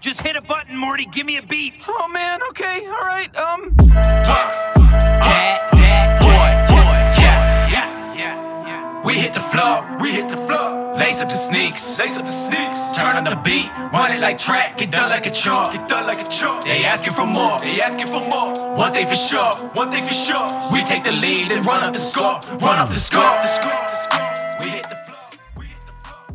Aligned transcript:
Just 0.00 0.22
hit 0.22 0.34
a 0.34 0.40
button, 0.40 0.76
Morty. 0.76 1.04
Give 1.04 1.26
me 1.26 1.36
a 1.36 1.42
beat. 1.42 1.84
Oh 1.86 2.08
man, 2.08 2.40
okay, 2.50 2.86
all 2.86 3.00
right. 3.06 3.28
Um, 3.36 3.74
That, 3.76 5.68
that, 5.72 6.20
boy, 6.24 6.48
boy, 6.72 6.96
yeah, 7.20 7.68
yeah, 7.68 8.14
yeah, 8.16 8.66
yeah. 8.66 9.04
We 9.04 9.14
hit 9.14 9.34
the 9.34 9.40
floor, 9.40 9.84
we 10.00 10.12
hit 10.12 10.30
the 10.30 10.38
floor. 10.38 10.96
Lace 10.96 11.20
up 11.20 11.28
the 11.28 11.34
sneaks, 11.34 11.98
lace 11.98 12.18
up 12.18 12.24
the 12.24 12.32
sneaks. 12.32 12.96
Turn 12.96 13.16
on 13.16 13.24
the 13.24 13.36
beat, 13.44 13.68
run 13.92 14.12
it 14.12 14.20
like 14.20 14.38
track, 14.38 14.78
get 14.78 14.90
done 14.90 15.10
like 15.10 15.26
a 15.26 15.30
chore, 15.30 15.64
get 15.64 15.86
done 15.86 16.06
like 16.06 16.22
a 16.22 16.24
chore. 16.30 16.58
They 16.62 16.82
asking 16.84 17.12
for 17.12 17.26
more, 17.26 17.58
they 17.58 17.80
asking 17.82 18.06
for 18.06 18.20
more. 18.20 18.54
One 18.76 18.92
thing 18.94 19.04
for 19.04 19.16
sure, 19.16 19.52
one 19.74 19.90
thing 19.90 20.00
for 20.00 20.14
sure. 20.14 20.46
We 20.72 20.82
take 20.82 21.04
the 21.04 21.12
lead 21.12 21.50
and 21.50 21.66
run 21.66 21.82
up 21.84 21.92
the 21.92 22.00
score, 22.00 22.40
run 22.58 22.78
up 22.78 22.88
the 22.88 22.94
score. 22.94 23.36
We 23.42 23.89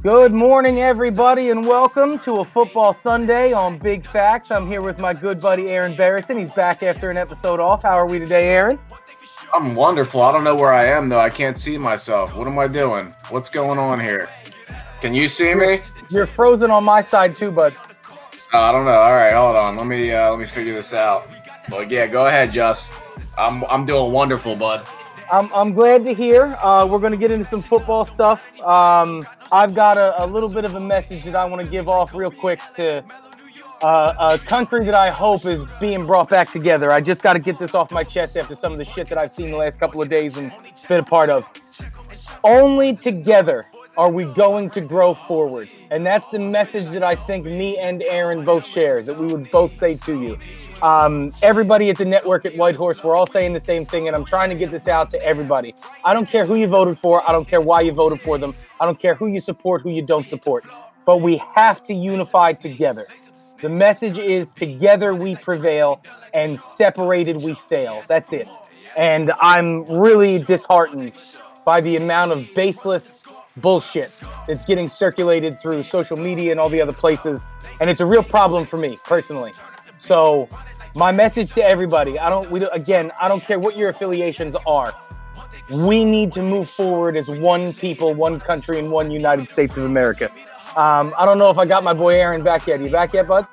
Good 0.06 0.34
morning, 0.34 0.82
everybody, 0.84 1.50
and 1.50 1.66
welcome 1.66 2.20
to 2.20 2.34
a 2.34 2.46
football 2.46 2.94
Sunday 2.94 3.54
on 3.54 3.80
Big 3.80 4.08
Facts. 4.08 4.52
I'm 4.52 4.68
here 4.68 4.84
with 4.84 5.00
my 5.00 5.16
good 5.16 5.42
buddy 5.42 5.70
Aaron 5.70 5.96
Barrison. 5.96 6.38
He's 6.38 6.52
back 6.52 6.84
after 6.84 7.10
an 7.10 7.18
episode 7.18 7.60
off. 7.60 7.82
How 7.82 7.98
are 7.98 8.06
we 8.06 8.20
today, 8.20 8.50
Aaron? 8.52 8.78
I'm 9.52 9.74
wonderful. 9.74 10.22
I 10.22 10.32
don't 10.32 10.44
know 10.44 10.54
where 10.54 10.72
I 10.72 10.86
am 10.86 11.10
though. 11.10 11.20
I 11.20 11.32
can't 11.32 11.58
see 11.58 11.80
myself. 11.80 12.36
What 12.36 12.46
am 12.46 12.60
I 12.60 12.68
doing? 12.68 13.10
What's 13.32 13.50
going 13.50 13.80
on 13.80 14.00
here? 14.00 14.30
Can 15.02 15.16
you 15.16 15.28
see 15.28 15.56
me? 15.56 15.80
You're 16.12 16.28
frozen 16.28 16.70
on 16.70 16.84
my 16.84 17.02
side 17.02 17.36
too, 17.36 17.50
bud. 17.50 17.76
Uh, 18.54 18.60
I 18.60 18.72
don't 18.72 18.86
know. 18.86 18.92
All 18.92 19.14
right, 19.14 19.34
hold 19.34 19.58
on. 19.58 19.76
Let 19.76 19.88
me 19.88 20.12
uh, 20.12 20.30
let 20.30 20.38
me 20.40 20.46
figure 20.46 20.76
this 20.76 20.94
out. 20.94 21.28
But 21.68 21.90
yeah, 21.90 22.06
go 22.06 22.28
ahead, 22.28 22.52
Just. 22.52 22.94
I'm 23.40 23.64
I'm 23.72 23.88
doing 23.88 24.12
wonderful, 24.12 24.56
bud. 24.56 24.88
I'm, 25.32 25.52
I'm 25.54 25.74
glad 25.74 26.06
to 26.06 26.14
hear. 26.14 26.56
Uh, 26.62 26.86
we're 26.86 27.00
going 27.00 27.12
to 27.12 27.18
get 27.18 27.32
into 27.32 27.46
some 27.46 27.62
football 27.62 28.06
stuff. 28.06 28.60
Um, 28.62 29.24
I've 29.52 29.76
got 29.76 29.98
a, 29.98 30.24
a 30.24 30.26
little 30.26 30.50
bit 30.50 30.66
of 30.66 30.76
a 30.76 30.80
message 30.80 31.24
that 31.26 31.36
I 31.36 31.46
want 31.46 31.64
to 31.64 31.70
give 31.70 31.88
off 31.88 32.16
real 32.16 32.32
quick 32.32 32.60
to 32.76 33.04
uh, 33.82 34.32
a 34.32 34.38
country 34.40 34.86
that 34.86 34.96
I 34.96 35.12
hope 35.12 35.46
is 35.46 35.66
being 35.80 36.06
brought 36.06 36.30
back 36.30 36.52
together. 36.52 36.92
I 36.92 37.02
just 37.02 37.22
got 37.22 37.34
to 37.34 37.40
get 37.40 37.58
this 37.58 37.76
off 37.76 37.92
my 37.92 38.04
chest 38.04 38.38
after 38.38 38.56
some 38.56 38.72
of 38.72 38.78
the 38.78 38.86
shit 38.86 39.08
that 39.10 39.18
I've 39.18 39.32
seen 39.32 39.50
the 39.50 39.58
last 39.58 39.80
couple 39.80 40.02
of 40.02 40.10
days 40.10 40.38
and 40.38 40.52
been 40.88 41.00
a 41.00 41.04
part 41.04 41.30
of. 41.30 41.48
Only 42.44 42.96
together 42.96 43.68
are 43.98 44.10
we 44.10 44.26
going 44.26 44.70
to 44.72 44.82
grow 44.82 45.14
forward. 45.14 45.70
And 45.90 46.06
that's 46.06 46.28
the 46.30 46.40
message 46.40 46.90
that 46.92 47.04
I 47.04 47.16
think 47.16 47.46
me 47.46 47.78
and 47.78 48.04
Aaron 48.04 48.44
both 48.44 48.66
share, 48.66 49.02
that 49.04 49.20
we 49.20 49.28
would 49.28 49.50
both 49.52 49.78
say 49.78 49.96
to 49.96 50.22
you. 50.22 50.38
Um, 50.82 51.34
everybody 51.42 51.90
at 51.90 51.98
the 51.98 52.06
network 52.06 52.46
at 52.46 52.56
White 52.58 52.76
Horse, 52.76 53.02
we're 53.04 53.16
all 53.16 53.26
saying 53.26 53.54
the 53.54 53.60
same 53.60 53.86
thing, 53.86 54.08
and 54.08 54.16
I'm 54.16 54.26
trying 54.26 54.50
to 54.50 54.56
get 54.56 54.72
this 54.72 54.88
out 54.88 55.10
to 55.12 55.22
everybody. 55.24 55.74
I 56.04 56.14
don't 56.14 56.30
care 56.30 56.46
who 56.46 56.56
you 56.56 56.68
voted 56.68 57.00
for, 57.00 57.28
I 57.28 57.32
don't 57.32 57.48
care 57.48 57.62
why 57.62 57.82
you 57.82 57.94
voted 57.94 58.22
for 58.22 58.38
them, 58.38 58.54
I 58.80 58.86
don't 58.86 59.00
care 59.00 59.16
who 59.16 59.28
you 59.28 59.40
support, 59.40 59.82
who 59.82 59.90
you 59.90 60.02
don't 60.02 60.28
support, 60.28 60.66
but 61.06 61.18
we 61.22 61.38
have 61.54 61.82
to 61.84 61.94
unify 61.94 62.54
together. 62.54 63.06
The 63.62 63.70
message 63.70 64.20
is 64.20 64.52
together 64.52 65.16
we 65.16 65.38
prevail 65.38 66.02
and 66.34 66.60
separated 66.60 67.42
we 67.42 67.56
fail. 67.70 68.04
That's 68.08 68.34
it. 68.34 68.48
And 68.98 69.32
I'm 69.40 69.86
really 69.86 70.40
disheartened 70.40 71.18
by 71.64 71.82
the 71.82 71.96
amount 71.96 72.32
of 72.32 72.52
baseless 72.52 73.24
bullshit 73.58 74.12
that's 74.48 74.66
getting 74.66 74.88
circulated 74.88 75.60
through 75.60 75.84
social 75.84 76.18
media 76.18 76.52
and 76.52 76.60
all 76.60 76.70
the 76.70 76.82
other 76.82 76.94
places. 76.94 77.48
And 77.80 77.90
it's 77.90 78.02
a 78.02 78.06
real 78.06 78.24
problem 78.24 78.66
for 78.66 78.78
me 78.78 78.98
personally. 79.06 79.54
So, 79.98 80.48
my 80.96 81.12
message 81.12 81.52
to 81.54 81.64
everybody 81.64 82.18
I 82.20 82.30
don't, 82.30 82.50
we 82.50 82.60
don't, 82.60 82.76
again, 82.76 83.12
I 83.20 83.28
don't 83.28 83.44
care 83.44 83.60
what 83.60 83.76
your 83.76 83.90
affiliations 83.90 84.56
are. 84.66 84.94
We 85.72 86.06
need 86.06 86.32
to 86.34 86.42
move 86.42 86.70
forward 86.70 87.18
as 87.18 87.28
one 87.28 87.74
people, 87.74 88.14
one 88.14 88.40
country, 88.40 88.78
and 88.80 88.92
one 88.92 89.10
United 89.10 89.50
States 89.50 89.76
of 89.78 89.86
America. 89.86 90.32
Um, 90.76 91.14
I 91.18 91.26
don't 91.26 91.38
know 91.38 91.50
if 91.50 91.58
I 91.58 91.66
got 91.66 91.84
my 91.84 91.94
boy 91.94 92.16
Aaron 92.16 92.44
back 92.44 92.68
yet. 92.68 92.82
You 92.82 92.90
back 92.90 93.14
yet, 93.14 93.28
bud? 93.28 93.48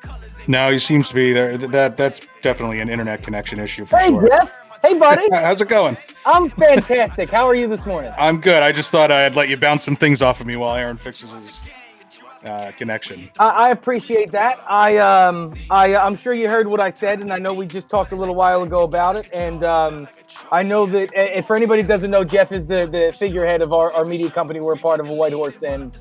No, 0.47 0.71
he 0.73 0.79
seems 0.79 1.09
to 1.09 1.15
be 1.15 1.33
there. 1.33 1.57
That 1.57 1.97
that's 1.97 2.21
definitely 2.43 2.81
an 2.81 2.89
internet 2.89 3.23
connection 3.23 3.61
issue 3.61 3.85
for 3.85 3.97
Hey, 3.97 4.09
sure. 4.09 4.29
Jeff. 4.29 4.53
Hey, 4.83 4.95
buddy. 4.95 5.29
How's 5.33 5.61
it 5.61 5.69
going? 5.69 5.97
I'm 6.27 6.51
fantastic. 6.51 7.31
How 7.31 7.47
are 7.47 7.55
you 7.55 7.69
this 7.69 7.87
morning? 7.87 8.13
I'm 8.19 8.41
good. 8.41 8.63
I 8.63 8.73
just 8.73 8.91
thought 8.91 9.13
I'd 9.13 9.37
let 9.37 9.49
you 9.49 9.57
bounce 9.57 9.85
some 9.85 9.97
things 9.97 10.23
off 10.23 10.41
of 10.41 10.47
me 10.47 10.57
while 10.57 10.75
Aaron 10.75 10.97
fixes 10.97 11.31
his 11.31 11.61
uh, 12.47 12.73
connection. 12.73 13.31
I, 13.39 13.49
I 13.49 13.71
appreciate 13.71 14.33
that. 14.33 14.61
I 14.69 14.99
um 14.99 15.55
I 15.71 15.95
I'm 15.97 16.17
sure 16.17 16.35
you 16.35 16.49
heard 16.49 16.67
what 16.69 16.81
I 16.81 16.91
said, 16.91 17.23
and 17.23 17.33
I 17.33 17.39
know 17.39 17.53
we 17.53 17.67
just 17.67 17.89
talked 17.89 18.11
a 18.11 18.17
little 18.17 18.35
while 18.35 18.63
ago 18.63 18.83
about 18.83 19.19
it. 19.19 19.29
And 19.33 19.65
um, 19.65 20.09
I 20.51 20.65
know 20.65 20.85
that 20.87 21.11
uh, 21.17 21.39
if 21.39 21.47
for 21.47 21.55
anybody 21.55 21.83
who 21.83 21.89
doesn't 21.89 22.11
know, 22.11 22.25
Jeff 22.25 22.51
is 22.51 22.67
the 22.67 22.87
the 22.87 23.13
figurehead 23.17 23.63
of 23.63 23.73
our, 23.73 23.93
our 23.93 24.05
media 24.05 24.31
company. 24.31 24.61
We're 24.61 24.75
part 24.75 24.99
of 24.99 25.09
a 25.09 25.13
White 25.15 25.35
Horse, 25.35 25.63
and 25.63 25.97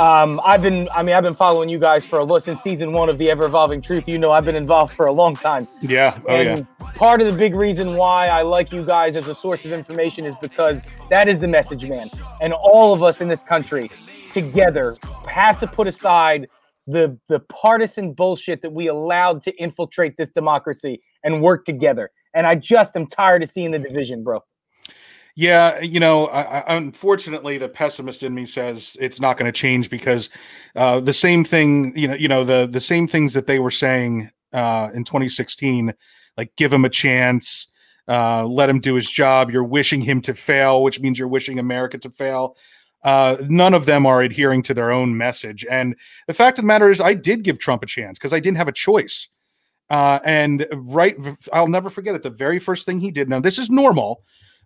um, 0.00 0.40
I've 0.46 0.62
been 0.62 0.88
I 0.94 1.02
mean 1.02 1.14
I've 1.14 1.24
been 1.24 1.34
following 1.34 1.68
you 1.68 1.78
guys 1.78 2.06
for 2.06 2.18
a 2.18 2.22
little 2.22 2.40
since 2.40 2.62
season 2.62 2.92
one 2.92 3.10
of 3.10 3.18
the 3.18 3.30
Ever 3.30 3.44
Evolving 3.44 3.82
Truth. 3.82 4.08
You 4.08 4.18
know 4.18 4.32
I've 4.32 4.46
been 4.46 4.56
involved 4.56 4.94
for 4.94 5.06
a 5.06 5.12
long 5.12 5.36
time. 5.36 5.66
Yeah. 5.82 6.18
Oh 6.26 6.34
and 6.34 6.60
yeah. 6.60 6.90
part 6.92 7.20
of 7.20 7.30
the 7.30 7.36
big 7.36 7.54
reason 7.54 7.96
why 7.96 8.28
I 8.28 8.40
like 8.40 8.72
you 8.72 8.82
guys 8.82 9.14
as 9.14 9.28
a 9.28 9.34
source 9.34 9.66
of 9.66 9.72
information 9.72 10.24
is 10.24 10.34
because 10.36 10.86
that 11.10 11.28
is 11.28 11.38
the 11.38 11.48
message, 11.48 11.86
man. 11.86 12.08
And 12.40 12.54
all 12.54 12.94
of 12.94 13.02
us 13.02 13.20
in 13.20 13.28
this 13.28 13.42
country 13.42 13.90
together 14.30 14.96
have 15.28 15.60
to 15.60 15.66
put 15.66 15.86
aside 15.86 16.48
the 16.86 17.18
the 17.28 17.40
partisan 17.40 18.14
bullshit 18.14 18.62
that 18.62 18.72
we 18.72 18.88
allowed 18.88 19.42
to 19.42 19.54
infiltrate 19.56 20.16
this 20.16 20.30
democracy 20.30 21.02
and 21.24 21.42
work 21.42 21.66
together. 21.66 22.10
And 22.32 22.46
I 22.46 22.54
just 22.54 22.96
am 22.96 23.06
tired 23.06 23.42
of 23.42 23.50
seeing 23.50 23.70
the 23.70 23.78
division, 23.78 24.24
bro. 24.24 24.40
Yeah, 25.36 25.80
you 25.80 26.00
know, 26.00 26.26
I, 26.26 26.76
unfortunately, 26.76 27.58
the 27.58 27.68
pessimist 27.68 28.22
in 28.22 28.34
me 28.34 28.44
says 28.44 28.96
it's 29.00 29.20
not 29.20 29.36
going 29.38 29.50
to 29.50 29.58
change 29.58 29.88
because 29.88 30.28
uh, 30.76 31.00
the 31.00 31.12
same 31.12 31.44
thing, 31.44 31.96
you 31.96 32.08
know, 32.08 32.14
you 32.14 32.28
know, 32.28 32.44
the 32.44 32.68
the 32.70 32.80
same 32.80 33.06
things 33.06 33.32
that 33.34 33.46
they 33.46 33.58
were 33.58 33.70
saying 33.70 34.30
uh, 34.52 34.90
in 34.92 35.04
2016, 35.04 35.94
like 36.36 36.52
give 36.56 36.72
him 36.72 36.84
a 36.84 36.90
chance, 36.90 37.68
uh, 38.08 38.44
let 38.44 38.68
him 38.68 38.80
do 38.80 38.94
his 38.94 39.08
job. 39.08 39.50
You're 39.50 39.64
wishing 39.64 40.00
him 40.00 40.20
to 40.22 40.34
fail, 40.34 40.82
which 40.82 41.00
means 41.00 41.18
you're 41.18 41.28
wishing 41.28 41.58
America 41.58 41.98
to 41.98 42.10
fail. 42.10 42.56
Uh, 43.02 43.36
none 43.48 43.72
of 43.72 43.86
them 43.86 44.04
are 44.04 44.20
adhering 44.20 44.62
to 44.62 44.74
their 44.74 44.90
own 44.90 45.16
message. 45.16 45.64
And 45.70 45.96
the 46.26 46.34
fact 46.34 46.58
of 46.58 46.64
the 46.64 46.66
matter 46.66 46.90
is, 46.90 47.00
I 47.00 47.14
did 47.14 47.44
give 47.44 47.58
Trump 47.58 47.82
a 47.82 47.86
chance 47.86 48.18
because 48.18 48.34
I 48.34 48.40
didn't 48.40 48.58
have 48.58 48.68
a 48.68 48.72
choice. 48.72 49.28
Uh, 49.88 50.20
and 50.24 50.66
right, 50.72 51.16
I'll 51.52 51.66
never 51.68 51.90
forget 51.90 52.14
it. 52.14 52.22
The 52.22 52.30
very 52.30 52.58
first 52.58 52.86
thing 52.86 52.98
he 52.98 53.10
did. 53.10 53.28
Now, 53.28 53.40
this 53.40 53.58
is 53.58 53.70
normal. 53.70 54.22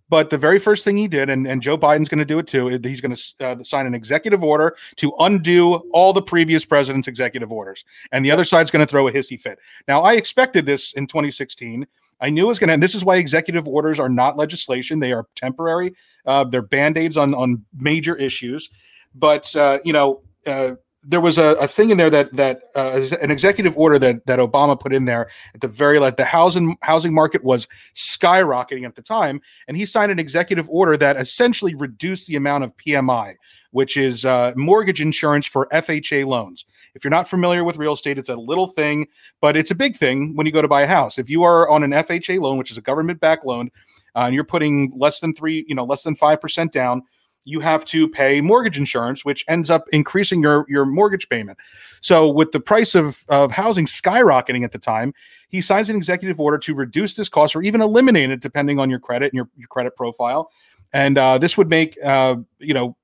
But 0.08 0.30
the 0.30 0.38
very 0.38 0.58
first 0.58 0.84
thing 0.84 0.96
he 0.96 1.08
did, 1.08 1.30
and, 1.30 1.46
and 1.46 1.62
Joe 1.62 1.78
Biden's 1.78 2.08
going 2.08 2.18
to 2.18 2.24
do 2.24 2.38
it 2.38 2.46
too, 2.46 2.68
is 2.68 2.80
he's 2.84 3.00
going 3.00 3.14
to 3.14 3.46
uh, 3.46 3.62
sign 3.62 3.86
an 3.86 3.94
executive 3.94 4.44
order 4.44 4.76
to 4.96 5.12
undo 5.18 5.74
all 5.92 6.12
the 6.12 6.22
previous 6.22 6.64
president's 6.64 7.08
executive 7.08 7.50
orders. 7.50 7.84
And 8.12 8.24
the 8.24 8.30
other 8.30 8.44
side's 8.44 8.70
going 8.70 8.84
to 8.84 8.86
throw 8.86 9.08
a 9.08 9.12
hissy 9.12 9.40
fit. 9.40 9.58
Now, 9.88 10.02
I 10.02 10.14
expected 10.14 10.66
this 10.66 10.92
in 10.92 11.06
2016. 11.06 11.86
I 12.20 12.30
knew 12.30 12.44
it 12.44 12.48
was 12.48 12.58
going 12.58 12.70
to, 12.70 12.76
this 12.76 12.94
is 12.94 13.04
why 13.04 13.16
executive 13.16 13.66
orders 13.66 13.98
are 13.98 14.08
not 14.08 14.36
legislation. 14.36 14.98
They 14.98 15.12
are 15.12 15.26
temporary, 15.34 15.94
uh, 16.26 16.44
they're 16.44 16.62
band 16.62 16.98
aids 16.98 17.16
on, 17.16 17.34
on 17.34 17.64
major 17.76 18.14
issues. 18.14 18.70
But, 19.14 19.54
uh, 19.56 19.78
you 19.84 19.92
know, 19.92 20.22
uh, 20.46 20.72
there 21.06 21.20
was 21.20 21.38
a, 21.38 21.54
a 21.60 21.68
thing 21.68 21.90
in 21.90 21.96
there 21.96 22.10
that 22.10 22.32
that 22.32 22.62
uh, 22.74 23.02
an 23.22 23.30
executive 23.30 23.76
order 23.76 23.98
that 23.98 24.26
that 24.26 24.38
Obama 24.38 24.78
put 24.78 24.92
in 24.92 25.04
there 25.04 25.28
at 25.54 25.60
the 25.60 25.68
very 25.68 25.98
like 25.98 26.16
the 26.16 26.24
housing 26.24 26.76
housing 26.82 27.12
market 27.12 27.44
was 27.44 27.68
skyrocketing 27.94 28.84
at 28.84 28.94
the 28.94 29.02
time, 29.02 29.40
and 29.68 29.76
he 29.76 29.86
signed 29.86 30.10
an 30.10 30.18
executive 30.18 30.68
order 30.70 30.96
that 30.96 31.16
essentially 31.16 31.74
reduced 31.74 32.26
the 32.26 32.36
amount 32.36 32.64
of 32.64 32.76
PMI, 32.76 33.34
which 33.70 33.96
is 33.96 34.24
uh, 34.24 34.52
mortgage 34.56 35.00
insurance 35.00 35.46
for 35.46 35.68
FHA 35.72 36.26
loans. 36.26 36.64
If 36.94 37.04
you're 37.04 37.10
not 37.10 37.28
familiar 37.28 37.64
with 37.64 37.76
real 37.76 37.94
estate, 37.94 38.18
it's 38.18 38.28
a 38.28 38.36
little 38.36 38.68
thing, 38.68 39.08
but 39.40 39.56
it's 39.56 39.70
a 39.70 39.74
big 39.74 39.96
thing 39.96 40.36
when 40.36 40.46
you 40.46 40.52
go 40.52 40.62
to 40.62 40.68
buy 40.68 40.82
a 40.82 40.86
house. 40.86 41.18
If 41.18 41.28
you 41.28 41.42
are 41.42 41.68
on 41.68 41.82
an 41.82 41.90
FHA 41.90 42.40
loan, 42.40 42.56
which 42.56 42.70
is 42.70 42.78
a 42.78 42.82
government 42.82 43.20
backed 43.20 43.44
loan, 43.44 43.70
uh, 44.16 44.20
and 44.20 44.34
you're 44.34 44.44
putting 44.44 44.92
less 44.96 45.20
than 45.20 45.34
three, 45.34 45.64
you 45.68 45.74
know, 45.74 45.84
less 45.84 46.02
than 46.04 46.14
five 46.14 46.40
percent 46.40 46.72
down 46.72 47.02
you 47.44 47.60
have 47.60 47.84
to 47.86 48.08
pay 48.08 48.40
mortgage 48.40 48.78
insurance, 48.78 49.24
which 49.24 49.44
ends 49.48 49.70
up 49.70 49.86
increasing 49.92 50.42
your, 50.42 50.64
your 50.68 50.84
mortgage 50.84 51.28
payment. 51.28 51.58
So, 52.00 52.28
with 52.28 52.52
the 52.52 52.60
price 52.60 52.94
of, 52.94 53.24
of 53.28 53.50
housing 53.50 53.86
skyrocketing 53.86 54.64
at 54.64 54.72
the 54.72 54.78
time, 54.78 55.14
he 55.48 55.60
signs 55.60 55.88
an 55.88 55.96
executive 55.96 56.40
order 56.40 56.58
to 56.58 56.74
reduce 56.74 57.14
this 57.14 57.28
cost 57.28 57.54
or 57.54 57.62
even 57.62 57.80
eliminate 57.80 58.30
it, 58.30 58.40
depending 58.40 58.78
on 58.78 58.90
your 58.90 58.98
credit 58.98 59.26
and 59.26 59.34
your, 59.34 59.48
your 59.56 59.68
credit 59.68 59.96
profile. 59.96 60.50
And 60.92 61.18
uh, 61.18 61.38
this 61.38 61.56
would 61.56 61.68
make, 61.68 61.96
uh, 62.04 62.36
you 62.58 62.74
know, 62.74 62.96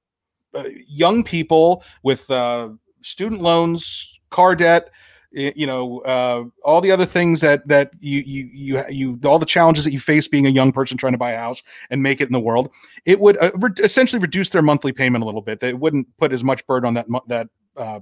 uh, 0.54 0.64
young 0.86 1.22
people 1.22 1.84
with 2.02 2.30
uh, 2.30 2.70
student 3.02 3.40
loans, 3.40 4.18
car 4.30 4.56
debt, 4.56 4.90
you 5.32 5.66
know 5.66 6.00
uh, 6.00 6.44
all 6.64 6.80
the 6.80 6.90
other 6.90 7.06
things 7.06 7.40
that 7.40 7.66
that 7.68 7.90
you 8.00 8.20
you 8.26 8.48
you 8.52 8.84
you 8.88 9.20
all 9.24 9.38
the 9.38 9.46
challenges 9.46 9.84
that 9.84 9.92
you 9.92 10.00
face 10.00 10.26
being 10.26 10.46
a 10.46 10.50
young 10.50 10.72
person 10.72 10.96
trying 10.96 11.12
to 11.12 11.18
buy 11.18 11.32
a 11.32 11.38
house 11.38 11.62
and 11.90 12.02
make 12.02 12.20
it 12.20 12.28
in 12.28 12.32
the 12.32 12.40
world 12.40 12.70
it 13.04 13.20
would 13.20 13.36
uh, 13.38 13.50
re- 13.56 13.70
essentially 13.82 14.20
reduce 14.20 14.50
their 14.50 14.62
monthly 14.62 14.92
payment 14.92 15.22
a 15.22 15.26
little 15.26 15.42
bit. 15.42 15.60
They 15.60 15.74
wouldn't 15.74 16.06
put 16.18 16.32
as 16.32 16.42
much 16.42 16.66
burden 16.66 16.88
on 16.88 16.94
that 16.94 17.06
that 17.28 17.48
uh, 17.76 18.00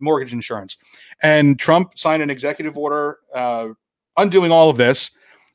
mortgage 0.00 0.32
insurance. 0.32 0.76
And 1.22 1.58
trump 1.58 1.98
signed 1.98 2.22
an 2.22 2.30
executive 2.30 2.76
order 2.76 3.18
uh, 3.34 3.68
undoing 4.16 4.52
all 4.52 4.70
of 4.70 4.76
this 4.76 5.10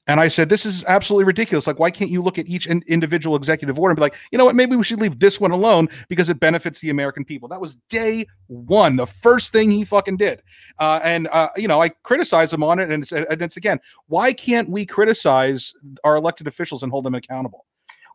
And 0.08 0.20
I 0.20 0.28
said, 0.28 0.50
this 0.50 0.66
is 0.66 0.84
absolutely 0.86 1.26
ridiculous. 1.26 1.66
Like, 1.66 1.80
why 1.80 1.90
can't 1.90 2.12
you 2.12 2.22
look 2.22 2.38
at 2.38 2.48
each 2.48 2.68
in- 2.68 2.84
individual 2.88 3.36
executive 3.36 3.80
order 3.80 3.92
and 3.92 3.96
be 3.96 4.02
like, 4.02 4.16
you 4.32 4.38
know 4.38 4.46
what, 4.46 4.56
maybe 4.56 4.76
we 4.76 4.84
should 4.84 5.00
leave 5.02 5.20
this 5.20 5.40
one 5.40 5.52
alone 5.52 5.90
because 6.10 6.30
it 6.30 6.40
benefits 6.40 6.80
the 6.80 6.92
American 6.92 7.26
people? 7.26 7.48
That 7.48 7.60
was 7.60 7.78
day 7.90 8.26
one, 8.48 8.98
the 8.98 9.08
first 9.08 9.52
thing 9.52 9.72
he 9.72 9.84
fucking 9.84 10.18
did. 10.18 10.44
Uh, 10.80 11.00
and, 11.04 11.28
uh, 11.30 11.50
you 11.56 11.68
know, 11.68 11.82
I 11.82 11.90
criticize 11.90 12.54
him 12.54 12.64
on 12.64 12.80
it. 12.80 12.92
And 12.92 13.02
it's, 13.02 13.12
and 13.12 13.42
it's 13.42 13.58
again, 13.58 13.80
why 14.08 14.32
can't 14.32 14.70
we 14.70 14.86
criticize 14.86 15.74
our 16.04 16.16
elected 16.16 16.46
officials 16.46 16.84
and 16.84 16.92
hold 16.92 17.06
them 17.06 17.16
accountable? 17.16 17.66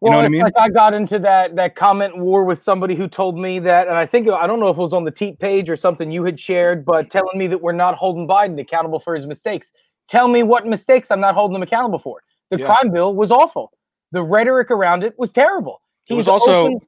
You 0.03 0.09
well, 0.09 0.13
know 0.13 0.19
what 0.19 0.27
I 0.27 0.29
mean? 0.31 0.43
Like 0.43 0.55
I 0.59 0.71
got 0.71 0.95
into 0.95 1.19
that 1.19 1.57
that 1.57 1.77
comment 1.77 2.17
war 2.17 2.45
with 2.45 2.63
somebody 2.63 2.95
who 2.95 3.07
told 3.07 3.37
me 3.37 3.59
that, 3.59 3.87
and 3.87 3.99
I 3.99 4.07
think 4.07 4.31
I 4.31 4.47
don't 4.47 4.59
know 4.59 4.69
if 4.69 4.79
it 4.79 4.81
was 4.81 4.95
on 4.95 5.05
the 5.05 5.11
Teat 5.11 5.39
page 5.39 5.69
or 5.69 5.77
something 5.77 6.11
you 6.11 6.25
had 6.25 6.41
shared, 6.41 6.87
but 6.87 7.11
telling 7.11 7.37
me 7.37 7.47
that 7.49 7.61
we're 7.61 7.73
not 7.73 7.97
holding 7.97 8.27
Biden 8.27 8.59
accountable 8.59 8.99
for 8.99 9.15
his 9.15 9.27
mistakes. 9.27 9.75
Tell 10.11 10.29
me 10.29 10.43
what 10.43 10.67
mistakes 10.67 11.11
I'm 11.11 11.21
not 11.21 11.35
holding 11.35 11.55
him 11.55 11.63
accountable 11.63 11.99
for. 12.01 12.21
The 12.51 12.59
Yeah. 12.59 12.67
crime 12.67 12.91
bill 12.91 13.15
was 13.15 13.31
awful. 13.31 13.73
The 14.13 14.23
rhetoric 14.23 14.71
around 14.71 15.05
it 15.05 15.19
was 15.19 15.31
terrible. 15.31 15.81
It 16.09 16.15
was 16.15 16.27
He's 16.27 16.29
also 16.29 16.63
opened- 16.65 16.87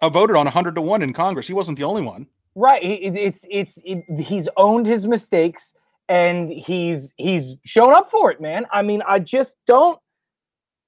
uh, 0.00 0.08
voted 0.08 0.36
on 0.36 0.46
100 0.46 0.76
to 0.76 0.80
1 0.80 1.02
in 1.02 1.12
Congress. 1.12 1.48
He 1.48 1.52
wasn't 1.52 1.76
the 1.76 1.84
only 1.84 2.02
one. 2.02 2.26
right. 2.54 2.82
he- 2.82 2.94
it- 3.06 3.16
It's 3.16 3.44
it's 3.50 3.78
it, 3.84 4.04
he's 4.20 4.48
owned 4.56 4.86
his 4.86 5.06
mistakes 5.06 5.72
and 6.08 6.50
he's 6.50 7.14
he's 7.16 7.56
shown 7.64 7.92
up 7.94 8.10
for 8.10 8.30
it, 8.30 8.40
man. 8.40 8.66
I 8.72 8.82
mean, 8.82 9.02
I 9.06 9.18
just 9.18 9.56
don't. 9.66 9.98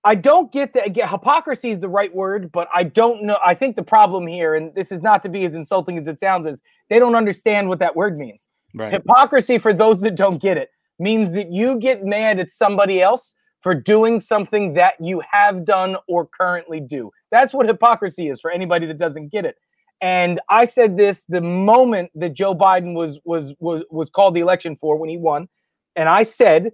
I 0.06 0.14
don't 0.14 0.52
get 0.52 0.74
that. 0.74 0.84
Again, 0.86 1.08
hypocrisy 1.08 1.70
is 1.70 1.80
the 1.80 1.88
right 1.88 2.14
word, 2.14 2.52
but 2.52 2.68
I 2.74 2.82
don't 2.84 3.22
know. 3.22 3.38
I 3.42 3.54
think 3.54 3.74
the 3.76 3.82
problem 3.82 4.26
here, 4.26 4.54
and 4.54 4.74
this 4.74 4.92
is 4.92 5.00
not 5.00 5.22
to 5.22 5.30
be 5.30 5.46
as 5.46 5.54
insulting 5.54 5.96
as 5.96 6.06
it 6.06 6.20
sounds, 6.20 6.46
is 6.46 6.60
they 6.90 6.98
don't 6.98 7.14
understand 7.14 7.70
what 7.70 7.78
that 7.78 7.96
word 7.96 8.18
means. 8.18 8.50
Right. 8.74 8.92
Hypocrisy, 8.92 9.56
for 9.56 9.72
those 9.72 10.02
that 10.02 10.14
don't 10.16 10.42
get 10.42 10.58
it, 10.58 10.68
means 11.04 11.32
that 11.32 11.52
you 11.52 11.78
get 11.78 12.04
mad 12.04 12.40
at 12.40 12.50
somebody 12.50 13.00
else 13.02 13.34
for 13.60 13.74
doing 13.74 14.18
something 14.18 14.74
that 14.74 14.94
you 15.00 15.22
have 15.30 15.64
done 15.64 15.96
or 16.08 16.26
currently 16.26 16.80
do. 16.80 17.10
That's 17.30 17.54
what 17.54 17.66
hypocrisy 17.66 18.28
is 18.28 18.40
for 18.40 18.50
anybody 18.50 18.86
that 18.86 18.98
doesn't 18.98 19.30
get 19.30 19.44
it. 19.44 19.56
And 20.00 20.40
I 20.48 20.64
said 20.64 20.96
this 20.96 21.24
the 21.28 21.40
moment 21.40 22.10
that 22.14 22.34
Joe 22.34 22.54
Biden 22.54 22.94
was 22.94 23.20
was 23.24 23.54
was 23.60 23.84
was 23.90 24.10
called 24.10 24.34
the 24.34 24.40
election 24.40 24.76
for 24.80 24.96
when 24.96 25.08
he 25.08 25.16
won, 25.16 25.48
and 25.94 26.08
I 26.08 26.24
said, 26.24 26.72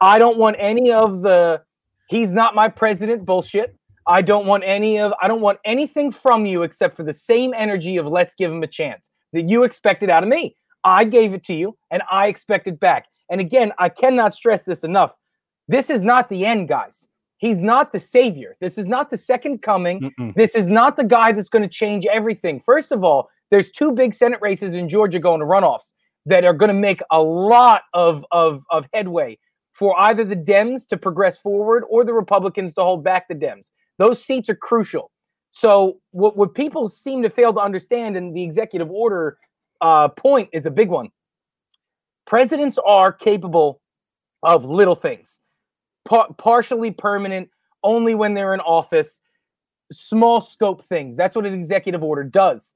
I 0.00 0.18
don't 0.18 0.36
want 0.36 0.56
any 0.58 0.92
of 0.92 1.22
the 1.22 1.62
he's 2.08 2.32
not 2.32 2.54
my 2.54 2.68
president 2.68 3.24
bullshit. 3.24 3.76
I 4.06 4.22
don't 4.22 4.46
want 4.46 4.62
any 4.66 4.98
of 4.98 5.12
I 5.22 5.28
don't 5.28 5.40
want 5.40 5.58
anything 5.64 6.12
from 6.12 6.44
you 6.44 6.64
except 6.64 6.96
for 6.96 7.04
the 7.04 7.12
same 7.12 7.54
energy 7.54 7.96
of 7.96 8.06
let's 8.06 8.34
give 8.34 8.50
him 8.52 8.62
a 8.62 8.66
chance 8.80 9.10
that 9.32 9.48
you 9.48 9.64
expected 9.64 10.10
out 10.10 10.22
of 10.22 10.28
me. 10.28 10.56
I 10.84 11.04
gave 11.04 11.34
it 11.34 11.44
to 11.44 11.54
you 11.54 11.76
and 11.90 12.02
I 12.10 12.28
expect 12.28 12.68
it 12.68 12.78
back. 12.78 13.06
And 13.30 13.40
again, 13.40 13.72
I 13.78 13.88
cannot 13.88 14.34
stress 14.34 14.64
this 14.64 14.84
enough. 14.84 15.12
This 15.68 15.90
is 15.90 16.02
not 16.02 16.28
the 16.28 16.44
end, 16.44 16.68
guys. 16.68 17.08
He's 17.38 17.60
not 17.60 17.92
the 17.92 18.00
savior. 18.00 18.54
This 18.60 18.78
is 18.78 18.86
not 18.86 19.10
the 19.10 19.18
second 19.18 19.60
coming. 19.62 20.00
Mm-mm. 20.00 20.34
This 20.34 20.54
is 20.54 20.68
not 20.68 20.96
the 20.96 21.04
guy 21.04 21.32
that's 21.32 21.48
going 21.48 21.62
to 21.62 21.68
change 21.68 22.06
everything. 22.06 22.62
First 22.64 22.92
of 22.92 23.04
all, 23.04 23.28
there's 23.50 23.70
two 23.70 23.92
big 23.92 24.14
Senate 24.14 24.40
races 24.40 24.74
in 24.74 24.88
Georgia 24.88 25.18
going 25.18 25.40
to 25.40 25.46
runoffs 25.46 25.92
that 26.24 26.44
are 26.44 26.54
going 26.54 26.68
to 26.68 26.74
make 26.74 27.00
a 27.10 27.22
lot 27.22 27.82
of, 27.94 28.24
of, 28.32 28.62
of 28.70 28.86
headway 28.92 29.38
for 29.72 29.98
either 30.00 30.24
the 30.24 30.36
Dems 30.36 30.88
to 30.88 30.96
progress 30.96 31.38
forward 31.38 31.84
or 31.90 32.04
the 32.04 32.14
Republicans 32.14 32.74
to 32.74 32.82
hold 32.82 33.04
back 33.04 33.28
the 33.28 33.34
Dems. 33.34 33.70
Those 33.98 34.24
seats 34.24 34.48
are 34.48 34.56
crucial. 34.56 35.10
So, 35.50 36.00
what, 36.10 36.36
what 36.36 36.54
people 36.54 36.88
seem 36.88 37.22
to 37.22 37.30
fail 37.30 37.52
to 37.54 37.60
understand, 37.60 38.16
and 38.16 38.34
the 38.34 38.42
executive 38.42 38.90
order 38.90 39.38
uh, 39.80 40.08
point 40.08 40.48
is 40.52 40.66
a 40.66 40.70
big 40.70 40.88
one. 40.88 41.10
Presidents 42.26 42.78
are 42.84 43.12
capable 43.12 43.80
of 44.42 44.64
little 44.64 44.96
things, 44.96 45.40
par- 46.04 46.28
partially 46.38 46.90
permanent, 46.90 47.48
only 47.82 48.14
when 48.14 48.34
they're 48.34 48.54
in 48.54 48.60
office, 48.60 49.20
small 49.92 50.40
scope 50.40 50.84
things. 50.84 51.16
That's 51.16 51.36
what 51.36 51.46
an 51.46 51.54
executive 51.54 52.02
order 52.02 52.24
does. 52.24 52.72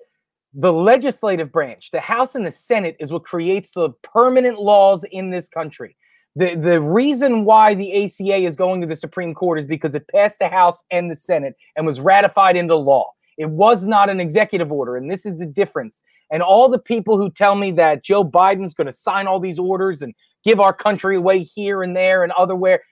The 0.54 0.72
legislative 0.72 1.52
branch, 1.52 1.90
the 1.92 2.00
House 2.00 2.34
and 2.34 2.44
the 2.44 2.50
Senate, 2.50 2.96
is 3.00 3.12
what 3.12 3.24
creates 3.24 3.70
the 3.70 3.90
permanent 4.02 4.60
laws 4.60 5.04
in 5.10 5.30
this 5.30 5.48
country. 5.48 5.96
The, 6.36 6.54
the 6.54 6.80
reason 6.80 7.44
why 7.44 7.74
the 7.74 8.04
ACA 8.04 8.36
is 8.36 8.54
going 8.54 8.80
to 8.80 8.86
the 8.86 8.96
Supreme 8.96 9.34
Court 9.34 9.58
is 9.58 9.66
because 9.66 9.94
it 9.94 10.08
passed 10.08 10.38
the 10.38 10.48
House 10.48 10.82
and 10.90 11.10
the 11.10 11.16
Senate 11.16 11.54
and 11.76 11.84
was 11.86 12.00
ratified 12.00 12.56
into 12.56 12.76
law. 12.76 13.10
It 13.38 13.50
was 13.50 13.86
not 13.86 14.10
an 14.10 14.20
executive 14.20 14.70
order, 14.70 14.96
and 14.96 15.10
this 15.10 15.24
is 15.24 15.38
the 15.38 15.46
difference. 15.46 16.02
And 16.30 16.42
all 16.42 16.68
the 16.68 16.78
people 16.78 17.16
who 17.16 17.30
tell 17.30 17.54
me 17.54 17.72
that 17.72 18.04
Joe 18.04 18.24
Biden's 18.24 18.74
going 18.74 18.86
to 18.86 18.92
sign 18.92 19.26
all 19.26 19.40
these 19.40 19.58
orders 19.58 20.02
and 20.02 20.14
give 20.44 20.60
our 20.60 20.72
country 20.72 21.16
away 21.16 21.42
here 21.42 21.82
and 21.82 21.96
there 21.96 22.22
and 22.22 22.32
other 22.32 22.54
where, 22.54 22.82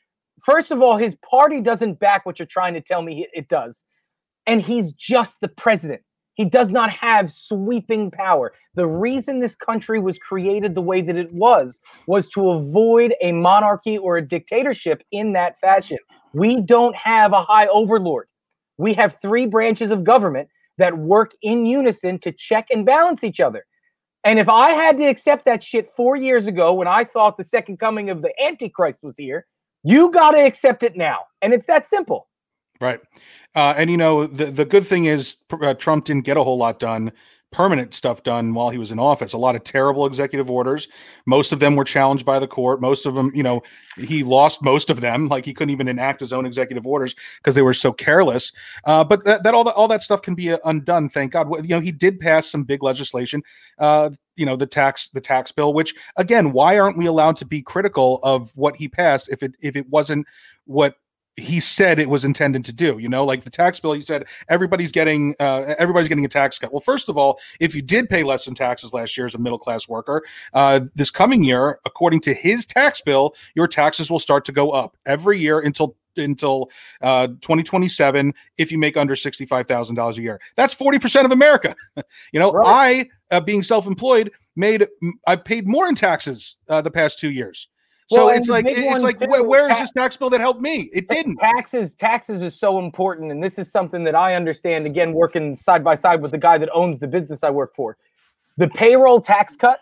first 0.45 0.71
of 0.71 0.83
all, 0.83 0.97
his 0.97 1.17
party 1.29 1.61
doesn't 1.61 2.01
back 2.01 2.27
what 2.27 2.39
you're 2.39 2.47
trying 2.47 2.75
to 2.75 2.81
tell 2.81 3.03
me 3.03 3.27
it 3.33 3.49
does. 3.49 3.85
And 4.47 4.63
he's 4.63 4.93
just 4.93 5.41
the 5.41 5.49
president. 5.49 6.03
He 6.39 6.45
does 6.45 6.71
not 6.71 6.91
have 6.91 7.33
sweeping 7.33 8.13
power. 8.13 8.53
The 8.77 8.87
reason 8.87 9.41
this 9.41 9.57
country 9.57 9.99
was 9.99 10.19
created 10.19 10.75
the 10.75 10.81
way 10.81 11.03
that 11.03 11.17
it 11.17 11.33
was 11.33 11.81
was 12.07 12.29
to 12.29 12.51
avoid 12.51 13.13
a 13.21 13.33
monarchy 13.33 13.99
or 13.99 14.17
a 14.17 14.27
dictatorship 14.27 15.03
in 15.11 15.33
that 15.33 15.59
fashion. 15.61 15.99
We 16.33 16.61
don't 16.61 16.95
have 16.95 17.33
a 17.33 17.43
high 17.43 17.67
overlord. 17.67 18.29
We 18.79 18.95
have 18.95 19.19
three 19.21 19.47
branches 19.47 19.91
of 19.91 20.05
government 20.05 20.49
that 20.79 20.97
work 20.97 21.33
in 21.43 21.67
unison 21.67 22.19
to 22.21 22.33
check 22.33 22.69
and 22.71 22.87
balance 22.87 23.25
each 23.25 23.41
other. 23.41 23.67
And 24.25 24.39
if 24.39 24.49
I 24.49 24.71
had 24.71 24.97
to 24.99 25.05
accept 25.05 25.45
that 25.45 25.63
shit 25.63 25.93
four 25.97 26.17
years 26.17 26.47
ago 26.47 26.73
when 26.73 26.89
I 26.89 27.05
thought 27.05 27.37
the 27.37 27.45
second 27.45 27.79
coming 27.79 28.11
of 28.11 28.23
the 28.23 28.33
Antichrist 28.43 29.03
was 29.03 29.17
here, 29.17 29.47
you 29.85 30.11
got 30.11 30.33
to 30.33 30.39
accept 30.39 30.83
it 30.83 30.97
now. 30.97 31.21
And 31.43 31.53
it's 31.53 31.67
that 31.67 31.89
simple. 31.89 32.29
Right. 32.81 33.01
Uh, 33.57 33.75
and 33.77 33.91
you 33.91 33.97
know 33.97 34.27
the 34.27 34.47
the 34.47 34.65
good 34.65 34.87
thing 34.87 35.07
is 35.07 35.37
uh, 35.51 35.75
Trump 35.75 36.05
didn't 36.05 36.25
get 36.25 36.37
a 36.37 36.45
whole 36.45 36.59
lot 36.59 36.79
done, 36.79 37.11
permanent 37.51 37.95
stuff 37.95 38.23
done 38.23 38.53
while 38.53 38.69
he 38.69 38.79
was 38.79 38.91
in 38.91 38.99
office. 38.99 39.33
A 39.33 39.39
lot 39.39 39.55
of 39.55 39.65
terrible 39.65 40.05
executive 40.05 40.51
orders. 40.51 40.87
Most 41.25 41.53
of 41.53 41.61
them 41.61 41.77
were 41.77 41.85
challenged 41.85 42.27
by 42.27 42.39
the 42.39 42.47
court. 42.47 42.81
Most 42.81 43.07
of 43.07 43.15
them, 43.15 43.31
you 43.35 43.43
know, 43.43 43.63
he 43.97 44.23
lost 44.23 44.63
most 44.63 44.91
of 44.91 45.01
them. 45.01 45.29
Like 45.29 45.45
he 45.45 45.55
couldn't 45.55 45.71
even 45.71 45.89
enact 45.89 46.21
his 46.21 46.33
own 46.33 46.45
executive 46.45 46.87
orders 46.87 47.15
because 47.39 47.55
they 47.55 47.63
were 47.63 47.75
so 47.75 47.93
careless. 47.93 48.53
Uh, 48.85 49.03
but 49.03 49.25
that, 49.25 49.43
that 49.45 49.55
all 49.55 49.65
that 49.65 49.75
all 49.75 49.89
that 49.89 50.03
stuff 50.03 50.21
can 50.21 50.35
be 50.35 50.53
uh, 50.53 50.59
undone. 50.65 51.09
Thank 51.09 51.33
God. 51.33 51.49
You 51.67 51.77
know, 51.77 51.81
he 51.81 51.93
did 51.93 52.21
pass 52.21 52.51
some 52.51 52.65
big 52.65 52.83
legislation. 52.83 53.43
Uh, 53.79 54.11
you 54.37 54.45
know, 54.45 54.57
the 54.57 54.67
tax 54.67 55.09
the 55.09 55.21
tax 55.21 55.51
bill. 55.51 55.73
Which 55.73 55.95
again, 56.17 56.53
why 56.53 56.79
aren't 56.79 56.99
we 56.99 57.07
allowed 57.07 57.37
to 57.37 57.47
be 57.47 57.63
critical 57.63 58.21
of 58.23 58.53
what 58.57 58.77
he 58.77 58.89
passed 58.89 59.31
if 59.33 59.43
it 59.43 59.55
if 59.61 59.75
it 59.75 59.89
wasn't 59.89 60.27
what 60.67 60.97
he 61.39 61.61
said 61.61 61.99
it 61.99 62.09
was 62.09 62.25
intended 62.25 62.65
to 62.65 62.73
do 62.73 62.99
you 62.99 63.09
know 63.09 63.25
like 63.25 63.45
the 63.45 63.51
tax 63.51 63.79
bill 63.79 63.93
he 63.93 64.01
said 64.01 64.25
everybody's 64.49 64.93
getting 64.93 65.35
uh, 65.41 65.75
everybody's 65.79 66.09
getting 66.09 66.25
a 66.25 66.29
tax 66.29 66.59
cut 66.59 66.73
well 66.73 66.81
first 66.81 67.09
of 67.09 67.17
all 67.17 67.39
if 67.61 67.75
you 67.75 67.83
did 67.83 68.09
pay 68.09 68.23
less 68.23 68.47
in 68.47 68.55
taxes 68.55 68.93
last 68.93 69.17
year 69.17 69.27
as 69.27 69.35
a 69.35 69.39
middle 69.39 69.59
class 69.59 69.89
worker 69.89 70.23
uh, 70.55 70.81
this 70.95 71.11
coming 71.11 71.45
year 71.45 71.79
according 71.87 72.21
to 72.21 72.35
his 72.35 72.67
tax 72.67 73.01
bill 73.01 73.35
your 73.55 73.69
taxes 73.69 74.11
will 74.11 74.19
start 74.19 74.45
to 74.45 74.53
go 74.53 74.71
up 74.71 74.97
every 75.07 75.39
year 75.39 75.61
until 75.61 75.97
until 76.17 76.69
uh, 77.01 77.29
2027 77.29 78.35
if 78.57 78.73
you 78.73 78.79
make 78.79 78.97
under 78.97 79.15
$65,000 79.15 80.19
a 80.19 80.21
year. 80.21 80.41
That's 80.57 80.75
40% 80.75 81.25
of 81.25 81.31
America. 81.31 81.77
you 82.33 82.41
know, 82.41 82.51
Right. 82.51 83.09
I 83.31 83.37
uh, 83.37 83.41
being 83.41 83.63
self-employed 83.63 84.33
made 84.57 84.89
I 85.29 85.37
paid 85.37 85.69
more 85.69 85.87
in 85.87 85.95
taxes 85.95 86.57
uh, 86.69 86.81
the 86.81 86.91
past 86.91 87.21
2 87.21 87.31
years. 87.31 87.69
Well, 88.11 88.27
So 88.27 88.29
and 88.31 88.39
it's 88.39 88.49
like 88.49 88.65
it's 88.67 89.03
like 89.03 89.21
where, 89.21 89.43
where 89.43 89.71
is 89.71 89.79
this 89.79 89.93
tax 89.93 90.17
bill 90.17 90.31
that 90.31 90.41
helped 90.41 90.63
me? 90.63 90.89
It 90.93 91.09
didn't. 91.09 91.37
Taxes, 91.37 91.95
taxes 91.95 92.43
is 92.43 92.59
so 92.59 92.79
important, 92.79 93.31
and 93.31 93.43
this 93.43 93.59
is 93.59 93.71
something 93.71 94.05
that 94.05 94.15
I 94.15 94.35
understand. 94.35 94.87
Again, 94.87 95.13
working 95.13 95.57
side 95.57 95.85
by 95.85 95.95
side 95.95 96.23
with 96.23 96.31
the 96.31 96.39
guy 96.39 96.57
that 96.59 96.71
owns 96.73 96.99
the 96.99 97.07
business 97.07 97.45
I 97.45 97.51
work 97.51 97.75
for, 97.75 97.97
the 98.57 98.69
payroll 98.69 99.21
tax 99.21 99.57
cut. 99.57 99.81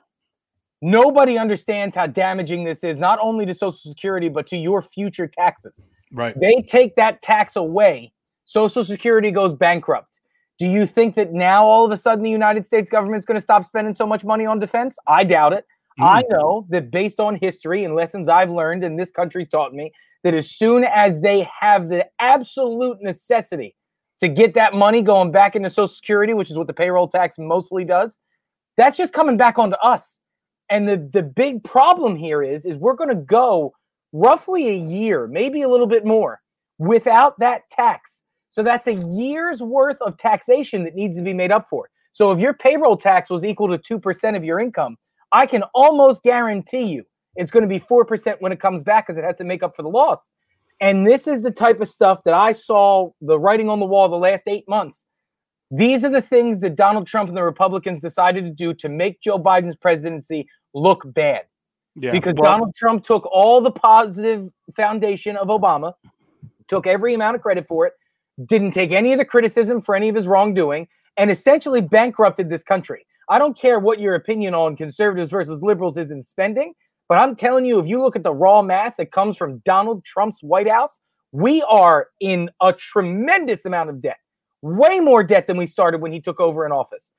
Nobody 0.82 1.38
understands 1.38 1.96
how 1.96 2.06
damaging 2.06 2.64
this 2.64 2.84
is, 2.84 2.98
not 2.98 3.18
only 3.22 3.46
to 3.46 3.54
Social 3.54 3.72
Security 3.72 4.28
but 4.28 4.46
to 4.48 4.56
your 4.56 4.82
future 4.82 5.26
taxes. 5.26 5.86
Right. 6.12 6.38
They 6.38 6.62
take 6.62 6.96
that 6.96 7.22
tax 7.22 7.56
away, 7.56 8.12
Social 8.44 8.84
Security 8.84 9.30
goes 9.30 9.54
bankrupt. 9.54 10.20
Do 10.58 10.66
you 10.66 10.86
think 10.86 11.14
that 11.16 11.32
now 11.32 11.66
all 11.66 11.84
of 11.84 11.90
a 11.90 11.96
sudden 11.96 12.22
the 12.22 12.30
United 12.30 12.64
States 12.64 12.88
government's 12.88 13.26
going 13.26 13.36
to 13.36 13.42
stop 13.42 13.64
spending 13.64 13.92
so 13.92 14.06
much 14.06 14.24
money 14.24 14.46
on 14.46 14.58
defense? 14.58 14.96
I 15.06 15.24
doubt 15.24 15.52
it. 15.52 15.66
I 16.00 16.22
mm. 16.22 16.30
know 16.30 16.66
that 16.70 16.90
based 16.90 17.20
on 17.20 17.36
history 17.36 17.84
and 17.84 17.94
lessons 17.94 18.28
I've 18.28 18.50
learned 18.50 18.84
and 18.84 18.98
this 18.98 19.10
country's 19.10 19.48
taught 19.48 19.72
me, 19.72 19.92
that 20.24 20.34
as 20.34 20.50
soon 20.50 20.84
as 20.84 21.20
they 21.20 21.48
have 21.60 21.88
the 21.88 22.06
absolute 22.20 22.98
necessity 23.00 23.76
to 24.20 24.28
get 24.28 24.54
that 24.54 24.74
money 24.74 25.02
going 25.02 25.30
back 25.30 25.56
into 25.56 25.70
Social 25.70 25.88
Security, 25.88 26.34
which 26.34 26.50
is 26.50 26.56
what 26.56 26.66
the 26.66 26.72
payroll 26.72 27.08
tax 27.08 27.36
mostly 27.38 27.84
does, 27.84 28.18
that's 28.76 28.96
just 28.96 29.12
coming 29.12 29.36
back 29.36 29.58
onto 29.58 29.76
us. 29.76 30.18
And 30.68 30.88
the 30.88 31.08
the 31.12 31.22
big 31.22 31.62
problem 31.62 32.16
here 32.16 32.42
is 32.42 32.66
is 32.66 32.76
we're 32.76 32.94
going 32.94 33.10
to 33.10 33.14
go 33.14 33.72
roughly 34.12 34.68
a 34.68 34.74
year, 34.74 35.28
maybe 35.28 35.62
a 35.62 35.68
little 35.68 35.86
bit 35.86 36.04
more, 36.04 36.40
without 36.78 37.38
that 37.38 37.68
tax. 37.70 38.22
So 38.50 38.62
that's 38.62 38.86
a 38.86 38.94
year's 38.94 39.60
worth 39.60 40.00
of 40.00 40.16
taxation 40.18 40.82
that 40.84 40.94
needs 40.94 41.16
to 41.18 41.22
be 41.22 41.34
made 41.34 41.52
up 41.52 41.66
for. 41.68 41.88
So 42.12 42.32
if 42.32 42.40
your 42.40 42.54
payroll 42.54 42.96
tax 42.96 43.28
was 43.28 43.44
equal 43.44 43.68
to 43.68 43.98
2% 43.98 44.36
of 44.36 44.42
your 44.42 44.58
income, 44.58 44.96
I 45.32 45.46
can 45.46 45.62
almost 45.74 46.22
guarantee 46.22 46.84
you 46.84 47.04
it's 47.36 47.50
going 47.50 47.62
to 47.62 47.68
be 47.68 47.80
4% 47.80 48.36
when 48.40 48.52
it 48.52 48.60
comes 48.60 48.82
back 48.82 49.06
because 49.06 49.18
it 49.18 49.24
has 49.24 49.36
to 49.36 49.44
make 49.44 49.62
up 49.62 49.76
for 49.76 49.82
the 49.82 49.88
loss. 49.88 50.32
And 50.80 51.06
this 51.06 51.26
is 51.26 51.42
the 51.42 51.50
type 51.50 51.80
of 51.80 51.88
stuff 51.88 52.20
that 52.24 52.34
I 52.34 52.52
saw 52.52 53.10
the 53.20 53.38
writing 53.38 53.68
on 53.68 53.80
the 53.80 53.86
wall 53.86 54.08
the 54.08 54.16
last 54.16 54.44
eight 54.46 54.68
months. 54.68 55.06
These 55.70 56.04
are 56.04 56.10
the 56.10 56.22
things 56.22 56.60
that 56.60 56.76
Donald 56.76 57.06
Trump 57.06 57.28
and 57.28 57.36
the 57.36 57.42
Republicans 57.42 58.00
decided 58.00 58.44
to 58.44 58.50
do 58.50 58.72
to 58.74 58.88
make 58.88 59.20
Joe 59.20 59.38
Biden's 59.38 59.76
presidency 59.76 60.48
look 60.74 61.02
bad. 61.12 61.42
Yeah. 61.98 62.12
because 62.12 62.34
well, 62.36 62.52
Donald 62.52 62.74
Trump 62.76 63.04
took 63.04 63.26
all 63.32 63.62
the 63.62 63.70
positive 63.70 64.50
foundation 64.74 65.34
of 65.36 65.48
Obama, 65.48 65.94
took 66.68 66.86
every 66.86 67.14
amount 67.14 67.36
of 67.36 67.42
credit 67.42 67.66
for 67.66 67.86
it, 67.86 67.94
didn't 68.44 68.72
take 68.72 68.90
any 68.90 69.12
of 69.12 69.18
the 69.18 69.24
criticism 69.24 69.80
for 69.80 69.94
any 69.94 70.10
of 70.10 70.14
his 70.14 70.26
wrongdoing, 70.26 70.88
and 71.16 71.30
essentially 71.30 71.80
bankrupted 71.80 72.50
this 72.50 72.62
country. 72.62 73.05
I 73.28 73.38
don't 73.38 73.58
care 73.58 73.78
what 73.78 74.00
your 74.00 74.14
opinion 74.14 74.54
on 74.54 74.76
conservatives 74.76 75.30
versus 75.30 75.60
liberals 75.62 75.98
is 75.98 76.10
in 76.10 76.22
spending, 76.22 76.74
but 77.08 77.18
I'm 77.18 77.34
telling 77.36 77.64
you, 77.64 77.78
if 77.78 77.86
you 77.86 78.00
look 78.00 78.16
at 78.16 78.22
the 78.22 78.32
raw 78.32 78.62
math 78.62 78.96
that 78.98 79.10
comes 79.12 79.36
from 79.36 79.58
Donald 79.64 80.04
Trump's 80.04 80.42
White 80.42 80.68
House, 80.68 81.00
we 81.32 81.62
are 81.62 82.08
in 82.20 82.50
a 82.62 82.72
tremendous 82.72 83.64
amount 83.66 83.90
of 83.90 84.00
debt, 84.00 84.18
way 84.62 85.00
more 85.00 85.22
debt 85.24 85.46
than 85.46 85.56
we 85.56 85.66
started 85.66 86.00
when 86.00 86.12
he 86.12 86.20
took 86.20 86.40
over 86.40 86.64
in 86.66 86.72
office. 86.72 87.12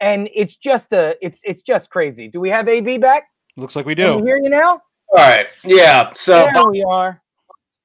And 0.00 0.28
it's 0.34 0.56
just 0.56 0.92
a, 0.92 1.14
it's 1.22 1.40
it's 1.44 1.62
just 1.62 1.88
crazy. 1.88 2.28
Do 2.28 2.40
we 2.40 2.50
have 2.50 2.68
AB 2.68 2.98
back? 2.98 3.24
looks 3.56 3.76
like 3.76 3.86
we 3.86 3.94
do. 3.94 4.14
Can 4.16 4.20
we 4.22 4.28
hear 4.28 4.36
you 4.36 4.50
now? 4.50 4.72
All 5.12 5.18
right. 5.18 5.46
Yeah. 5.64 6.12
So 6.14 6.48
There 6.52 6.68
we 6.70 6.82
are. 6.82 7.22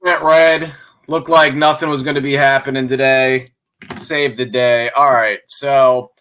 went 0.01 0.21
red. 0.23 0.73
Looked 1.07 1.29
like 1.29 1.53
nothing 1.53 1.89
was 1.89 2.03
going 2.03 2.15
to 2.15 2.21
be 2.21 2.33
happening 2.33 2.87
today. 2.87 3.47
Saved 3.97 4.37
the 4.37 4.45
day. 4.45 4.89
All 4.91 5.11
right. 5.11 5.39
So 5.47 6.11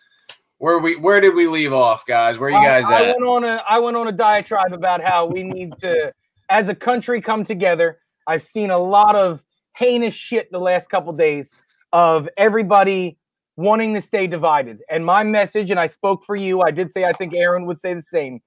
where 0.58 0.78
we 0.78 0.96
where 0.96 1.20
did 1.20 1.34
we 1.34 1.46
leave 1.46 1.72
off, 1.72 2.04
guys? 2.06 2.38
Where 2.38 2.48
are 2.48 2.52
you 2.52 2.58
oh, 2.58 2.62
guys 2.62 2.84
I, 2.86 3.04
I 3.04 3.06
went 3.06 3.22
on 3.22 3.44
a 3.44 3.62
I 3.68 3.78
went 3.78 3.96
on 3.96 4.08
a 4.08 4.12
diatribe 4.12 4.72
about 4.72 5.02
how 5.02 5.26
we 5.26 5.42
need 5.42 5.72
to, 5.80 6.12
as 6.50 6.68
a 6.68 6.74
country, 6.74 7.20
come 7.20 7.44
together. 7.44 7.98
I've 8.26 8.42
seen 8.42 8.70
a 8.70 8.78
lot 8.78 9.14
of 9.14 9.44
heinous 9.76 10.14
shit 10.14 10.50
the 10.50 10.58
last 10.58 10.90
couple 10.90 11.12
days 11.12 11.54
of 11.92 12.28
everybody 12.36 13.16
wanting 13.56 13.94
to 13.94 14.00
stay 14.00 14.26
divided. 14.26 14.80
And 14.90 15.04
my 15.04 15.24
message, 15.24 15.70
and 15.70 15.80
I 15.80 15.86
spoke 15.86 16.24
for 16.24 16.36
you. 16.36 16.62
I 16.62 16.70
did 16.70 16.92
say 16.92 17.04
I 17.04 17.12
think 17.12 17.34
Aaron 17.34 17.64
would 17.66 17.78
say 17.78 17.94
the 17.94 18.02
same. 18.02 18.40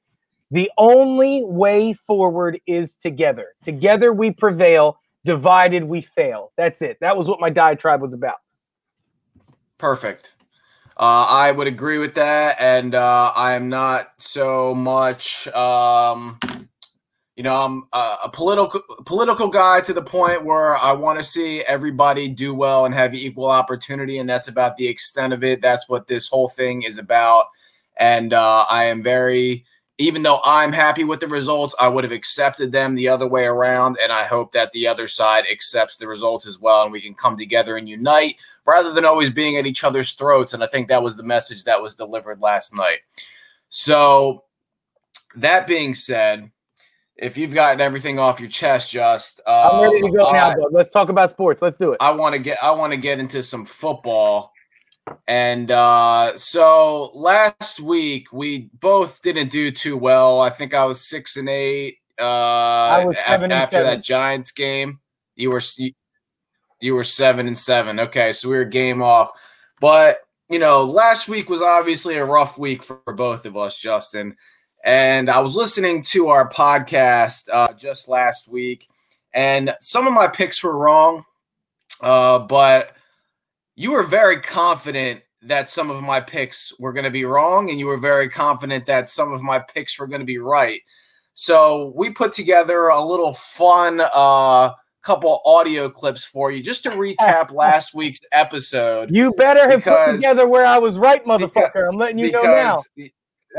The 0.51 0.70
only 0.77 1.44
way 1.46 1.94
forward 1.94 2.60
is 2.68 2.98
together. 2.98 3.56
Together 3.63 4.12
we 4.12 4.32
prevail. 4.32 4.98
Divided 5.24 5.84
we 5.84 6.01
fail. 6.01 6.51
That's 6.58 6.82
it. 6.82 6.98
That 7.00 7.15
was 7.15 7.27
what 7.27 7.39
my 7.39 7.50
diatribe 7.50 8.01
was 8.01 8.12
about. 8.12 8.38
Perfect. 9.77 10.36
Uh, 11.01 11.25
I 11.27 11.51
would 11.51 11.65
agree 11.65 11.98
with 11.98 12.13
that, 12.13 12.58
and 12.60 12.93
uh, 12.93 13.34
I 13.36 13.55
am 13.55 13.70
not 13.70 14.10
so 14.20 14.75
much. 14.75 15.48
Um, 15.48 16.38
you 17.36 17.41
know, 17.41 17.55
I'm 17.60 17.88
a, 17.91 18.29
political 18.31 18.79
political 19.03 19.48
guy 19.48 19.81
to 19.81 19.93
the 19.93 20.03
point 20.03 20.46
where 20.46 20.77
I 20.77 20.91
want 20.91 21.17
to 21.17 21.25
see 21.25 21.62
everybody 21.62 22.27
do 22.27 22.53
well 22.53 22.86
and 22.86 22.93
have 22.93 23.15
equal 23.15 23.50
opportunity, 23.50 24.20
and 24.20 24.29
that's 24.29 24.48
about 24.48 24.77
the 24.77 24.88
extent 24.88 25.34
of 25.34 25.43
it. 25.43 25.60
That's 25.60 25.89
what 25.89 26.05
this 26.05 26.27
whole 26.27 26.50
thing 26.50 26.84
is 26.84 27.00
about, 27.00 27.46
and 27.98 28.31
uh, 28.31 28.65
I 28.70 28.84
am 28.84 29.01
very. 29.01 29.65
Even 30.01 30.24
though 30.24 30.41
I'm 30.43 30.72
happy 30.72 31.03
with 31.03 31.20
the 31.20 31.27
results, 31.27 31.75
I 31.79 31.88
would 31.88 32.03
have 32.03 32.12
accepted 32.12 32.72
them 32.72 32.96
the 32.96 33.08
other 33.08 33.27
way 33.27 33.46
around, 33.46 33.98
and 34.01 34.12
I 34.12 34.24
hope 34.24 34.51
that 34.53 34.72
the 34.72 34.88
other 34.88 35.08
side 35.08 35.46
accepts 35.51 35.98
the 35.98 36.08
results 36.08 36.48
as 36.48 36.60
well, 36.60 36.84
and 36.84 36.91
we 36.91 37.01
can 37.01 37.13
come 37.13 37.38
together 37.38 37.77
and 37.77 37.88
unite 37.88 38.38
rather 38.65 38.91
than 38.91 39.05
always 39.05 39.29
being 39.29 39.58
at 39.58 39.67
each 39.67 39.84
other's 39.84 40.13
throats. 40.13 40.53
And 40.53 40.63
I 40.63 40.67
think 40.67 40.88
that 40.88 41.03
was 41.03 41.17
the 41.17 41.24
message 41.24 41.63
that 41.65 41.81
was 41.81 41.96
delivered 41.96 42.41
last 42.41 42.75
night. 42.75 43.00
So, 43.70 44.43
that 45.36 45.67
being 45.67 45.93
said, 45.93 46.51
if 47.15 47.38
you've 47.38 47.53
gotten 47.53 47.79
everything 47.79 48.17
off 48.17 48.39
your 48.39 48.50
chest, 48.50 48.91
just 48.91 49.39
uh, 49.46 49.70
I'm 49.72 49.84
ready 49.84 50.01
to 50.01 50.12
go 50.12 50.25
I, 50.25 50.34
now, 50.34 50.55
bud. 50.55 50.72
Let's 50.72 50.89
talk 50.89 51.10
about 51.10 51.29
sports. 51.29 51.62
Let's 51.62 51.77
do 51.77 51.91
it. 51.91 51.98
I 52.01 52.12
want 52.12 52.34
to 52.34 52.39
get 52.39 52.58
I 52.63 52.72
want 52.72 52.91
to 52.91 52.98
get 52.98 53.20
into 53.20 53.43
some 53.43 53.65
football. 53.65 54.50
And 55.27 55.72
uh, 55.72 56.38
so 56.38 57.12
last 57.13 57.80
week 57.80 58.32
we 58.32 58.70
both 58.80 59.22
didn't 59.22 59.50
do 59.50 59.72
too 59.72 59.98
well. 59.98 60.41
I 60.41 60.50
think 60.50 60.74
I 60.74 60.86
was 60.86 61.01
six 61.01 61.38
and 61.38 61.50
eight. 61.50 61.98
Uh, 62.20 63.03
was 63.06 63.15
af- 63.18 63.25
seven 63.25 63.44
and 63.46 63.53
after 63.53 63.84
that 63.84 64.03
Giants 64.03 64.51
game, 64.51 65.00
you 65.36 65.50
were 65.51 65.62
you, 65.77 65.91
you 66.80 66.96
were 66.96 67.03
seven 67.03 67.48
and 67.48 67.58
seven. 67.58 68.00
Okay, 68.00 68.34
so 68.34 68.50
we 68.50 68.56
were 68.56 68.65
game 68.65 69.01
off. 69.01 69.32
But 69.80 70.20
you 70.50 70.60
know, 70.60 70.84
last 70.84 71.27
week 71.27 71.50
was 71.50 71.62
obviously 71.62 72.18
a 72.18 72.25
rough 72.25 72.58
week 72.58 72.84
for 72.84 73.00
both 73.15 73.46
of 73.46 73.56
us, 73.56 73.80
Justin. 73.80 74.36
And 74.84 75.30
I 75.30 75.39
was 75.39 75.56
listening 75.56 76.03
to 76.03 76.30
our 76.30 76.50
podcast 76.50 77.48
uh, 77.51 77.74
just 77.74 78.08
last 78.08 78.48
week, 78.48 78.88
and 79.34 79.74
some 79.80 80.08
of 80.08 80.13
my 80.13 80.27
picks 80.27 80.63
were 80.63 80.77
wrong, 80.77 81.24
uh, 82.01 82.39
but 82.39 82.96
you 83.81 83.91
were 83.91 84.03
very 84.03 84.39
confident 84.39 85.21
that 85.41 85.67
some 85.67 85.89
of 85.89 86.03
my 86.03 86.19
picks 86.21 86.71
were 86.79 86.93
going 86.93 87.03
to 87.03 87.09
be 87.09 87.25
wrong, 87.25 87.69
and 87.71 87.79
you 87.79 87.88
were 87.88 87.97
very 87.97 88.29
confident 88.29 88.85
that 88.85 89.09
some 89.09 89.33
of 89.33 89.41
my 89.41 89.57
picks 89.73 89.97
were 89.97 90.05
going 90.05 90.19
to 90.21 90.25
be 90.25 90.38
right. 90.38 90.81
So 91.33 91.91
we 91.95 92.11
put 92.11 92.31
together 92.33 92.89
a 92.89 93.03
little 93.03 93.33
fun 93.33 94.01
uh, 94.13 94.73
couple 95.01 95.41
audio 95.45 95.89
clips 95.89 96.23
for 96.23 96.51
you 96.51 96.61
just 96.61 96.83
to 96.83 96.89
recap 97.05 97.51
last 97.51 97.95
week's 97.95 98.19
episode. 98.31 99.09
You 99.15 99.33
better 99.33 99.67
have 99.67 99.83
put 99.83 100.11
together 100.17 100.47
where 100.47 100.65
I 100.65 100.77
was 100.77 100.97
right, 101.00 101.25
motherfucker. 101.31 101.53
because- 101.53 101.88
I'm 101.91 101.97
letting 101.97 102.19
you 102.19 102.31
know 102.31 102.43
now. 102.43 102.83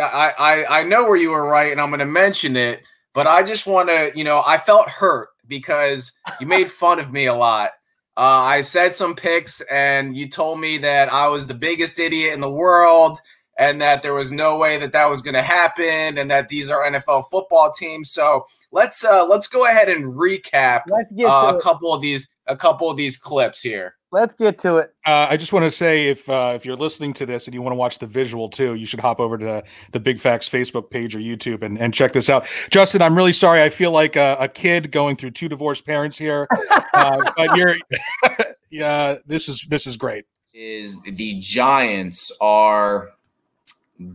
I, 0.01 0.33
I 0.39 0.81
I 0.81 0.83
know 0.85 1.03
where 1.09 1.17
you 1.17 1.31
were 1.31 1.47
right, 1.51 1.73
and 1.73 1.81
I'm 1.81 1.91
going 1.91 1.99
to 1.99 2.07
mention 2.07 2.57
it. 2.57 2.81
But 3.13 3.27
I 3.27 3.43
just 3.43 3.67
want 3.67 3.89
to, 3.91 4.11
you 4.15 4.25
know, 4.25 4.43
I 4.47 4.57
felt 4.57 4.89
hurt 4.89 5.29
because 5.49 6.13
you 6.41 6.47
made 6.47 6.71
fun 6.71 6.99
of 6.99 7.13
me 7.13 7.27
a 7.27 7.35
lot. 7.35 7.73
Uh, 8.17 8.21
I 8.21 8.61
said 8.61 8.95
some 8.95 9.15
picks, 9.15 9.63
and 9.63 10.15
you 10.15 10.29
told 10.29 10.61
me 10.61 10.79
that 10.79 11.11
I 11.13 11.29
was 11.29 11.47
the 11.47 11.55
biggest 11.55 11.99
idiot 11.99 12.35
in 12.35 12.41
the 12.41 12.51
world, 12.51 13.19
and 13.59 13.81
that 13.81 14.03
there 14.03 14.15
was 14.15 14.31
no 14.31 14.59
way 14.59 14.77
that 14.79 14.93
that 14.93 15.09
was 15.09 15.23
going 15.23 15.35
to 15.35 15.43
happen, 15.43 16.19
and 16.19 16.31
that 16.31 16.49
these 16.49 16.69
are 16.69 16.85
NFL 16.85 17.25
football 17.31 17.73
teams. 17.73 18.11
So 18.11 18.45
let's 18.71 19.03
uh, 19.05 19.27
let's 19.27 19.47
go 19.47 19.67
ahead 19.67 19.89
and 19.89 20.05
recap 20.13 20.83
uh, 20.91 21.53
a 21.55 21.57
it. 21.57 21.63
couple 21.63 21.93
of 21.93 22.03
these 22.03 22.29
a 22.47 22.57
couple 22.57 22.91
of 22.91 22.99
these 22.99 23.17
clips 23.17 23.63
here. 23.63 23.95
Let's 24.13 24.35
get 24.35 24.59
to 24.59 24.77
it. 24.77 24.95
Uh, 25.07 25.27
I 25.31 25.39
just 25.39 25.55
want 25.55 25.65
to 25.65 25.71
say 25.71 26.09
if 26.09 26.29
uh, 26.29 26.53
if 26.55 26.67
you're 26.67 26.77
listening 26.77 27.15
to 27.15 27.25
this 27.25 27.47
and 27.47 27.55
you 27.55 27.63
want 27.63 27.73
to 27.73 27.77
watch 27.77 27.99
the 27.99 28.07
visual 28.07 28.51
too, 28.51 28.75
you 28.75 28.85
should 28.85 29.01
hop 29.01 29.19
over 29.21 29.39
to 29.39 29.65
the 29.93 30.01
Big 30.01 30.21
Facts 30.21 30.47
Facebook 30.47 30.91
page 30.91 31.17
or 31.17 31.19
YouTube 31.19 31.63
and, 31.63 31.79
and 31.79 31.95
check 31.95 32.13
this 32.13 32.29
out. 32.29 32.47
Justin, 32.71 33.01
I'm 33.01 33.17
really 33.17 33.33
sorry. 33.33 33.63
I 33.63 33.71
feel 33.71 33.91
like 33.91 34.17
a, 34.17 34.37
a 34.39 34.49
kid 34.49 34.93
going 34.93 35.17
through 35.17 35.31
two 35.31 35.49
divorced 35.49 35.87
parents 35.87 36.19
here, 36.19 36.47
uh, 36.95 37.23
but 37.39 37.57
you're 37.57 37.75
yeah. 38.71 39.17
This 39.27 39.49
is 39.49 39.67
this 39.71 39.87
is 39.87 39.97
great. 39.97 40.27
is 40.53 41.01
the 41.01 41.41
Giants 41.41 42.31
are 42.39 43.13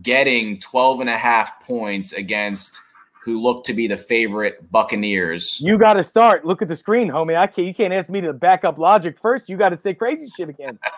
getting 0.02 0.60
12 0.60 1.00
and 1.00 1.10
a 1.10 1.18
half 1.18 1.60
points 1.60 2.12
against 2.12 2.80
who 3.28 3.38
look 3.38 3.62
to 3.64 3.74
be 3.74 3.86
the 3.86 3.96
favorite 3.96 4.70
Buccaneers. 4.72 5.60
You 5.60 5.76
got 5.76 5.94
to 5.94 6.02
start. 6.02 6.46
Look 6.46 6.62
at 6.62 6.68
the 6.68 6.76
screen, 6.76 7.08
homie. 7.08 7.36
I 7.36 7.46
can't. 7.46 7.68
You 7.68 7.74
can't 7.74 7.92
ask 7.92 8.08
me 8.08 8.22
to 8.22 8.32
back 8.32 8.64
up 8.64 8.78
logic 8.78 9.18
first. 9.20 9.50
You 9.50 9.58
got 9.58 9.68
to 9.68 9.76
say 9.76 9.92
crazy 9.92 10.28
shit 10.36 10.48
again. 10.48 10.78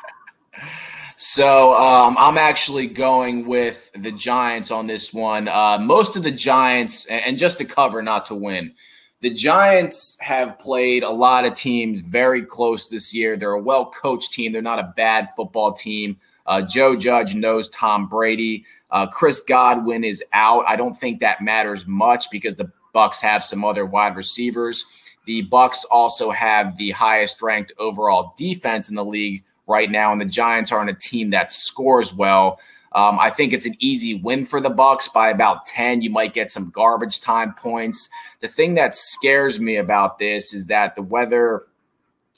So 1.23 1.75
um, 1.75 2.17
I'm 2.19 2.39
actually 2.39 2.87
going 2.87 3.47
with 3.47 3.91
the 3.95 4.11
Giants 4.11 4.71
on 4.71 4.87
this 4.87 5.13
one. 5.13 5.49
Uh, 5.49 5.79
most 5.79 6.17
of 6.17 6.23
the 6.23 6.31
Giants, 6.31 7.05
and 7.07 7.23
and 7.23 7.37
just 7.37 7.59
to 7.59 7.67
cover, 7.67 8.01
not 8.01 8.25
to 8.27 8.35
win. 8.35 8.73
The 9.21 9.29
Giants 9.29 10.17
have 10.21 10.59
played 10.59 11.03
a 11.03 11.11
lot 11.11 11.45
of 11.45 11.53
teams 11.53 12.01
very 12.01 12.41
close 12.41 12.87
this 12.87 13.13
year. 13.13 13.37
They're 13.37 13.53
a 13.53 13.61
well 13.61 13.91
coached 13.91 14.33
team. 14.33 14.51
They're 14.51 14.63
not 14.63 14.79
a 14.79 14.95
bad 14.97 15.29
football 15.37 15.75
team. 15.75 16.17
Uh, 16.51 16.61
Joe 16.61 16.97
Judge 16.97 17.37
knows 17.37 17.69
Tom 17.69 18.09
Brady. 18.09 18.65
Uh, 18.91 19.07
Chris 19.07 19.41
Godwin 19.41 20.03
is 20.03 20.23
out. 20.33 20.65
I 20.67 20.75
don't 20.75 20.95
think 20.95 21.21
that 21.21 21.41
matters 21.41 21.87
much 21.87 22.29
because 22.29 22.57
the 22.57 22.73
Bucs 22.93 23.21
have 23.21 23.45
some 23.45 23.65
other 23.65 23.87
wide 23.87 24.17
receivers. 24.17 24.85
The 25.27 25.47
Bucs 25.47 25.85
also 25.93 26.33
have 26.33 26.77
the 26.77 26.91
highest 26.91 27.41
ranked 27.41 27.73
overall 27.79 28.35
defense 28.37 28.89
in 28.89 28.97
the 28.97 29.05
league 29.05 29.45
right 29.69 29.89
now, 29.89 30.11
and 30.11 30.21
the 30.21 30.25
Giants 30.25 30.73
aren't 30.73 30.91
a 30.91 30.95
team 30.95 31.31
that 31.31 31.53
scores 31.53 32.13
well. 32.13 32.59
Um, 32.91 33.21
I 33.21 33.31
think 33.31 33.53
it's 33.53 33.67
an 33.67 33.77
easy 33.79 34.15
win 34.17 34.45
for 34.45 34.61
the 34.61 34.71
Bucs 34.71 35.13
by 35.13 35.31
about 35.31 35.67
10. 35.67 36.03
You 36.03 36.11
might 36.11 36.35
get 36.35 36.51
some 36.51 36.71
garbage 36.71 37.21
time 37.21 37.55
points. 37.55 38.09
The 38.41 38.49
thing 38.49 38.75
that 38.75 38.97
scares 38.97 39.61
me 39.61 39.77
about 39.77 40.19
this 40.19 40.53
is 40.53 40.67
that 40.67 40.97
the 40.97 41.03
weather, 41.03 41.67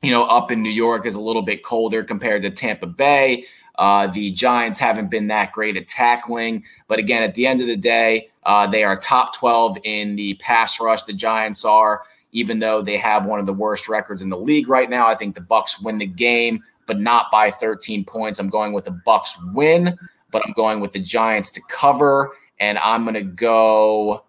you 0.03 0.11
know, 0.11 0.25
up 0.25 0.51
in 0.51 0.63
New 0.63 0.69
York 0.69 1.07
is 1.07 1.15
a 1.15 1.21
little 1.21 1.41
bit 1.41 1.63
colder 1.63 2.05
compared 2.05 2.43
to 2.43 2.51
Tampa 2.51 2.87
Bay. 2.87 3.47
Uh, 3.83 4.07
the 4.07 4.31
Giants 4.31 4.79
haven't 4.79 5.11
been 5.11 5.27
that 5.27 5.51
great 5.51 5.77
at 5.77 5.89
tackling, 5.89 6.63
but 6.87 7.01
again, 7.01 7.25
at 7.25 7.35
the 7.35 7.49
end 7.49 7.61
of 7.61 7.67
the 7.67 7.77
day, 7.77 8.29
uh, 8.45 8.65
they 8.65 8.85
are 8.85 8.97
top 8.97 9.35
12 9.35 9.77
in 9.83 10.15
the 10.15 10.35
pass 10.35 10.81
rush. 10.81 11.03
The 11.03 11.13
Giants 11.13 11.65
are, 11.65 12.05
even 12.31 12.61
though 12.61 12.81
they 12.81 12.97
have 12.97 13.25
one 13.25 13.41
of 13.41 13.47
the 13.47 13.53
worst 13.53 13.89
records 13.89 14.23
in 14.23 14.29
the 14.29 14.39
league 14.39 14.69
right 14.69 14.89
now. 14.89 15.09
I 15.09 15.17
think 15.17 15.35
the 15.35 15.41
Bucs 15.41 15.83
win 15.83 15.99
the 15.99 16.07
game, 16.07 16.63
but 16.87 17.01
not 17.01 17.27
by 17.33 17.51
13 17.51 18.05
points. 18.05 18.39
I'm 18.39 18.49
going 18.49 18.73
with 18.73 18.85
the 18.85 19.01
Bucs 19.05 19.35
win, 19.53 19.99
but 20.31 20.43
I'm 20.47 20.53
going 20.53 20.79
with 20.79 20.93
the 20.93 21.01
Giants 21.01 21.51
to 21.51 21.61
cover, 21.69 22.31
and 22.61 22.79
I'm 22.79 23.03
going 23.03 23.15
to 23.15 23.23
go. 23.23 24.27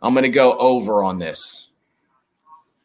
I'm 0.00 0.14
going 0.14 0.22
to 0.22 0.28
go 0.28 0.56
over 0.58 1.02
on 1.02 1.18
this. 1.18 1.70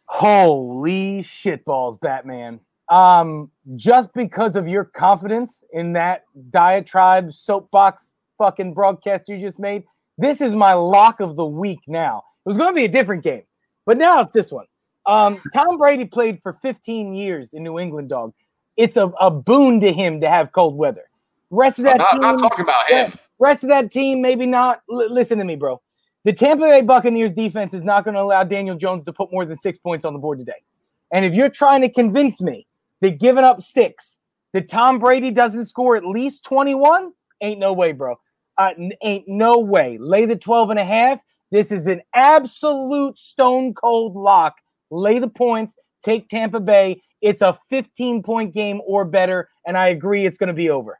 Holy 0.05 1.21
shitballs, 1.21 1.99
Batman. 2.01 2.59
Um, 2.89 3.49
just 3.75 4.13
because 4.13 4.55
of 4.55 4.67
your 4.67 4.85
confidence 4.85 5.63
in 5.73 5.93
that 5.93 6.23
diatribe 6.51 7.33
soapbox 7.33 8.13
fucking 8.37 8.73
broadcast 8.73 9.27
you 9.27 9.39
just 9.39 9.57
made, 9.59 9.83
this 10.17 10.39
is 10.39 10.53
my 10.53 10.73
lock 10.73 11.19
of 11.19 11.35
the 11.35 11.45
week 11.45 11.79
now. 11.87 12.23
It 12.45 12.49
was 12.49 12.57
going 12.57 12.69
to 12.69 12.75
be 12.75 12.85
a 12.85 12.89
different 12.89 13.23
game, 13.23 13.43
but 13.85 13.97
now 13.97 14.21
it's 14.21 14.31
this 14.33 14.51
one. 14.51 14.65
Um, 15.07 15.41
Tom 15.53 15.77
Brady 15.77 16.05
played 16.05 16.41
for 16.41 16.57
15 16.61 17.13
years 17.13 17.53
in 17.53 17.63
New 17.63 17.79
England, 17.79 18.09
dog. 18.09 18.33
It's 18.77 18.97
a, 18.97 19.07
a 19.19 19.31
boon 19.31 19.79
to 19.81 19.91
him 19.91 20.21
to 20.21 20.29
have 20.29 20.51
cold 20.51 20.75
weather. 20.75 21.05
Rest 21.49 21.79
of 21.79 21.85
that 21.85 22.01
I'm 22.01 22.19
not, 22.19 22.39
team, 22.39 22.49
talking 22.49 22.63
about 22.63 22.89
him. 22.89 23.13
rest 23.39 23.63
of 23.63 23.69
that 23.69 23.91
team, 23.91 24.21
maybe 24.21 24.45
not. 24.45 24.81
L- 24.91 25.11
listen 25.11 25.37
to 25.37 25.43
me, 25.43 25.55
bro. 25.55 25.81
The 26.23 26.33
Tampa 26.33 26.65
Bay 26.65 26.81
Buccaneers 26.81 27.31
defense 27.31 27.73
is 27.73 27.83
not 27.83 28.03
going 28.03 28.15
to 28.15 28.21
allow 28.21 28.43
Daniel 28.43 28.75
Jones 28.75 29.05
to 29.05 29.13
put 29.13 29.31
more 29.31 29.45
than 29.45 29.55
six 29.57 29.77
points 29.77 30.05
on 30.05 30.13
the 30.13 30.19
board 30.19 30.39
today. 30.39 30.63
And 31.11 31.23
if 31.23 31.35
you're 31.35 31.49
trying 31.49 31.81
to 31.81 31.89
convince 31.89 32.41
me 32.41 32.65
that 33.01 33.19
giving 33.19 33.43
up 33.43 33.61
six, 33.61 34.19
that 34.53 34.69
Tom 34.69 34.99
Brady 34.99 35.31
doesn't 35.31 35.67
score 35.67 35.95
at 35.95 36.05
least 36.05 36.43
21, 36.45 37.11
ain't 37.41 37.59
no 37.59 37.73
way, 37.73 37.91
bro. 37.91 38.15
Uh, 38.57 38.71
ain't 39.01 39.27
no 39.27 39.59
way. 39.59 39.97
Lay 39.99 40.25
the 40.25 40.35
12 40.35 40.69
and 40.69 40.79
a 40.79 40.85
half. 40.85 41.19
This 41.51 41.71
is 41.71 41.87
an 41.87 42.01
absolute 42.13 43.17
stone 43.17 43.73
cold 43.73 44.15
lock. 44.15 44.55
Lay 44.91 45.19
the 45.19 45.27
points, 45.27 45.75
take 46.03 46.29
Tampa 46.29 46.59
Bay. 46.59 47.01
It's 47.21 47.41
a 47.41 47.57
15 47.69 48.23
point 48.23 48.53
game 48.53 48.81
or 48.85 49.03
better. 49.03 49.49
And 49.65 49.77
I 49.77 49.89
agree 49.89 50.25
it's 50.25 50.37
going 50.37 50.47
to 50.47 50.53
be 50.53 50.69
over. 50.69 50.99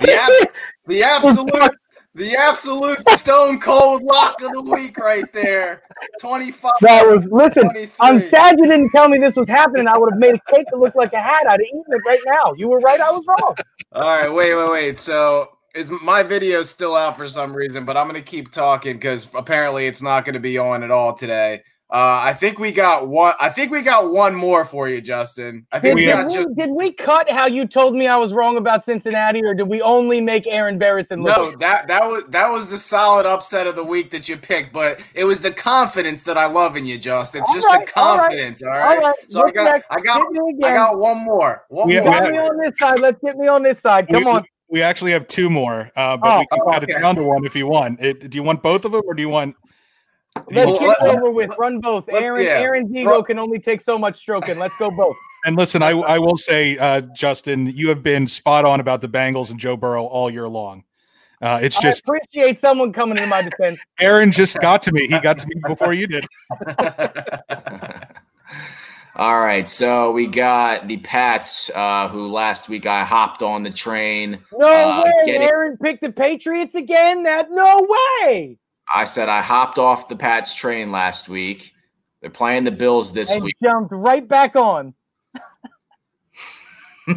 The, 0.00 0.14
abs- 0.14 0.46
the 0.86 1.02
absolute, 1.04 1.74
the 2.14 2.36
absolute 2.36 3.08
stone 3.10 3.58
cold 3.58 4.02
lock 4.02 4.40
of 4.42 4.52
the 4.52 4.62
week, 4.62 4.98
right 4.98 5.30
there. 5.32 5.82
Twenty-five. 6.20 6.72
That 6.80 7.06
was, 7.06 7.26
listen, 7.26 7.70
I'm 8.00 8.18
sad 8.18 8.58
you 8.58 8.66
didn't 8.66 8.90
tell 8.90 9.08
me 9.08 9.18
this 9.18 9.36
was 9.36 9.48
happening. 9.48 9.88
I 9.88 9.98
would 9.98 10.12
have 10.12 10.20
made 10.20 10.34
a 10.34 10.52
cake 10.54 10.66
that 10.70 10.78
looked 10.78 10.96
like 10.96 11.12
a 11.12 11.20
hat. 11.20 11.46
I'd 11.46 11.52
have 11.52 11.60
eaten 11.60 11.84
it 11.88 12.00
right 12.06 12.20
now. 12.26 12.54
You 12.56 12.68
were 12.68 12.80
right. 12.80 13.00
I 13.00 13.10
was 13.10 13.24
wrong. 13.26 13.56
All 13.92 14.02
right, 14.02 14.32
wait, 14.32 14.54
wait, 14.54 14.70
wait. 14.70 14.98
So 14.98 15.50
is 15.74 15.90
my 15.90 16.22
video 16.22 16.62
still 16.62 16.94
out 16.94 17.16
for 17.16 17.26
some 17.26 17.54
reason? 17.54 17.84
But 17.84 17.96
I'm 17.96 18.06
gonna 18.06 18.22
keep 18.22 18.52
talking 18.52 18.94
because 18.94 19.28
apparently 19.34 19.86
it's 19.86 20.02
not 20.02 20.24
gonna 20.24 20.40
be 20.40 20.56
on 20.56 20.82
at 20.82 20.90
all 20.90 21.14
today. 21.14 21.62
Uh, 21.94 22.20
I 22.24 22.34
think 22.34 22.58
we 22.58 22.72
got 22.72 23.06
one. 23.06 23.34
I 23.38 23.48
think 23.48 23.70
we 23.70 23.80
got 23.80 24.10
one 24.10 24.34
more 24.34 24.64
for 24.64 24.88
you, 24.88 25.00
Justin. 25.00 25.64
I 25.70 25.78
think 25.78 25.92
Did, 25.92 25.94
we 25.94 26.04
did 26.06 26.12
got 26.12 26.26
we, 26.26 26.34
just 26.34 26.48
did 26.56 26.70
we 26.70 26.92
cut 26.92 27.30
how 27.30 27.46
you 27.46 27.68
told 27.68 27.94
me 27.94 28.08
I 28.08 28.16
was 28.16 28.32
wrong 28.32 28.56
about 28.56 28.84
Cincinnati, 28.84 29.44
or 29.44 29.54
did 29.54 29.68
we 29.68 29.80
only 29.80 30.20
make 30.20 30.48
Aaron 30.48 30.76
Barrison 30.76 31.22
look? 31.22 31.36
no. 31.36 31.56
That 31.58 31.86
that 31.86 32.02
was 32.02 32.24
that 32.30 32.50
was 32.50 32.66
the 32.66 32.78
solid 32.78 33.26
upset 33.26 33.68
of 33.68 33.76
the 33.76 33.84
week 33.84 34.10
that 34.10 34.28
you 34.28 34.36
picked, 34.36 34.72
but 34.72 35.00
it 35.14 35.22
was 35.22 35.40
the 35.40 35.52
confidence 35.52 36.24
that 36.24 36.36
I 36.36 36.46
love 36.46 36.74
in 36.74 36.84
you, 36.84 36.98
Justin. 36.98 37.42
It's 37.42 37.50
All 37.50 37.54
just 37.54 37.68
right, 37.68 37.86
the 37.86 37.92
confidence. 37.92 38.60
All 38.64 38.70
right. 38.70 38.96
All 38.96 39.02
right. 39.04 39.14
So 39.28 39.38
I 39.38 39.42
what's 39.44 39.54
got 39.54 39.64
next? 39.64 39.86
I 39.90 40.00
got 40.00 40.16
Hit 40.16 40.32
me 40.32 40.64
I 40.64 40.74
got 40.74 40.98
one 40.98 41.18
more. 41.18 41.64
One 41.68 41.88
Yeah, 41.88 42.00
more. 42.00 42.10
Got 42.10 42.32
me 42.32 42.38
on 42.38 42.58
this 42.58 42.72
side. 42.76 42.98
Let's 42.98 43.20
get 43.24 43.36
me 43.36 43.46
on 43.46 43.62
this 43.62 43.78
side. 43.78 44.08
Come 44.08 44.24
we, 44.24 44.30
on. 44.32 44.44
We 44.66 44.82
actually 44.82 45.12
have 45.12 45.28
two 45.28 45.48
more, 45.48 45.92
uh, 45.94 46.16
but 46.16 46.28
Oh, 46.28 46.38
we 46.40 46.46
can 46.46 46.58
oh, 46.60 46.72
cut 46.72 46.82
it 46.82 46.90
down 46.98 47.14
to 47.14 47.22
one 47.22 47.44
if 47.44 47.54
you 47.54 47.68
want. 47.68 48.02
It, 48.02 48.30
do 48.30 48.36
you 48.36 48.42
want 48.42 48.64
both 48.64 48.84
of 48.84 48.90
them, 48.90 49.02
or 49.06 49.14
do 49.14 49.22
you 49.22 49.28
want? 49.28 49.54
Do 50.36 50.42
you 50.54 50.56
Let's 50.66 50.80
want- 50.80 50.98
get 51.00 51.08
it 51.08 51.16
over 51.16 51.30
with. 51.30 51.50
Run 51.58 51.80
both. 51.80 52.08
Aaron 52.08 52.42
yeah. 52.44 52.60
Aaron 52.60 52.88
Digo 52.88 53.24
can 53.24 53.38
only 53.38 53.58
take 53.58 53.80
so 53.80 53.98
much 53.98 54.18
stroking. 54.18 54.58
Let's 54.58 54.76
go 54.78 54.90
both. 54.90 55.16
And 55.46 55.56
listen, 55.58 55.82
I, 55.82 55.90
I 55.90 56.18
will 56.18 56.38
say, 56.38 56.78
uh, 56.78 57.02
Justin, 57.14 57.66
you 57.66 57.90
have 57.90 58.02
been 58.02 58.26
spot 58.26 58.64
on 58.64 58.80
about 58.80 59.02
the 59.02 59.08
Bengals 59.10 59.50
and 59.50 59.60
Joe 59.60 59.76
Burrow 59.76 60.06
all 60.06 60.30
year 60.30 60.48
long. 60.48 60.84
Uh, 61.42 61.58
it's 61.62 61.78
just 61.82 62.02
appreciate 62.08 62.58
someone 62.58 62.94
coming 62.94 63.16
to 63.18 63.26
my 63.26 63.42
defense. 63.42 63.78
Aaron 64.00 64.32
just 64.32 64.58
got 64.60 64.80
to 64.80 64.92
me. 64.92 65.06
He 65.06 65.20
got 65.20 65.36
to 65.36 65.46
me 65.46 65.56
before 65.66 65.92
you 65.92 66.06
did. 66.06 66.24
All 69.16 69.38
right, 69.38 69.68
so 69.68 70.10
we 70.10 70.26
got 70.26 70.88
the 70.88 70.96
Pats, 70.96 71.70
uh, 71.74 72.08
who 72.08 72.26
last 72.28 72.68
week 72.68 72.86
I 72.86 73.04
hopped 73.04 73.42
on 73.44 73.62
the 73.62 73.70
train. 73.70 74.38
No 74.52 74.66
Uh, 74.66 75.02
way. 75.04 75.12
getting- 75.26 75.42
Aaron 75.42 75.76
picked 75.76 76.02
the 76.02 76.10
Patriots 76.10 76.74
again. 76.74 77.22
That 77.24 77.48
no 77.50 77.86
way. 78.26 78.56
I 78.92 79.04
said 79.04 79.28
I 79.28 79.40
hopped 79.42 79.78
off 79.78 80.08
the 80.08 80.16
Pats 80.16 80.54
train 80.54 80.90
last 80.90 81.28
week. 81.28 81.72
They're 82.20 82.30
playing 82.30 82.64
the 82.64 82.72
Bills 82.72 83.12
this 83.12 83.30
And 83.32 83.44
week. 83.44 83.56
jumped 83.62 83.92
right 83.92 84.26
back 84.26 84.56
on. 84.56 84.94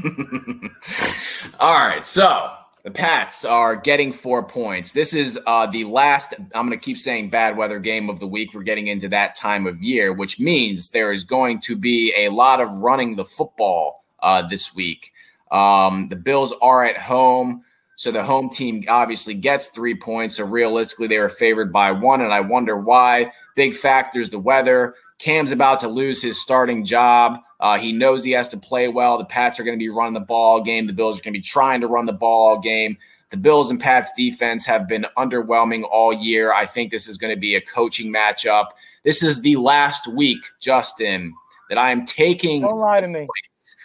All 1.59 1.87
right, 1.87 2.05
so 2.05 2.51
the 2.83 2.91
Pats 2.91 3.45
are 3.45 3.75
getting 3.75 4.11
four 4.11 4.43
points. 4.43 4.91
This 4.91 5.13
is 5.13 5.39
uh, 5.47 5.65
the 5.67 5.85
last, 5.85 6.33
I'm 6.53 6.67
going 6.67 6.77
to 6.77 6.83
keep 6.83 6.97
saying 6.97 7.29
bad 7.29 7.55
weather 7.55 7.79
game 7.79 8.09
of 8.09 8.19
the 8.19 8.27
week. 8.27 8.53
We're 8.53 8.63
getting 8.63 8.87
into 8.87 9.07
that 9.09 9.35
time 9.35 9.65
of 9.65 9.81
year, 9.81 10.13
which 10.13 10.39
means 10.39 10.89
there 10.89 11.13
is 11.13 11.23
going 11.23 11.59
to 11.61 11.75
be 11.75 12.13
a 12.17 12.29
lot 12.29 12.59
of 12.59 12.69
running 12.79 13.15
the 13.15 13.25
football 13.25 14.03
uh, 14.21 14.41
this 14.47 14.75
week. 14.75 15.13
Um, 15.51 16.09
the 16.09 16.15
Bills 16.17 16.53
are 16.61 16.83
at 16.83 16.97
home. 16.97 17.63
So 17.97 18.11
the 18.11 18.23
home 18.23 18.49
team 18.49 18.83
obviously 18.87 19.33
gets 19.33 19.67
three 19.67 19.95
points. 19.95 20.37
So 20.37 20.45
realistically, 20.45 21.07
they 21.07 21.17
were 21.19 21.29
favored 21.29 21.73
by 21.73 21.91
one, 21.91 22.21
and 22.21 22.31
I 22.31 22.39
wonder 22.41 22.77
why. 22.77 23.33
Big 23.55 23.75
factors: 23.75 24.29
the 24.29 24.39
weather. 24.39 24.95
Cam's 25.17 25.51
about 25.51 25.79
to 25.79 25.87
lose 25.87 26.21
his 26.21 26.39
starting 26.39 26.85
job. 26.85 27.39
Uh, 27.59 27.79
he 27.79 27.91
knows 27.91 28.23
he 28.23 28.31
has 28.31 28.49
to 28.49 28.57
play 28.57 28.87
well. 28.87 29.17
The 29.17 29.25
Pats 29.25 29.59
are 29.59 29.63
going 29.63 29.77
to 29.77 29.83
be 29.83 29.89
running 29.89 30.13
the 30.13 30.19
ball 30.19 30.61
game. 30.61 30.85
The 30.85 30.93
Bills 30.93 31.19
are 31.19 31.23
going 31.23 31.33
to 31.33 31.39
be 31.39 31.43
trying 31.43 31.81
to 31.81 31.87
run 31.87 32.05
the 32.05 32.13
ball 32.13 32.59
game. 32.59 32.97
The 33.31 33.37
Bills 33.37 33.71
and 33.71 33.79
Pats 33.79 34.11
defense 34.15 34.63
have 34.67 34.87
been 34.87 35.07
underwhelming 35.17 35.83
all 35.91 36.13
year. 36.13 36.53
I 36.53 36.67
think 36.67 36.91
this 36.91 37.07
is 37.07 37.17
going 37.17 37.33
to 37.33 37.39
be 37.39 37.55
a 37.55 37.61
coaching 37.61 38.13
matchup. 38.13 38.67
This 39.03 39.23
is 39.23 39.41
the 39.41 39.55
last 39.55 40.07
week, 40.07 40.37
Justin, 40.59 41.33
that 41.69 41.79
I 41.79 41.91
am 41.91 42.05
taking 42.05 42.61
Don't 42.61 42.79
lie 42.79 43.01
to 43.01 43.07
me. 43.07 43.27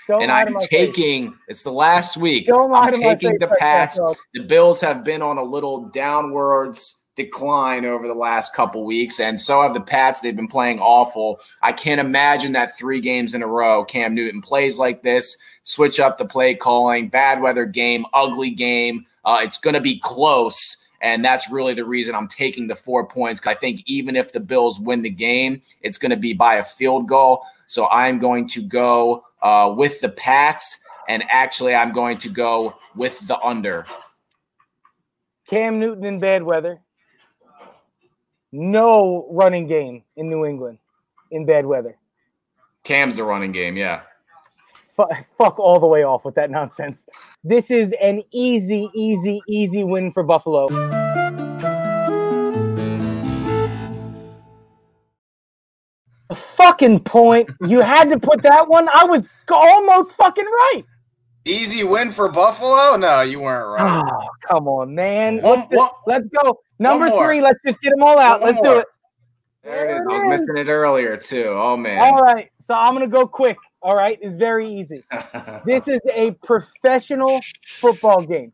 Don't 0.08 0.22
and 0.22 0.32
I'm 0.32 0.52
my 0.52 0.60
face. 0.60 0.68
taking 0.68 1.36
it's 1.48 1.62
the 1.62 1.72
last 1.72 2.16
week. 2.16 2.46
Don't 2.46 2.72
I'm 2.72 2.92
taking 2.92 3.38
the 3.38 3.54
Pats. 3.58 3.98
dog. 3.98 4.16
The 4.34 4.42
Bills 4.42 4.80
have 4.80 5.04
been 5.04 5.22
on 5.22 5.38
a 5.38 5.42
little 5.42 5.88
downwards 5.90 7.02
decline 7.14 7.84
over 7.84 8.08
the 8.08 8.14
last 8.14 8.54
couple 8.54 8.84
weeks, 8.84 9.20
and 9.20 9.38
so 9.38 9.62
have 9.62 9.74
the 9.74 9.80
Pats. 9.80 10.20
They've 10.20 10.34
been 10.34 10.48
playing 10.48 10.80
awful. 10.80 11.40
I 11.62 11.72
can't 11.72 12.00
imagine 12.00 12.52
that 12.52 12.76
three 12.76 13.00
games 13.00 13.34
in 13.34 13.42
a 13.42 13.46
row 13.46 13.84
Cam 13.84 14.14
Newton 14.14 14.40
plays 14.40 14.78
like 14.78 15.02
this. 15.02 15.36
Switch 15.62 16.00
up 16.00 16.18
the 16.18 16.24
play 16.24 16.54
calling, 16.54 17.08
bad 17.08 17.40
weather 17.40 17.66
game, 17.66 18.06
ugly 18.12 18.50
game. 18.50 19.06
Uh, 19.24 19.40
it's 19.42 19.58
going 19.58 19.74
to 19.74 19.80
be 19.80 19.98
close. 19.98 20.78
And 21.02 21.24
that's 21.24 21.50
really 21.50 21.74
the 21.74 21.84
reason 21.84 22.14
I'm 22.14 22.28
taking 22.28 22.68
the 22.68 22.76
four 22.76 23.04
points. 23.04 23.40
I 23.44 23.54
think 23.54 23.82
even 23.86 24.14
if 24.14 24.32
the 24.32 24.38
Bills 24.38 24.78
win 24.78 25.02
the 25.02 25.10
game, 25.10 25.60
it's 25.80 25.98
going 25.98 26.10
to 26.10 26.16
be 26.16 26.32
by 26.32 26.56
a 26.56 26.64
field 26.64 27.08
goal. 27.08 27.44
So 27.66 27.88
I'm 27.88 28.20
going 28.20 28.48
to 28.50 28.62
go 28.62 29.24
uh, 29.42 29.72
with 29.76 30.00
the 30.00 30.08
Pats. 30.08 30.78
And 31.08 31.24
actually, 31.30 31.74
I'm 31.74 31.92
going 31.92 32.18
to 32.18 32.28
go 32.28 32.74
with 32.94 33.26
the 33.26 33.38
under. 33.40 33.86
Cam 35.48 35.78
Newton 35.78 36.04
in 36.04 36.18
bad 36.18 36.42
weather. 36.42 36.80
No 38.52 39.26
running 39.30 39.66
game 39.66 40.02
in 40.16 40.28
New 40.28 40.44
England 40.44 40.78
in 41.30 41.44
bad 41.44 41.66
weather. 41.66 41.96
Cam's 42.84 43.16
the 43.16 43.24
running 43.24 43.52
game. 43.52 43.76
Yeah. 43.76 44.02
Fu- 44.96 45.08
fuck 45.38 45.58
all 45.58 45.80
the 45.80 45.86
way 45.86 46.04
off 46.04 46.24
with 46.24 46.34
that 46.34 46.50
nonsense. 46.50 47.06
This 47.42 47.70
is 47.70 47.94
an 48.00 48.22
easy, 48.30 48.90
easy, 48.94 49.40
easy 49.48 49.84
win 49.84 50.12
for 50.12 50.22
Buffalo. 50.22 50.68
Fucking 56.34 57.00
point. 57.00 57.50
You 57.66 57.80
had 57.80 58.08
to 58.10 58.18
put 58.18 58.42
that 58.42 58.68
one. 58.68 58.88
I 58.88 59.04
was 59.04 59.28
almost 59.50 60.12
fucking 60.14 60.44
right. 60.44 60.82
Easy 61.44 61.82
win 61.82 62.10
for 62.12 62.28
Buffalo? 62.28 62.96
No, 62.96 63.22
you 63.22 63.40
weren't 63.40 63.68
right. 63.80 64.04
Oh, 64.08 64.28
come 64.48 64.68
on, 64.68 64.94
man. 64.94 65.38
One- 65.42 65.58
Let's, 65.60 65.70
just- 65.70 65.78
one- 65.78 65.90
let's 66.06 66.26
go. 66.42 66.60
Number 66.78 67.10
three. 67.10 67.40
Let's 67.40 67.58
just 67.66 67.80
get 67.80 67.90
them 67.90 68.02
all 68.02 68.18
out. 68.18 68.40
One 68.40 68.50
Let's 68.54 68.62
do 68.62 68.76
it. 68.78 68.86
There 69.64 69.88
it 69.88 69.94
is. 69.94 70.00
I 70.08 70.14
was 70.14 70.24
missing 70.24 70.56
it 70.56 70.68
earlier, 70.68 71.16
too. 71.16 71.48
Oh, 71.48 71.76
man. 71.76 71.98
All 71.98 72.20
right. 72.22 72.50
So 72.58 72.74
I'm 72.74 72.92
gonna 72.94 73.06
go 73.06 73.26
quick. 73.26 73.56
All 73.80 73.94
right. 73.96 74.18
It's 74.20 74.34
very 74.34 74.72
easy. 74.72 75.04
This 75.64 75.86
is 75.86 76.00
a 76.12 76.32
professional 76.44 77.40
football 77.78 78.22
game. 78.22 78.52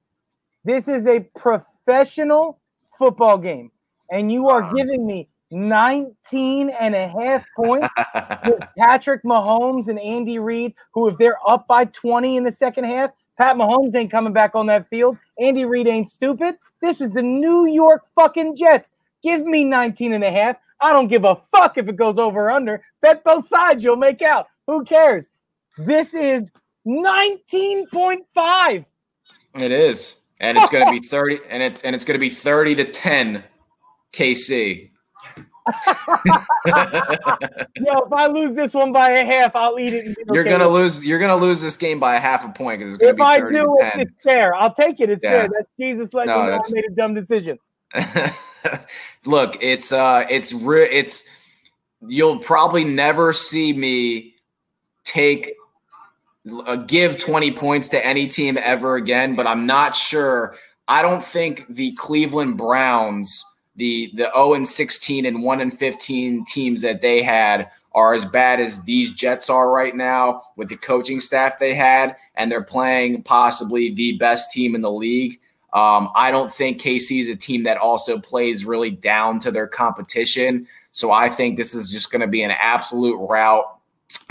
This 0.65 0.89
is 0.89 1.07
a 1.07 1.21
professional 1.37 2.59
football 2.99 3.39
game. 3.39 3.71
And 4.11 4.31
you 4.31 4.49
are 4.49 4.73
giving 4.75 5.07
me 5.07 5.29
19 5.51 6.71
and 6.71 6.95
a 6.95 7.09
half 7.09 7.45
points 7.57 7.89
with 8.45 8.61
Patrick 8.77 9.23
Mahomes 9.23 9.89
and 9.89 9.99
Andy 9.99 10.39
Reid, 10.39 10.75
who, 10.93 11.09
if 11.09 11.19
they're 11.19 11.39
up 11.47 11.67
by 11.67 11.85
20 11.87 12.37
in 12.37 12.45
the 12.45 12.53
second 12.53 12.85
half, 12.85 13.11
Pat 13.39 13.57
Mahomes 13.57 13.95
ain't 13.95 14.11
coming 14.11 14.33
back 14.33 14.55
on 14.55 14.67
that 14.67 14.89
field. 14.91 15.17
Andy 15.41 15.65
Reid 15.65 15.87
ain't 15.87 16.11
stupid. 16.11 16.57
This 16.81 17.01
is 17.01 17.13
the 17.13 17.23
New 17.23 17.67
York 17.67 18.05
fucking 18.15 18.57
Jets. 18.57 18.91
Give 19.23 19.45
me 19.45 19.65
19 19.65 20.13
and 20.13 20.25
a 20.25 20.31
half. 20.31 20.57
I 20.81 20.93
don't 20.93 21.09
give 21.09 21.25
a 21.25 21.41
fuck 21.53 21.79
if 21.79 21.89
it 21.89 21.97
goes 21.97 22.19
over 22.19 22.45
or 22.47 22.51
under. 22.51 22.83
Bet 23.01 23.25
both 23.25 23.49
sides, 23.49 23.83
you'll 23.83 23.97
make 23.97 24.23
out. 24.23 24.49
Who 24.67 24.85
cares? 24.85 25.31
This 25.77 26.15
is 26.15 26.51
19.5. 26.87 28.85
it 29.55 29.73
is. 29.73 30.25
and 30.41 30.57
it's 30.59 30.71
going 30.71 30.87
to 30.87 30.93
be 30.93 31.01
30 31.01 31.41
and 31.49 31.63
it's 31.63 31.83
and 31.83 31.95
it's 31.95 32.05
going 32.05 32.15
to 32.15 32.21
be 32.21 32.31
30 32.31 32.77
to 32.77 32.85
10 32.85 33.45
KC. 34.13 34.91
Yo, 36.67 37.99
if 38.01 38.13
I 38.13 38.27
lose 38.27 38.55
this 38.55 38.75
one 38.75 38.93
by 38.93 39.11
a 39.11 39.25
half, 39.25 39.55
I'll 39.57 39.79
eat 39.79 39.95
it. 39.95 40.17
You're 40.33 40.43
okay 40.43 40.51
gonna 40.51 40.69
it. 40.69 40.73
lose. 40.73 41.05
You're 41.05 41.19
gonna 41.19 41.37
lose 41.37 41.61
this 41.63 41.77
game 41.77 42.01
by 42.01 42.17
a 42.17 42.21
half 42.21 42.45
a 42.45 42.51
point 42.51 42.81
because 42.81 42.95
it's 42.95 43.01
gonna 43.01 43.13
If 43.13 43.17
be 43.17 43.23
I 43.23 43.39
thirty 43.39 43.57
do, 43.57 43.77
to 43.81 44.01
it's, 44.01 44.13
fair. 44.23 44.55
I'll 44.55 44.73
take 44.75 45.01
it. 45.01 45.11
It's 45.11 45.23
Yeah. 45.23 45.41
fair. 45.43 45.49
That's 45.53 45.69
Jesus 45.79 46.13
letting 46.13 46.35
No, 46.35 46.43
me 46.43 46.49
know 46.49 46.55
I 46.55 46.73
made 46.73 46.85
a 46.87 46.91
dumb 46.95 47.15
decision. 47.15 47.59
Look, 49.25 49.57
it's 49.63 49.93
uh, 49.93 50.27
it's 50.29 50.53
re- 50.53 50.89
it's. 50.91 51.25
You'll 52.07 52.39
probably 52.39 52.85
never 52.85 53.33
see 53.33 53.73
me 53.73 54.35
take 55.05 55.53
uh, 56.67 56.77
give 56.77 57.19
twenty 57.19 57.51
points 57.53 57.89
to 57.91 58.05
any 58.07 58.27
team 58.27 58.59
ever 58.59 58.97
again. 58.97 59.35
But 59.37 59.47
I'm 59.47 59.67
not 59.67 59.97
sure. 59.97 60.55
I 60.87 61.03
don't 61.03 61.23
think 61.23 61.67
the 61.69 61.93
Cleveland 61.93 62.57
Browns, 62.57 63.45
the 63.79 64.11
the 64.15 64.31
zero 64.35 64.55
and 64.55 64.69
sixteen 64.69 65.25
and 65.25 65.43
one 65.43 65.61
and 65.61 65.77
fifteen 65.77 66.45
teams 66.45 66.83
that 66.83 67.03
they 67.03 67.23
had. 67.23 67.71
Are 67.95 68.15
as 68.15 68.25
bad 68.25 68.61
as 68.61 68.85
these 68.85 69.13
Jets 69.13 69.51
are 69.51 69.73
right 69.73 69.97
now 69.97 70.43
with 70.57 70.69
the 70.69 70.77
coaching 70.77 71.19
staff 71.21 71.59
they 71.59 71.75
had, 71.75 72.15
and 72.37 72.53
they're 72.53 72.63
playing 72.63 73.25
possibly 73.25 73.93
the 73.93 74.17
best 74.19 74.53
team 74.53 74.77
in 74.77 74.83
the 74.83 74.91
league. 74.91 75.41
Um, 75.73 76.11
I 76.15 76.31
don't 76.31 76.51
think 76.53 76.81
KC 76.81 77.21
is 77.21 77.29
a 77.29 77.37
team 77.37 77.65
that 77.65 77.77
also 77.77 78.19
plays 78.19 78.65
really 78.65 78.91
down 78.91 79.39
to 79.41 79.51
their 79.51 79.67
competition. 79.67 80.67
So 80.93 81.11
I 81.13 81.29
think 81.29 81.57
this 81.57 81.75
is 81.75 81.91
just 81.91 82.11
going 82.11 82.23
to 82.23 82.27
be 82.27 82.43
an 82.43 82.53
absolute 82.53 83.19
rout. 83.29 83.79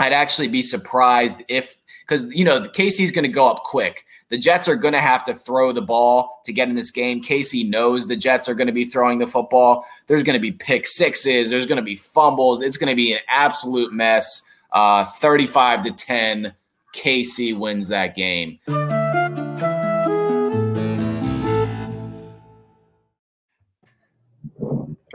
I'd 0.00 0.12
actually 0.12 0.48
be 0.48 0.62
surprised 0.62 1.42
if, 1.48 1.76
because, 2.00 2.34
you 2.34 2.44
know, 2.44 2.58
the 2.58 2.68
KC 2.68 3.02
is 3.02 3.12
going 3.12 3.24
to 3.24 3.28
go 3.28 3.48
up 3.48 3.62
quick. 3.62 4.04
The 4.30 4.38
Jets 4.38 4.68
are 4.68 4.76
going 4.76 4.92
to 4.92 5.00
have 5.00 5.24
to 5.24 5.34
throw 5.34 5.72
the 5.72 5.82
ball 5.82 6.40
to 6.44 6.52
get 6.52 6.68
in 6.68 6.74
this 6.74 6.90
game. 6.90 7.22
KC 7.22 7.68
knows 7.68 8.06
the 8.06 8.16
Jets 8.16 8.48
are 8.48 8.54
going 8.54 8.66
to 8.66 8.72
be 8.72 8.84
throwing 8.84 9.18
the 9.18 9.26
football. 9.26 9.86
There's 10.06 10.22
going 10.22 10.34
to 10.34 10.40
be 10.40 10.52
pick 10.52 10.86
sixes. 10.86 11.50
There's 11.50 11.66
going 11.66 11.76
to 11.76 11.82
be 11.82 11.96
fumbles. 11.96 12.60
It's 12.60 12.76
going 12.76 12.90
to 12.90 12.96
be 12.96 13.12
an 13.12 13.20
absolute 13.28 13.92
mess. 13.92 14.42
Uh, 14.72 15.04
35 15.04 15.84
to 15.84 15.92
10. 15.92 16.54
KC 16.94 17.56
wins 17.58 17.88
that 17.88 18.14
game. 18.14 18.58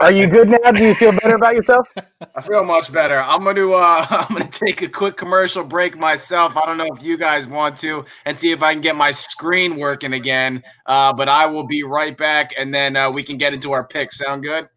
Are 0.04 0.12
you 0.12 0.26
good 0.26 0.50
now? 0.50 0.70
Do 0.70 0.84
you 0.84 0.94
feel 0.94 1.12
better 1.12 1.36
about 1.36 1.54
yourself? 1.54 1.88
I 2.34 2.42
feel 2.42 2.62
much 2.62 2.92
better. 2.92 3.22
I'm 3.22 3.42
gonna 3.42 3.70
uh, 3.70 4.06
I'm 4.28 4.36
gonna 4.36 4.50
take 4.50 4.82
a 4.82 4.88
quick 4.88 5.16
commercial 5.16 5.64
break 5.64 5.96
myself. 5.96 6.58
I 6.58 6.66
don't 6.66 6.76
know 6.76 6.88
if 6.94 7.02
you 7.02 7.16
guys 7.16 7.46
want 7.46 7.78
to, 7.78 8.04
and 8.26 8.38
see 8.38 8.50
if 8.50 8.62
I 8.62 8.74
can 8.74 8.82
get 8.82 8.96
my 8.96 9.10
screen 9.12 9.76
working 9.76 10.12
again. 10.12 10.62
Uh, 10.84 11.10
but 11.14 11.30
I 11.30 11.46
will 11.46 11.66
be 11.66 11.84
right 11.84 12.14
back, 12.14 12.52
and 12.58 12.74
then 12.74 12.96
uh, 12.96 13.10
we 13.10 13.22
can 13.22 13.38
get 13.38 13.54
into 13.54 13.72
our 13.72 13.82
picks. 13.82 14.18
Sound 14.18 14.42
good? 14.42 14.68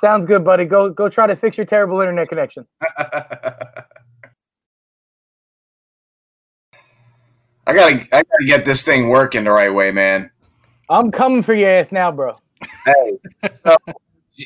Sounds 0.00 0.26
good, 0.26 0.44
buddy. 0.44 0.64
Go 0.64 0.90
go 0.90 1.08
try 1.08 1.28
to 1.28 1.36
fix 1.36 1.56
your 1.56 1.66
terrible 1.66 2.00
internet 2.00 2.28
connection. 2.28 2.66
I 2.98 3.84
gotta 7.66 8.00
I 8.12 8.24
gotta 8.24 8.46
get 8.46 8.64
this 8.64 8.82
thing 8.82 9.10
working 9.10 9.44
the 9.44 9.52
right 9.52 9.72
way, 9.72 9.92
man. 9.92 10.28
I'm 10.90 11.12
coming 11.12 11.44
for 11.44 11.54
your 11.54 11.70
ass 11.70 11.92
now, 11.92 12.10
bro. 12.10 12.34
Hey, 12.84 13.18
so 13.62 13.76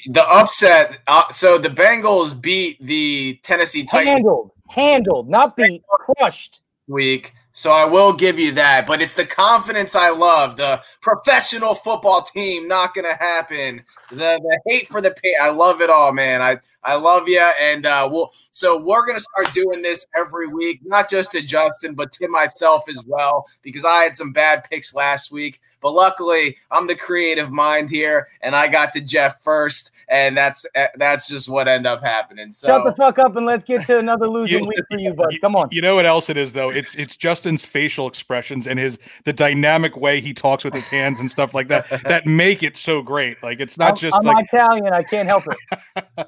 the 0.08 0.24
upset. 0.28 0.98
Uh, 1.06 1.28
so 1.30 1.58
the 1.58 1.68
Bengals 1.68 2.38
beat 2.40 2.82
the 2.82 3.38
Tennessee 3.42 3.84
Titans. 3.84 4.10
Handled, 4.10 4.50
handled, 4.68 5.28
not 5.28 5.56
beat, 5.56 5.82
crushed. 5.88 6.60
week. 6.88 7.32
So 7.56 7.72
I 7.72 7.86
will 7.86 8.12
give 8.12 8.38
you 8.38 8.52
that, 8.52 8.86
but 8.86 9.00
it's 9.00 9.14
the 9.14 9.24
confidence 9.24 9.96
I 9.96 10.10
love. 10.10 10.58
The 10.58 10.82
professional 11.00 11.74
football 11.74 12.20
team 12.20 12.68
not 12.68 12.92
going 12.92 13.06
to 13.10 13.16
happen. 13.16 13.82
The 14.10 14.38
the 14.42 14.60
hate 14.66 14.88
for 14.88 15.00
the 15.00 15.12
pay. 15.12 15.34
I 15.40 15.48
love 15.48 15.80
it 15.80 15.88
all, 15.88 16.12
man. 16.12 16.42
I 16.42 16.58
I 16.84 16.96
love 16.96 17.28
you, 17.28 17.40
and 17.40 17.86
uh, 17.86 18.10
we'll. 18.12 18.30
So 18.52 18.76
we're 18.76 19.06
going 19.06 19.16
to 19.16 19.22
start 19.22 19.54
doing 19.54 19.80
this 19.80 20.04
every 20.14 20.48
week, 20.48 20.80
not 20.84 21.08
just 21.08 21.32
to 21.32 21.40
Justin, 21.40 21.94
but 21.94 22.12
to 22.12 22.28
myself 22.28 22.90
as 22.90 23.02
well, 23.06 23.46
because 23.62 23.86
I 23.86 24.02
had 24.04 24.14
some 24.14 24.32
bad 24.32 24.64
picks 24.70 24.94
last 24.94 25.32
week. 25.32 25.58
But 25.80 25.94
luckily, 25.94 26.58
I'm 26.70 26.86
the 26.86 26.94
creative 26.94 27.50
mind 27.50 27.88
here, 27.88 28.28
and 28.42 28.54
I 28.54 28.68
got 28.68 28.92
to 28.92 29.00
Jeff 29.00 29.42
first, 29.42 29.92
and 30.08 30.36
that's 30.36 30.64
that's 30.96 31.28
just 31.28 31.48
what 31.48 31.66
end 31.68 31.86
up 31.86 32.02
happening. 32.02 32.52
So 32.52 32.68
Shut 32.68 32.84
the 32.84 32.94
fuck 32.94 33.18
up 33.18 33.36
and 33.36 33.44
let's 33.46 33.64
get 33.64 33.86
to 33.86 33.98
another 33.98 34.28
losing 34.28 34.62
You- 34.62 34.68
week 34.68 34.78
for 34.90 34.98
you, 34.98 35.12
bud. 35.14 35.34
Come 35.40 35.56
on. 35.56 35.68
You 35.72 35.82
know 35.82 35.94
what 35.96 36.06
else 36.06 36.30
it 36.30 36.36
is 36.36 36.52
though? 36.52 36.70
It's 36.70 36.94
it's 36.94 37.16
Justin's 37.16 37.64
facial 37.64 38.06
expressions 38.06 38.66
and 38.66 38.78
his 38.78 38.98
the 39.24 39.32
dynamic 39.32 39.96
way 39.96 40.20
he 40.20 40.32
talks 40.32 40.64
with 40.64 40.74
his 40.74 40.86
hands 40.88 41.20
and 41.20 41.30
stuff 41.30 41.54
like 41.54 41.68
that 41.68 41.88
that 42.04 42.26
make 42.26 42.62
it 42.62 42.76
so 42.76 43.02
great. 43.02 43.42
Like 43.42 43.60
it's 43.60 43.78
not 43.78 43.90
I'm, 43.90 43.96
just 43.96 44.16
I'm 44.20 44.24
like 44.26 44.46
Italian. 44.46 44.92
I 44.92 45.02
can't 45.02 45.28
help 45.28 45.44
it. 45.48 46.26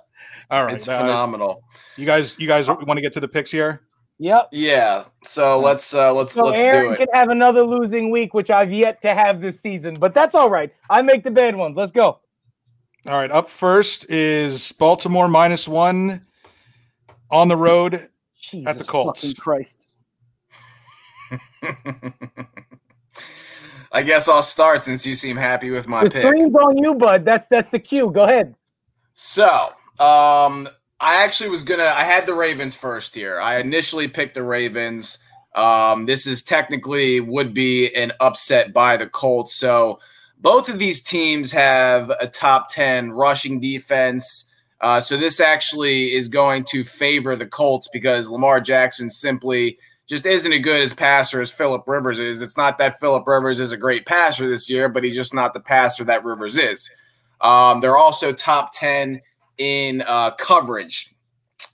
all 0.50 0.64
right. 0.64 0.74
it's 0.74 0.88
uh, 0.88 0.98
phenomenal. 0.98 1.62
you 1.96 2.06
guys, 2.06 2.38
you 2.38 2.48
guys 2.48 2.68
want 2.68 2.96
to 2.96 3.00
get 3.00 3.12
to 3.12 3.20
the 3.20 3.28
picks 3.28 3.50
here? 3.50 3.82
Yep. 4.20 4.48
Yeah. 4.50 5.04
So 5.22 5.60
let's 5.60 5.94
uh 5.94 6.12
let's 6.12 6.32
So 6.34 6.42
let's 6.46 6.58
Aaron 6.58 6.86
do 6.86 6.92
it. 6.94 6.96
can 6.96 7.06
have 7.12 7.28
another 7.28 7.62
losing 7.62 8.10
week, 8.10 8.34
which 8.34 8.50
I've 8.50 8.72
yet 8.72 9.00
to 9.02 9.14
have 9.14 9.40
this 9.40 9.60
season, 9.60 9.94
but 9.94 10.12
that's 10.12 10.34
all 10.34 10.50
right. 10.50 10.74
I 10.90 11.02
make 11.02 11.22
the 11.22 11.30
bad 11.30 11.54
ones. 11.54 11.76
Let's 11.76 11.92
go. 11.92 12.18
All 13.06 13.14
right. 13.14 13.30
Up 13.30 13.48
first 13.48 14.10
is 14.10 14.72
Baltimore 14.72 15.28
minus 15.28 15.66
one 15.68 16.26
on 17.30 17.48
the 17.48 17.56
road. 17.56 18.08
Jesus 18.40 18.66
at 18.68 18.78
the 18.78 18.84
Colts. 18.84 19.20
fucking 19.22 19.34
Christ. 19.36 19.84
I 23.92 24.02
guess 24.02 24.28
I'll 24.28 24.42
start 24.42 24.82
since 24.82 25.06
you 25.06 25.14
seem 25.14 25.36
happy 25.36 25.70
with 25.70 25.88
my 25.88 26.04
The 26.04 26.10
pick. 26.10 26.22
screen's 26.24 26.54
on 26.54 26.76
you, 26.78 26.94
bud. 26.94 27.24
That's 27.24 27.48
that's 27.48 27.70
the 27.70 27.78
cue. 27.78 28.10
Go 28.10 28.22
ahead. 28.24 28.54
So, 29.14 29.70
um, 29.98 30.68
I 31.00 31.22
actually 31.24 31.50
was 31.50 31.62
gonna. 31.62 31.84
I 31.84 32.04
had 32.04 32.26
the 32.26 32.34
Ravens 32.34 32.74
first 32.74 33.14
here. 33.14 33.40
I 33.40 33.58
initially 33.58 34.06
picked 34.08 34.34
the 34.34 34.42
Ravens. 34.42 35.18
Um, 35.54 36.04
this 36.06 36.26
is 36.26 36.42
technically 36.42 37.20
would 37.20 37.54
be 37.54 37.92
an 37.94 38.12
upset 38.20 38.72
by 38.72 38.96
the 38.96 39.06
Colts. 39.08 39.54
So, 39.54 39.98
both 40.40 40.68
of 40.68 40.78
these 40.78 41.00
teams 41.00 41.50
have 41.52 42.10
a 42.20 42.26
top 42.26 42.68
ten 42.68 43.10
rushing 43.10 43.60
defense. 43.60 44.44
Uh, 44.80 45.00
so 45.00 45.16
this 45.16 45.40
actually 45.40 46.14
is 46.14 46.28
going 46.28 46.64
to 46.64 46.84
favor 46.84 47.34
the 47.34 47.46
Colts 47.46 47.88
because 47.92 48.30
Lamar 48.30 48.60
Jackson 48.60 49.10
simply 49.10 49.76
just 50.08 50.24
isn't 50.24 50.52
as 50.52 50.60
good 50.60 50.82
as 50.82 50.94
passer 50.94 51.40
as 51.40 51.52
Philip 51.52 51.86
Rivers 51.86 52.18
is. 52.18 52.40
It's 52.40 52.56
not 52.56 52.78
that 52.78 52.98
Philip 52.98 53.26
Rivers 53.26 53.60
is 53.60 53.72
a 53.72 53.76
great 53.76 54.06
passer 54.06 54.48
this 54.48 54.70
year, 54.70 54.88
but 54.88 55.04
he's 55.04 55.16
just 55.16 55.34
not 55.34 55.52
the 55.52 55.60
passer 55.60 56.04
that 56.04 56.24
Rivers 56.24 56.56
is. 56.56 56.90
Um, 57.40 57.80
they're 57.80 57.98
also 57.98 58.32
top 58.32 58.70
10 58.72 59.20
in 59.58 60.02
uh, 60.06 60.30
coverage. 60.32 61.14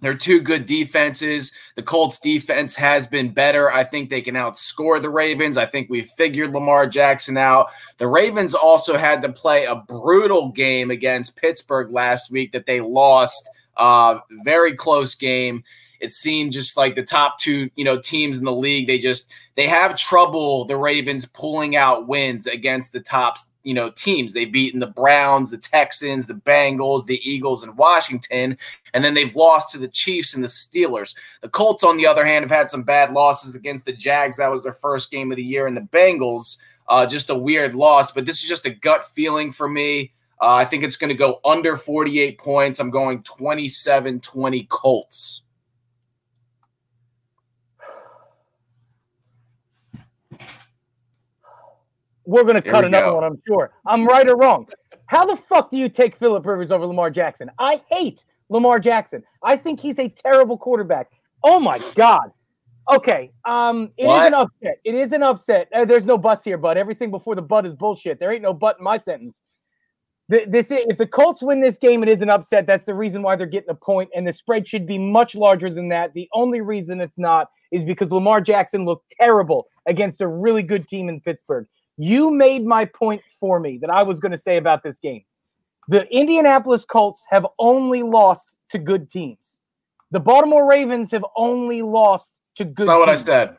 They're 0.05 0.13
two 0.13 0.43
good 0.43 0.67
defenses. 0.67 1.51
The 1.77 1.83
Colts 1.83 2.19
defense 2.19 2.77
has 2.77 3.07
been 3.07 3.31
better. 3.31 3.73
I 3.73 3.85
think 3.85 4.11
they 4.11 4.21
can 4.21 4.35
outscore 4.35 5.01
the 5.01 5.09
Ravens. 5.09 5.57
I 5.57 5.65
think 5.65 5.89
we've 5.89 6.11
figured 6.11 6.53
Lamar 6.53 6.87
Jackson 6.87 7.39
out. 7.39 7.71
The 7.97 8.07
Ravens 8.07 8.55
also 8.55 8.99
had 8.99 9.23
to 9.23 9.33
play 9.33 9.65
a 9.65 9.77
brutal 9.77 10.51
game 10.51 10.91
against 10.91 11.39
Pittsburgh 11.39 11.91
last 11.91 12.31
week 12.31 12.53
that 12.53 12.67
they 12.67 12.83
lost. 12.83 13.49
Uh, 13.79 14.19
very 14.45 14.77
close 14.77 15.15
game. 15.15 15.65
It 16.05 16.13
seemed 16.13 16.53
just 16.53 16.77
like 16.77 16.95
the 16.95 17.03
top 17.03 17.39
two, 17.39 17.71
you 17.77 17.85
know, 17.85 17.99
teams 17.99 18.39
in 18.39 18.45
the 18.45 18.53
league. 18.53 18.87
They 18.87 18.99
just 18.99 19.33
they 19.55 19.67
have 19.67 19.97
trouble. 19.97 20.67
The 20.67 20.77
Ravens 20.77 21.25
pulling 21.25 21.77
out 21.77 22.07
wins 22.07 22.47
against 22.47 22.93
the 22.93 23.01
top, 23.01 23.39
you 23.63 23.73
know, 23.73 23.89
teams. 23.89 24.35
They've 24.35 24.53
beaten 24.53 24.81
the 24.81 24.87
Browns, 24.87 25.51
the 25.51 25.57
Texans, 25.57 26.27
the 26.27 26.35
Bengals, 26.35 27.07
the 27.07 27.21
Eagles, 27.29 27.63
and 27.63 27.75
Washington, 27.79 28.59
and 28.93 29.03
then 29.03 29.15
they've 29.15 29.35
lost 29.35 29.73
to 29.73 29.79
the 29.79 29.89
Chiefs 29.89 30.35
and 30.35 30.45
the 30.45 30.49
Steelers. 30.49 31.17
The 31.41 31.49
Colts, 31.49 31.83
on 31.83 31.97
the 31.97 32.07
other 32.07 32.27
hand, 32.27 32.43
have 32.43 32.51
had 32.51 32.71
some 32.71 32.83
bad 32.83 33.13
losses 33.13 33.57
against 33.57 33.87
the 33.87 33.93
Jags. 33.95 34.37
That 34.37 34.51
was 34.51 34.63
their 34.63 34.75
first 34.75 35.11
game 35.11 35.33
of 35.33 35.37
the 35.37 35.43
year, 35.43 35.67
and 35.67 35.77
the 35.77 35.81
Bengals, 35.81 36.59
uh, 36.89 37.07
just 37.07 37.31
a 37.31 37.35
weird 37.35 37.75
loss. 37.75 38.13
But 38.13 38.27
this 38.27 38.43
is 38.43 38.49
just 38.49 38.67
a 38.67 38.71
gut 38.71 39.07
feeling 39.15 39.53
for 39.53 39.71
me. 39.71 40.13
Uh, 40.39 40.55
I 40.55 40.65
think 40.67 40.83
it's 40.83 40.97
going 40.97 41.09
to 41.09 41.15
go 41.15 41.41
under 41.45 41.77
48 41.77 42.39
points. 42.39 42.79
I'm 42.79 42.91
going 42.91 43.23
27 43.23 44.21
20 44.21 44.65
Colts. 44.65 45.44
We're 52.27 52.45
gonna 52.45 52.63
cut 52.63 52.85
another 52.85 53.07
go. 53.07 53.15
one, 53.17 53.25
I'm 53.25 53.41
sure. 53.47 53.73
I'm 53.87 54.07
right 54.07 54.29
or 54.29 54.37
wrong. 54.37 54.69
How 55.07 55.27
the 55.27 55.37
fuck 55.37 55.71
do 55.71 55.77
you 55.77 55.89
take 55.89 56.17
Philip 56.17 56.45
Rivers 56.47 56.73
over 56.73 56.87
Lamar 56.87 57.11
Jackson? 57.11 57.51
I 57.59 57.83
hate 57.91 58.25
Lamar 58.49 58.79
Jackson. 58.81 59.23
I 59.43 59.57
think 59.57 59.81
he's 59.81 59.99
a 59.99 60.09
terrible 60.09 60.57
quarterback. 60.57 61.11
Oh 61.43 61.61
my 61.61 61.79
god. 61.95 62.31
Okay. 62.93 63.31
Um, 63.45 63.91
it 63.97 64.05
is 64.05 64.09
What? 64.09 64.27
an 64.27 64.35
upset. 64.35 64.79
It 64.85 64.95
is 64.95 65.13
an 65.13 65.23
upset. 65.23 65.69
Uh, 65.75 65.85
there's 65.85 66.05
no 66.05 66.19
buts 66.19 66.45
here, 66.45 66.59
bud. 66.59 66.77
Everything 66.77 67.11
before 67.11 67.35
the 67.35 67.43
butt 67.43 67.65
is 67.67 67.75
bullshit. 67.75 68.19
There 68.21 68.33
ain't 68.33 68.43
no 68.43 68.53
but 68.53 68.77
in 68.79 68.85
my 68.85 68.99
sentence. 68.99 69.39
Th- 70.31 70.47
This 70.49 70.71
is, 70.71 70.81
if 70.89 70.99
the 70.99 71.07
Colts 71.07 71.43
win 71.43 71.61
this 71.61 71.79
game, 71.79 72.03
it 72.03 72.09
is 72.11 72.21
an 72.23 72.29
upset. 72.31 72.67
That's 72.67 72.85
the 72.85 72.95
reason 72.95 73.23
why 73.23 73.37
they're 73.37 73.47
getting 73.47 73.71
a 73.71 73.75
point, 73.75 74.11
and 74.15 74.27
the 74.27 74.33
spread 74.33 74.67
should 74.69 74.87
be 74.87 74.99
much 74.99 75.35
larger 75.35 75.69
than 75.71 75.89
that. 75.91 76.13
The 76.15 76.29
only 76.35 76.61
reason 76.61 77.01
it's 77.01 77.19
not 77.19 77.49
is 77.73 77.83
because 77.83 78.11
Lamar 78.11 78.41
Jackson 78.43 78.85
looked 78.85 79.15
terrible 79.19 79.67
against 79.87 80.21
a 80.21 80.27
really 80.29 80.63
good 80.63 80.87
team 80.89 81.09
in 81.09 81.21
Pittsburgh. 81.21 81.67
You 81.97 82.31
made 82.31 82.65
my 82.65 82.85
point 82.85 83.23
for 83.39 83.61
me 83.61 83.79
that 83.79 83.91
I 83.91 84.03
was 84.03 84.21
going 84.21 84.33
to 84.33 84.39
say 84.39 84.57
about 84.57 84.83
this 84.83 84.99
game. 84.99 85.25
The 85.89 86.07
Indianapolis 86.15 86.85
Colts 86.85 87.25
have 87.31 87.47
only 87.59 88.03
lost 88.03 88.57
to 88.71 88.79
good 88.79 89.11
teams. 89.11 89.59
The 90.11 90.21
Baltimore 90.21 90.69
Ravens 90.69 91.11
have 91.11 91.25
only 91.37 91.83
lost 91.83 92.37
to 92.57 92.65
good 92.65 92.77
teams. 92.77 92.87
That's 92.87 92.89
not 92.89 92.99
what 93.01 93.09
I 93.09 93.15
said. 93.17 93.59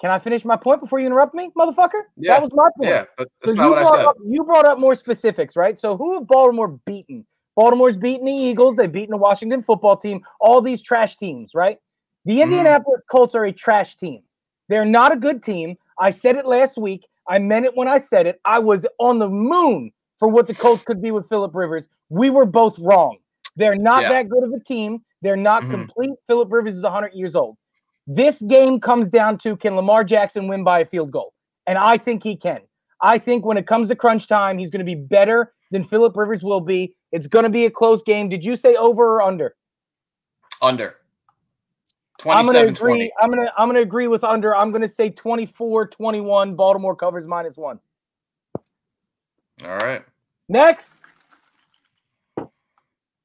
Can 0.00 0.10
I 0.10 0.18
finish 0.18 0.44
my 0.44 0.56
point 0.56 0.80
before 0.80 0.98
you 0.98 1.06
interrupt 1.06 1.34
me, 1.34 1.50
motherfucker? 1.56 2.02
Yeah. 2.16 2.34
That 2.34 2.42
was 2.42 2.50
my 2.52 2.68
point. 2.76 2.90
Yeah, 2.90 3.04
but 3.16 3.28
that's 3.42 3.56
not 3.56 3.64
you 3.64 3.70
what 3.70 3.78
I 3.78 3.82
brought 3.82 3.96
said. 3.96 4.04
Up, 4.06 4.16
you 4.26 4.44
brought 4.44 4.64
up 4.66 4.78
more 4.78 4.94
specifics, 4.94 5.56
right? 5.56 5.78
So 5.78 5.96
who 5.96 6.14
have 6.14 6.26
Baltimore 6.26 6.68
beaten? 6.84 7.24
Baltimore's 7.56 7.96
beaten 7.96 8.26
the 8.26 8.32
Eagles. 8.32 8.76
They've 8.76 8.90
beaten 8.90 9.12
the 9.12 9.16
Washington 9.16 9.62
football 9.62 9.96
team. 9.96 10.22
All 10.40 10.60
these 10.60 10.82
trash 10.82 11.16
teams, 11.16 11.54
right? 11.54 11.78
The 12.24 12.38
Mhm. 12.38 12.42
Indianapolis 12.42 13.02
Colts 13.10 13.34
are 13.34 13.44
a 13.44 13.52
trash 13.52 13.96
team. 13.96 14.22
They're 14.68 14.84
not 14.84 15.12
a 15.12 15.16
good 15.16 15.42
team. 15.42 15.78
I 15.98 16.10
said 16.10 16.36
it 16.36 16.46
last 16.46 16.76
week. 16.76 17.06
I 17.28 17.38
meant 17.38 17.64
it 17.64 17.76
when 17.76 17.88
I 17.88 17.98
said 17.98 18.26
it. 18.26 18.40
I 18.44 18.58
was 18.58 18.86
on 18.98 19.18
the 19.18 19.28
moon 19.28 19.92
for 20.18 20.28
what 20.28 20.46
the 20.46 20.54
Colts 20.54 20.84
could 20.84 21.00
be 21.00 21.10
with 21.10 21.28
Philip 21.28 21.54
Rivers. 21.54 21.88
We 22.08 22.30
were 22.30 22.44
both 22.46 22.78
wrong. 22.78 23.18
They're 23.56 23.76
not 23.76 24.02
Yeah. 24.02 24.08
that 24.10 24.28
good 24.28 24.42
of 24.44 24.52
a 24.52 24.60
team. 24.60 25.04
They're 25.22 25.36
not 25.36 25.62
Mhm. 25.62 25.70
complete. 25.70 26.10
Philip 26.26 26.52
Rivers 26.52 26.76
is 26.76 26.84
100 26.84 27.12
years 27.14 27.34
old. 27.34 27.56
This 28.06 28.42
game 28.42 28.80
comes 28.80 29.08
down 29.10 29.38
to 29.38 29.56
can 29.56 29.76
Lamar 29.76 30.04
Jackson 30.04 30.48
win 30.48 30.64
by 30.64 30.80
a 30.80 30.84
field 30.84 31.10
goal? 31.10 31.32
And 31.66 31.78
I 31.78 31.96
think 31.96 32.22
he 32.22 32.36
can. 32.36 32.60
I 33.00 33.18
think 33.18 33.44
when 33.46 33.56
it 33.56 33.66
comes 33.66 33.88
to 33.88 33.96
crunch 33.96 34.28
time, 34.28 34.58
he's 34.58 34.70
going 34.70 34.80
to 34.80 34.84
be 34.84 34.94
better 34.94 35.52
than 35.70 35.84
Philip 35.84 36.16
Rivers 36.16 36.42
will 36.42 36.60
be. 36.60 36.94
It's 37.12 37.26
going 37.26 37.44
to 37.44 37.48
be 37.50 37.64
a 37.64 37.70
close 37.70 38.02
game. 38.02 38.28
Did 38.28 38.44
you 38.44 38.56
say 38.56 38.76
over 38.76 39.16
or 39.16 39.22
under? 39.22 39.56
Under. 40.60 40.96
I'm 42.24 42.44
going 42.44 42.54
to 42.54 42.68
agree. 42.68 43.10
20. 43.10 43.12
I'm 43.20 43.30
going 43.30 43.46
to 43.46 43.52
I'm 43.58 43.66
going 43.66 43.76
to 43.76 43.82
agree 43.82 44.06
with 44.06 44.24
under. 44.24 44.54
I'm 44.54 44.70
going 44.70 44.82
to 44.82 44.88
say 44.88 45.10
24-21 45.10 46.56
Baltimore 46.56 46.96
covers 46.96 47.26
minus 47.26 47.56
1. 47.56 47.78
All 49.64 49.76
right. 49.76 50.02
Next. 50.48 51.02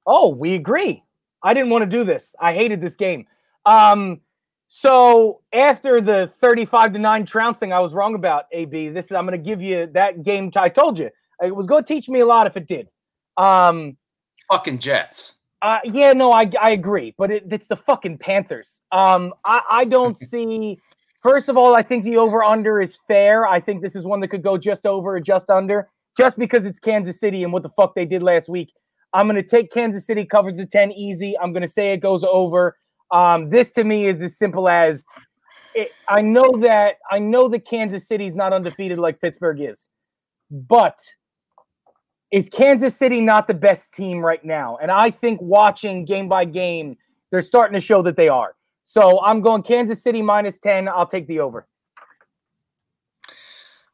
Oh, 0.05 0.29
we 0.29 0.55
agree. 0.55 1.03
I 1.43 1.53
didn't 1.53 1.69
want 1.69 1.83
to 1.83 1.97
do 1.97 2.03
this. 2.03 2.35
I 2.39 2.53
hated 2.53 2.81
this 2.81 2.95
game. 2.95 3.27
Um, 3.65 4.21
so 4.67 5.41
after 5.53 5.99
the 5.99 6.31
35 6.39 6.93
to 6.93 6.99
9 6.99 7.25
trouncing 7.25 7.73
I 7.73 7.79
was 7.79 7.93
wrong 7.93 8.15
about, 8.15 8.45
AB, 8.51 8.89
this 8.89 9.05
is 9.05 9.11
I'm 9.13 9.25
gonna 9.25 9.37
give 9.37 9.61
you 9.61 9.87
that 9.93 10.23
game 10.23 10.51
I 10.55 10.69
told 10.69 10.99
you. 10.99 11.09
It 11.43 11.55
was 11.55 11.65
gonna 11.65 11.83
teach 11.83 12.07
me 12.07 12.19
a 12.19 12.25
lot 12.25 12.47
if 12.47 12.55
it 12.55 12.67
did. 12.67 12.89
Um 13.37 13.97
Fucking 14.51 14.77
Jets. 14.77 15.35
Uh, 15.61 15.79
yeah, 15.83 16.13
no, 16.13 16.31
I 16.31 16.49
I 16.61 16.71
agree, 16.71 17.13
but 17.17 17.31
it, 17.31 17.43
it's 17.51 17.67
the 17.67 17.75
fucking 17.75 18.17
Panthers. 18.19 18.81
Um, 18.91 19.33
I 19.45 19.61
I 19.69 19.85
don't 19.85 20.17
see. 20.31 20.79
First 21.21 21.49
of 21.49 21.57
all, 21.57 21.75
I 21.75 21.83
think 21.83 22.05
the 22.05 22.15
over 22.17 22.43
under 22.43 22.81
is 22.81 22.97
fair. 23.07 23.45
I 23.45 23.59
think 23.59 23.81
this 23.81 23.95
is 23.95 24.05
one 24.05 24.21
that 24.21 24.29
could 24.29 24.43
go 24.43 24.57
just 24.57 24.85
over 24.85 25.15
or 25.15 25.19
just 25.19 25.49
under, 25.49 25.89
just 26.17 26.39
because 26.39 26.63
it's 26.63 26.79
Kansas 26.79 27.19
City 27.19 27.43
and 27.43 27.51
what 27.51 27.63
the 27.63 27.69
fuck 27.69 27.93
they 27.93 28.05
did 28.05 28.23
last 28.23 28.47
week. 28.47 28.71
I'm 29.11 29.27
gonna 29.27 29.43
take 29.43 29.71
Kansas 29.71 30.05
City 30.05 30.23
covers 30.23 30.55
the 30.55 30.65
ten 30.65 30.91
easy. 30.91 31.37
I'm 31.37 31.51
gonna 31.51 31.67
say 31.67 31.91
it 31.91 31.97
goes 31.97 32.23
over. 32.23 32.77
Um, 33.11 33.49
this 33.49 33.71
to 33.73 33.83
me 33.83 34.07
is 34.07 34.21
as 34.21 34.37
simple 34.37 34.69
as 34.69 35.03
it, 35.75 35.91
I 36.07 36.21
know 36.21 36.51
that 36.61 36.95
I 37.11 37.19
know 37.19 37.49
that 37.49 37.65
Kansas 37.65 38.07
City's 38.07 38.33
not 38.33 38.53
undefeated 38.53 38.97
like 38.97 39.19
Pittsburgh 39.19 39.59
is, 39.61 39.89
but 40.49 40.97
is 42.31 42.49
Kansas 42.49 42.95
City 42.95 43.21
not 43.21 43.47
the 43.47 43.53
best 43.53 43.93
team 43.93 44.19
right 44.19 44.43
now? 44.43 44.77
And 44.81 44.91
I 44.91 45.09
think 45.09 45.41
watching 45.41 46.05
game 46.05 46.27
by 46.27 46.45
game, 46.45 46.97
they're 47.31 47.41
starting 47.41 47.73
to 47.73 47.81
show 47.81 48.01
that 48.03 48.15
they 48.15 48.27
are. 48.27 48.55
So 48.83 49.21
I'm 49.21 49.41
going 49.41 49.63
Kansas 49.63 50.01
City 50.01 50.21
minus 50.21 50.59
10. 50.59 50.87
I'll 50.87 51.05
take 51.05 51.27
the 51.27 51.39
over. 51.39 51.67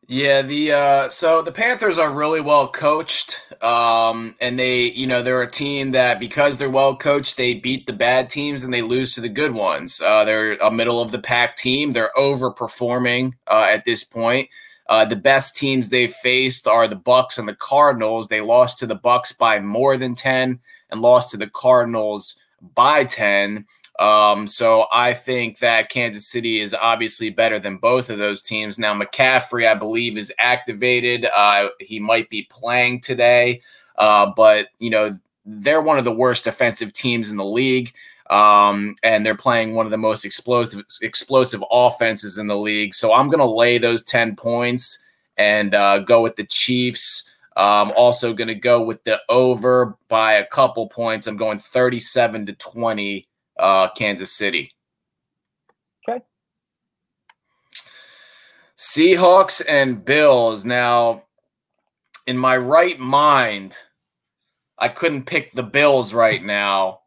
Yeah, 0.07 0.43
the 0.43 0.71
uh 0.71 1.09
so 1.09 1.41
the 1.41 1.51
Panthers 1.51 1.97
are 1.97 2.13
really 2.13 2.39
well 2.39 2.67
coached. 2.67 3.41
Um 3.63 4.35
and 4.39 4.59
they, 4.59 4.91
you 4.91 5.07
know, 5.07 5.23
they're 5.23 5.41
a 5.41 5.49
team 5.49 5.91
that 5.91 6.19
because 6.19 6.57
they're 6.57 6.69
well 6.69 6.95
coached, 6.95 7.37
they 7.37 7.55
beat 7.55 7.87
the 7.87 7.93
bad 7.93 8.29
teams 8.29 8.63
and 8.63 8.71
they 8.71 8.83
lose 8.83 9.15
to 9.15 9.21
the 9.21 9.29
good 9.29 9.53
ones. 9.53 9.99
Uh 10.01 10.23
they're 10.23 10.53
a 10.53 10.69
middle 10.69 11.01
of 11.01 11.09
the 11.09 11.19
pack 11.19 11.55
team. 11.55 11.91
They're 11.91 12.11
overperforming 12.15 13.33
uh 13.47 13.67
at 13.67 13.83
this 13.85 14.03
point. 14.03 14.47
Uh 14.87 15.05
the 15.05 15.15
best 15.15 15.55
teams 15.55 15.89
they've 15.89 16.13
faced 16.13 16.67
are 16.67 16.87
the 16.87 16.95
Bucs 16.95 17.37
and 17.37 17.47
the 17.47 17.55
Cardinals. 17.55 18.27
They 18.27 18.41
lost 18.41 18.79
to 18.79 18.85
the 18.85 18.97
Bucs 18.97 19.37
by 19.37 19.59
more 19.59 19.97
than 19.97 20.15
10 20.15 20.59
and 20.91 21.01
lost 21.01 21.31
to 21.31 21.37
the 21.37 21.49
Cardinals 21.49 22.35
by 22.73 23.05
10. 23.05 23.65
Um, 23.99 24.47
so 24.47 24.87
I 24.91 25.13
think 25.13 25.59
that 25.59 25.89
Kansas 25.89 26.27
City 26.27 26.59
is 26.59 26.73
obviously 26.73 27.29
better 27.29 27.59
than 27.59 27.77
both 27.77 28.09
of 28.09 28.17
those 28.17 28.41
teams. 28.41 28.77
Now, 28.77 28.93
McCaffrey, 28.93 29.67
I 29.67 29.73
believe, 29.73 30.17
is 30.17 30.33
activated. 30.37 31.25
Uh, 31.33 31.69
he 31.79 31.99
might 31.99 32.29
be 32.29 32.43
playing 32.43 33.01
today, 33.01 33.61
uh, 33.97 34.31
but 34.35 34.67
you 34.79 34.89
know 34.89 35.11
they're 35.45 35.81
one 35.81 35.97
of 35.97 36.03
the 36.03 36.11
worst 36.11 36.43
defensive 36.43 36.91
teams 36.91 37.31
in 37.31 37.37
the 37.37 37.45
league, 37.45 37.93
um, 38.29 38.95
and 39.03 39.25
they're 39.25 39.35
playing 39.35 39.75
one 39.75 39.85
of 39.85 39.91
the 39.91 39.97
most 39.97 40.25
explosive 40.25 40.83
explosive 41.01 41.63
offenses 41.71 42.37
in 42.37 42.47
the 42.47 42.57
league. 42.57 42.93
So 42.93 43.13
I'm 43.13 43.27
going 43.27 43.39
to 43.39 43.45
lay 43.45 43.77
those 43.77 44.03
ten 44.03 44.35
points 44.35 44.99
and 45.37 45.75
uh, 45.75 45.99
go 45.99 46.21
with 46.21 46.35
the 46.35 46.45
Chiefs. 46.45 47.29
I'm 47.57 47.91
also 47.91 48.33
going 48.33 48.49
to 48.49 48.55
go 48.55 48.83
with 48.83 49.03
the 49.03 49.21
over 49.29 49.97
by 50.09 50.33
a 50.33 50.45
couple 50.45 50.87
points. 50.87 51.25
I'm 51.27 51.37
going 51.37 51.57
37 51.57 52.47
to 52.47 52.53
20 52.53 53.27
uh, 53.57 53.89
Kansas 53.89 54.31
City. 54.31 54.73
Okay. 56.07 56.21
Seahawks 58.77 59.61
and 59.69 60.03
Bills. 60.03 60.65
Now, 60.65 61.23
in 62.27 62.37
my 62.37 62.57
right 62.57 62.99
mind, 62.99 63.77
I 64.77 64.89
couldn't 64.89 65.23
pick 65.23 65.53
the 65.53 65.63
Bills 65.63 66.13
right 66.13 66.43
now 66.43 67.01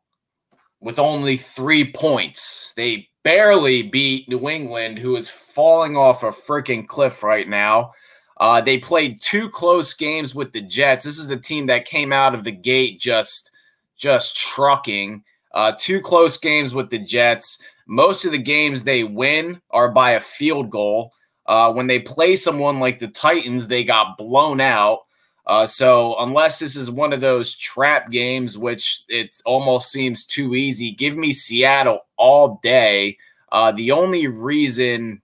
with 0.81 0.99
only 0.99 1.37
three 1.37 1.93
points. 1.93 2.73
They 2.77 3.09
barely 3.25 3.83
beat 3.83 4.29
New 4.29 4.49
England, 4.49 4.99
who 4.99 5.17
is 5.17 5.29
falling 5.29 5.97
off 5.97 6.23
a 6.23 6.31
freaking 6.31 6.87
cliff 6.87 7.23
right 7.23 7.49
now. 7.49 7.93
Uh, 8.39 8.61
they 8.61 8.79
played 8.79 9.21
two 9.21 9.51
close 9.51 9.95
games 9.95 10.35
with 10.35 10.53
the 10.53 10.63
Jets. 10.63 11.05
This 11.05 11.19
is 11.19 11.31
a 11.31 11.37
team 11.37 11.67
that 11.67 11.85
came 11.85 12.13
out 12.13 12.35
of 12.35 12.45
the 12.45 12.53
gate 12.53 13.01
just 13.01 13.51
just 13.97 14.37
trucking. 14.37 15.25
Uh, 15.53 15.73
two 15.77 16.01
close 16.01 16.39
games 16.39 16.73
with 16.73 16.89
the 16.89 16.99
Jets. 16.99 17.61
Most 17.89 18.25
of 18.25 18.31
the 18.31 18.39
games 18.39 18.83
they 18.83 19.03
win 19.03 19.61
are 19.71 19.91
by 19.91 20.13
a 20.13 20.21
field 20.21 20.71
goal. 20.71 21.13
Uh, 21.47 21.73
when 21.73 21.87
they 21.87 21.99
play 21.99 22.37
someone 22.37 22.79
like 22.79 22.99
the 22.99 23.09
Titans, 23.09 23.67
they 23.67 23.83
got 23.83 24.17
blown 24.19 24.61
out. 24.61 25.01
Uh, 25.49 25.65
so 25.65 26.15
unless 26.19 26.59
this 26.59 26.77
is 26.77 26.91
one 26.91 27.13
of 27.13 27.23
those 27.23 27.57
trap 27.57 28.11
games, 28.11 28.59
which 28.59 29.05
it 29.09 29.41
almost 29.47 29.91
seems 29.91 30.27
too 30.27 30.55
easy, 30.55 30.93
give 30.93 31.17
me 31.17 31.33
Seattle 31.33 32.01
all 32.19 32.61
day. 32.63 33.17
Uh, 33.51 33.73
the 33.73 33.91
only 33.91 34.27
reason 34.27 35.23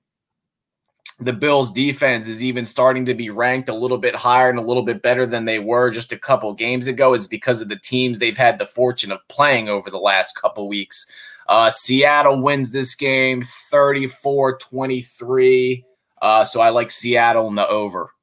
the 1.21 1.33
Bills 1.33 1.71
defense 1.71 2.27
is 2.27 2.43
even 2.43 2.65
starting 2.65 3.05
to 3.05 3.15
be 3.15 3.29
ranked 3.29 3.69
a 3.69 3.75
little 3.75 3.99
bit 3.99 4.15
higher 4.15 4.49
and 4.49 4.59
a 4.59 4.63
little 4.63 4.83
bit 4.83 5.03
better 5.03 5.27
than 5.27 5.45
they 5.45 5.59
were 5.59 5.91
just 5.91 6.11
a 6.11 6.19
couple 6.19 6.53
games 6.55 6.87
ago 6.87 7.13
is 7.13 7.29
because 7.29 7.61
of 7.61 7.69
the 7.69 7.77
teams 7.77 8.19
they've 8.19 8.37
had 8.37 8.59
the 8.59 8.67
fortune 8.67 9.13
of 9.13 9.27
playing 9.29 9.69
over 9.69 9.91
the 9.91 9.99
last 9.99 10.35
couple 10.41 10.67
weeks. 10.67 11.07
Uh, 11.49 11.69
Seattle 11.69 12.41
wins 12.41 12.73
this 12.73 12.95
game 12.95 13.43
34 13.43 14.59
23. 14.59 15.85
Uh, 16.23 16.45
so 16.45 16.63
I 16.63 16.71
like 16.71 16.91
Seattle 16.91 17.49
in 17.49 17.55
the 17.55 17.69
over. 17.69 18.14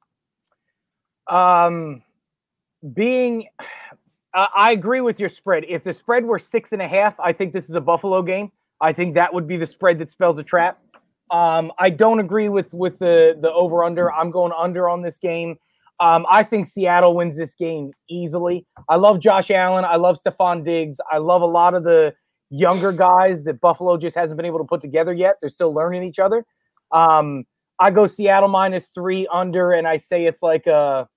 Um, 1.32 2.02
being, 2.92 3.46
uh, 4.34 4.46
I 4.54 4.72
agree 4.72 5.00
with 5.00 5.18
your 5.18 5.28
spread. 5.28 5.64
If 5.66 5.82
the 5.82 5.92
spread 5.92 6.24
were 6.24 6.38
six 6.38 6.72
and 6.72 6.82
a 6.82 6.88
half, 6.88 7.18
I 7.18 7.32
think 7.32 7.52
this 7.52 7.70
is 7.70 7.74
a 7.74 7.80
Buffalo 7.80 8.22
game. 8.22 8.52
I 8.80 8.92
think 8.92 9.14
that 9.14 9.32
would 9.32 9.48
be 9.48 9.56
the 9.56 9.66
spread 9.66 9.98
that 10.00 10.10
spells 10.10 10.36
a 10.38 10.42
trap. 10.42 10.78
Um, 11.30 11.72
I 11.78 11.88
don't 11.88 12.20
agree 12.20 12.50
with 12.50 12.74
with 12.74 12.98
the 12.98 13.38
the 13.40 13.50
over 13.52 13.82
under. 13.82 14.12
I'm 14.12 14.30
going 14.30 14.52
under 14.56 14.90
on 14.90 15.00
this 15.00 15.18
game. 15.18 15.56
Um, 16.00 16.26
I 16.30 16.42
think 16.42 16.66
Seattle 16.66 17.14
wins 17.14 17.36
this 17.36 17.54
game 17.54 17.92
easily. 18.10 18.66
I 18.88 18.96
love 18.96 19.20
Josh 19.20 19.50
Allen. 19.50 19.84
I 19.84 19.96
love 19.96 20.18
Stefon 20.20 20.64
Diggs. 20.64 20.98
I 21.10 21.18
love 21.18 21.40
a 21.40 21.46
lot 21.46 21.74
of 21.74 21.84
the 21.84 22.12
younger 22.50 22.92
guys 22.92 23.44
that 23.44 23.60
Buffalo 23.60 23.96
just 23.96 24.16
hasn't 24.16 24.36
been 24.36 24.44
able 24.44 24.58
to 24.58 24.64
put 24.64 24.82
together 24.82 25.12
yet. 25.14 25.36
They're 25.40 25.48
still 25.48 25.72
learning 25.72 26.02
each 26.02 26.18
other. 26.18 26.44
Um, 26.90 27.44
I 27.78 27.90
go 27.90 28.06
Seattle 28.06 28.48
minus 28.48 28.88
three 28.88 29.26
under, 29.32 29.72
and 29.72 29.86
I 29.86 29.96
say 29.96 30.26
it's 30.26 30.42
like 30.42 30.66
a 30.66 31.08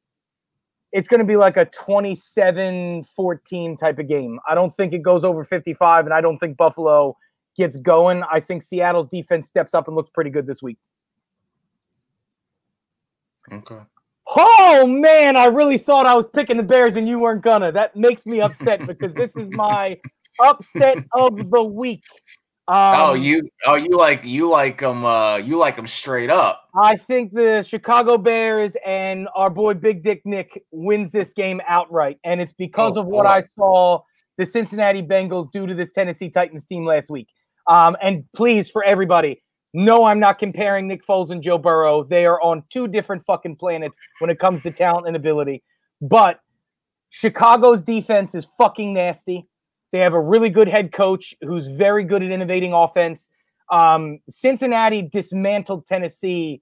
it's 0.95 1.07
going 1.09 1.19
to 1.19 1.25
be 1.25 1.35
like 1.35 1.57
a 1.57 1.65
27-14 1.65 3.77
type 3.77 3.99
of 3.99 4.07
game. 4.07 4.39
I 4.47 4.55
don't 4.55 4.73
think 4.73 4.93
it 4.93 5.03
goes 5.03 5.25
over 5.25 5.43
55, 5.43 6.05
and 6.05 6.13
I 6.13 6.21
don't 6.21 6.37
think 6.37 6.55
Buffalo 6.55 7.17
gets 7.57 7.75
going. 7.75 8.23
I 8.31 8.39
think 8.39 8.63
Seattle's 8.63 9.09
defense 9.09 9.49
steps 9.49 9.73
up 9.73 9.89
and 9.89 9.97
looks 9.97 10.09
pretty 10.09 10.29
good 10.29 10.47
this 10.47 10.61
week. 10.61 10.77
Okay. 13.51 13.79
Oh 14.37 14.87
man, 14.87 15.35
I 15.35 15.47
really 15.47 15.77
thought 15.77 16.05
I 16.05 16.15
was 16.15 16.29
picking 16.29 16.55
the 16.55 16.63
Bears 16.63 16.95
and 16.95 17.09
you 17.09 17.19
weren't 17.19 17.43
gonna. 17.43 17.73
That 17.73 17.97
makes 17.97 18.25
me 18.25 18.39
upset 18.39 18.87
because 18.87 19.13
this 19.13 19.35
is 19.35 19.49
my 19.51 19.99
upset 20.41 20.99
of 21.11 21.51
the 21.51 21.63
week. 21.63 22.05
Um, 22.67 22.95
oh, 22.99 23.13
you 23.13 23.47
oh 23.67 23.75
you 23.75 23.91
like 23.91 24.23
you 24.23 24.49
like 24.49 24.79
them 24.79 25.05
uh 25.05 25.35
you 25.37 25.55
like 25.57 25.75
them 25.75 25.85
straight 25.85 26.31
up. 26.31 26.67
I 26.75 26.95
think 26.97 27.31
the 27.33 27.61
Chicago 27.61 28.17
Bears 28.17 28.75
and 28.85 29.27
our 29.35 29.51
boy 29.51 29.75
Big 29.75 30.03
Dick 30.03 30.23
Nick 30.25 30.63
wins 30.71 31.11
this 31.11 31.31
game 31.33 31.61
outright, 31.67 32.17
and 32.23 32.41
it's 32.41 32.53
because 32.53 32.97
Oh, 32.97 33.01
of 33.01 33.05
what. 33.07 33.27
I 33.27 33.41
saw 33.55 34.01
the 34.37 34.45
Cincinnati 34.47 35.03
Bengals 35.03 35.51
do 35.51 35.67
to 35.67 35.75
this 35.75 35.91
Tennessee 35.91 36.29
Titans 36.29 36.65
team 36.65 36.85
last 36.85 37.09
week. 37.09 37.27
Um, 37.67 37.95
and 38.01 38.23
please, 38.33 38.69
for 38.69 38.83
everybody, 38.83 39.43
no, 39.73 40.05
I'm 40.05 40.19
not 40.19 40.39
comparing 40.39 40.87
Nick 40.87 41.05
Foles 41.05 41.29
and 41.29 41.43
Joe 41.43 41.57
Burrow. 41.59 42.03
They 42.03 42.25
are 42.25 42.41
on 42.41 42.63
two 42.71 42.87
different 42.87 43.23
fucking 43.25 43.57
planets 43.57 43.97
when 44.19 44.29
it 44.31 44.39
comes 44.39 44.63
to 44.63 44.71
talent 44.71 45.05
and 45.07 45.15
ability. 45.15 45.61
But 46.01 46.39
Chicago's 47.09 47.83
defense 47.83 48.33
is 48.35 48.47
fucking 48.57 48.93
nasty. 48.93 49.47
They 49.95 50.01
have 50.01 50.13
a 50.13 50.19
really 50.19 50.49
good 50.49 50.67
head 50.67 50.91
coach 50.91 51.33
who's 51.39 51.67
very 51.67 52.03
good 52.03 52.21
at 52.21 52.29
innovating 52.29 52.73
offense. 52.73 53.29
Um, 53.71 54.19
Cincinnati 54.27 55.01
dismantled 55.01 55.87
Tennessee 55.87 56.61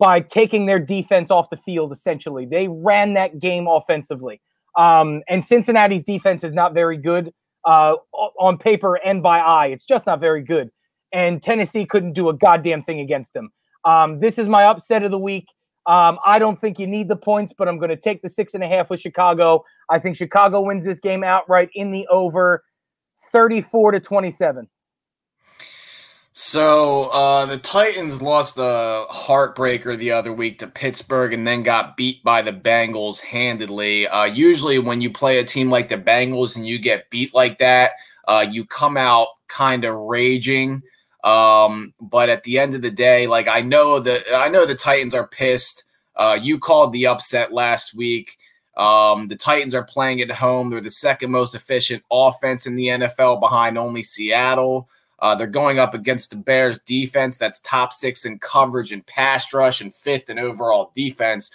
by 0.00 0.18
taking 0.18 0.66
their 0.66 0.80
defense 0.80 1.30
off 1.30 1.48
the 1.48 1.58
field, 1.58 1.92
essentially. 1.92 2.44
They 2.44 2.66
ran 2.66 3.14
that 3.14 3.38
game 3.38 3.68
offensively. 3.68 4.40
Um, 4.76 5.22
and 5.28 5.44
Cincinnati's 5.44 6.02
defense 6.02 6.42
is 6.42 6.52
not 6.52 6.74
very 6.74 6.96
good 6.96 7.32
uh, 7.64 7.94
on 8.12 8.58
paper 8.58 8.96
and 8.96 9.22
by 9.22 9.38
eye. 9.38 9.68
It's 9.68 9.84
just 9.84 10.04
not 10.04 10.18
very 10.18 10.42
good. 10.42 10.72
And 11.12 11.40
Tennessee 11.40 11.86
couldn't 11.86 12.14
do 12.14 12.30
a 12.30 12.34
goddamn 12.34 12.82
thing 12.82 12.98
against 12.98 13.32
them. 13.32 13.52
Um, 13.84 14.18
this 14.18 14.40
is 14.40 14.48
my 14.48 14.64
upset 14.64 15.04
of 15.04 15.12
the 15.12 15.20
week. 15.20 15.46
Um, 15.86 16.18
I 16.26 16.38
don't 16.38 16.60
think 16.60 16.78
you 16.78 16.86
need 16.86 17.08
the 17.08 17.16
points, 17.16 17.52
but 17.56 17.68
I'm 17.68 17.78
going 17.78 17.90
to 17.90 17.96
take 17.96 18.20
the 18.22 18.28
six 18.28 18.54
and 18.54 18.64
a 18.64 18.68
half 18.68 18.90
with 18.90 19.00
Chicago. 19.00 19.64
I 19.88 19.98
think 19.98 20.16
Chicago 20.16 20.62
wins 20.62 20.84
this 20.84 20.98
game 20.98 21.22
outright 21.22 21.70
in 21.74 21.92
the 21.92 22.06
over 22.08 22.64
34 23.32 23.92
to 23.92 24.00
27. 24.00 24.68
So 26.38 27.04
uh, 27.14 27.46
the 27.46 27.56
Titans 27.56 28.20
lost 28.20 28.58
a 28.58 29.06
heartbreaker 29.10 29.96
the 29.96 30.12
other 30.12 30.34
week 30.34 30.58
to 30.58 30.66
Pittsburgh 30.66 31.32
and 31.32 31.46
then 31.46 31.62
got 31.62 31.96
beat 31.96 32.22
by 32.24 32.42
the 32.42 32.52
Bengals 32.52 33.20
handedly. 33.20 34.06
Uh, 34.06 34.24
usually, 34.24 34.78
when 34.78 35.00
you 35.00 35.10
play 35.10 35.38
a 35.38 35.44
team 35.44 35.70
like 35.70 35.88
the 35.88 35.96
Bengals 35.96 36.56
and 36.56 36.66
you 36.66 36.78
get 36.78 37.08
beat 37.08 37.32
like 37.32 37.58
that, 37.60 37.92
uh, 38.28 38.44
you 38.50 38.66
come 38.66 38.98
out 38.98 39.28
kind 39.48 39.86
of 39.86 39.94
raging. 39.94 40.82
Um, 41.26 41.92
but 42.00 42.28
at 42.28 42.44
the 42.44 42.58
end 42.60 42.76
of 42.76 42.82
the 42.82 42.90
day, 42.90 43.26
like 43.26 43.48
I 43.48 43.60
know 43.60 43.98
that 43.98 44.24
I 44.32 44.48
know 44.48 44.64
the 44.64 44.76
Titans 44.76 45.12
are 45.12 45.26
pissed. 45.26 45.82
Uh, 46.14 46.38
you 46.40 46.58
called 46.58 46.92
the 46.92 47.08
upset 47.08 47.52
last 47.52 47.94
week. 47.94 48.38
Um, 48.76 49.26
the 49.26 49.34
Titans 49.34 49.74
are 49.74 49.82
playing 49.82 50.20
at 50.20 50.30
home. 50.30 50.70
They're 50.70 50.80
the 50.80 50.88
second 50.88 51.32
most 51.32 51.56
efficient 51.56 52.04
offense 52.12 52.66
in 52.66 52.76
the 52.76 52.86
NFL 52.86 53.40
behind 53.40 53.76
only 53.76 54.04
Seattle. 54.04 54.88
Uh, 55.18 55.34
they're 55.34 55.48
going 55.48 55.80
up 55.80 55.94
against 55.94 56.30
the 56.30 56.36
Bears 56.36 56.78
defense 56.80 57.38
that's 57.38 57.58
top 57.60 57.92
six 57.92 58.24
in 58.24 58.38
coverage 58.38 58.92
and 58.92 59.04
pass 59.06 59.52
rush 59.52 59.80
and 59.80 59.92
fifth 59.92 60.30
in 60.30 60.38
overall 60.38 60.92
defense. 60.94 61.50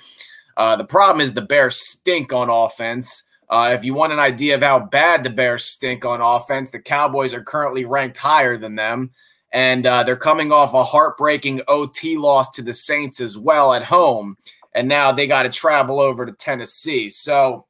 Uh, 0.58 0.76
the 0.76 0.84
problem 0.84 1.22
is 1.22 1.34
the 1.34 1.42
Bears 1.42 1.78
stink 1.78 2.34
on 2.34 2.50
offense. 2.50 3.24
Uh, 3.50 3.72
if 3.74 3.86
you 3.86 3.94
want 3.94 4.12
an 4.12 4.20
idea 4.20 4.56
of 4.56 4.64
how 4.64 4.80
bad 4.80 5.24
the 5.24 5.30
Bears 5.30 5.64
stink 5.64 6.04
on 6.04 6.20
offense, 6.22 6.72
the 6.72 6.80
Cowboys 6.80 7.34
are 7.34 7.44
currently 7.44 7.86
ranked 7.86 8.18
higher 8.18 8.58
than 8.58 8.76
them. 8.76 9.12
And 9.54 9.86
uh, 9.86 10.04
they're 10.04 10.16
coming 10.16 10.52
off 10.52 10.74
a 10.74 10.84
heartbreaking 10.84 11.62
OT 11.68 12.18
loss 12.18 12.52
to 12.52 12.62
the 12.62 12.74
Saints 12.74 13.20
as 13.20 13.38
well 13.38 13.74
at 13.74 13.84
home. 13.84 14.38
And 14.74 14.88
now 14.88 15.12
they 15.12 15.28
got 15.28 15.44
to 15.44 15.50
travel 15.50 16.00
over 16.00 16.26
to 16.26 16.32
Tennessee. 16.32 17.10
So 17.10 17.66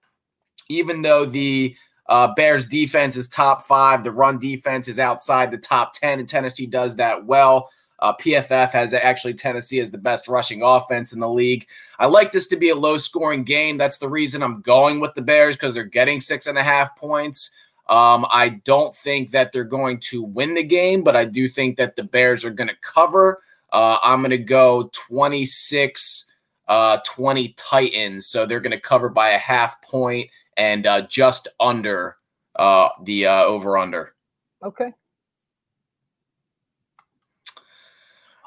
even 0.70 1.02
though 1.02 1.26
the 1.26 1.76
uh, 2.12 2.34
Bears 2.34 2.66
defense 2.66 3.16
is 3.16 3.30
top 3.30 3.64
five. 3.64 4.04
The 4.04 4.12
run 4.12 4.38
defense 4.38 4.90
is 4.90 5.00
outside 5.00 5.50
the 5.50 5.58
top 5.58 5.94
10, 5.94 6.20
and 6.20 6.28
Tennessee 6.28 6.66
does 6.66 6.98
that 6.98 7.26
well. 7.26 7.70
Uh, 8.00 8.14
PFF 8.18 8.72
has 8.72 8.94
actually 8.94 9.34
Tennessee 9.34 9.80
as 9.80 9.92
the 9.92 9.98
best 9.98 10.28
rushing 10.28 10.62
offense 10.62 11.14
in 11.14 11.22
the 11.22 11.30
league. 11.30 11.68
I 12.00 12.08
like 12.08 12.34
this 12.34 12.48
to 12.48 12.58
be 12.58 12.70
a 12.70 12.76
low 12.76 12.98
scoring 12.98 13.46
game. 13.46 13.78
That's 13.78 14.00
the 14.00 14.10
reason 14.10 14.44
I'm 14.44 14.60
going 14.62 15.00
with 15.00 15.14
the 15.14 15.22
Bears 15.22 15.56
because 15.56 15.76
they're 15.76 15.86
getting 15.86 16.20
six 16.20 16.48
and 16.48 16.58
a 16.58 16.64
half 16.64 16.98
points. 16.98 17.52
Um, 17.90 18.26
I 18.30 18.62
don't 18.64 18.96
think 18.96 19.32
that 19.32 19.52
they're 19.52 19.64
going 19.64 20.00
to 20.02 20.24
win 20.24 20.54
the 20.54 20.64
game, 20.64 21.04
but 21.04 21.16
I 21.16 21.26
do 21.26 21.50
think 21.50 21.78
that 21.78 21.96
the 21.96 22.04
Bears 22.04 22.46
are 22.46 22.52
going 22.52 22.70
to 22.70 22.76
cover. 22.82 23.42
Uh, 23.72 23.98
I'm 24.04 24.20
going 24.22 24.32
to 24.32 24.38
go 24.38 24.90
26 24.94 26.32
uh, 26.68 27.00
20 27.06 27.50
Titans. 27.58 28.28
So 28.28 28.46
they're 28.46 28.62
going 28.62 28.72
to 28.72 28.80
cover 28.80 29.10
by 29.10 29.32
a 29.32 29.38
half 29.38 29.82
point 29.82 30.30
and 30.58 30.88
uh, 30.88 31.02
just 31.02 31.48
under 31.60 32.18
uh, 32.56 32.90
the 33.04 33.28
uh, 33.28 33.44
over 33.44 33.78
under. 33.78 34.16
Okay. 34.64 34.94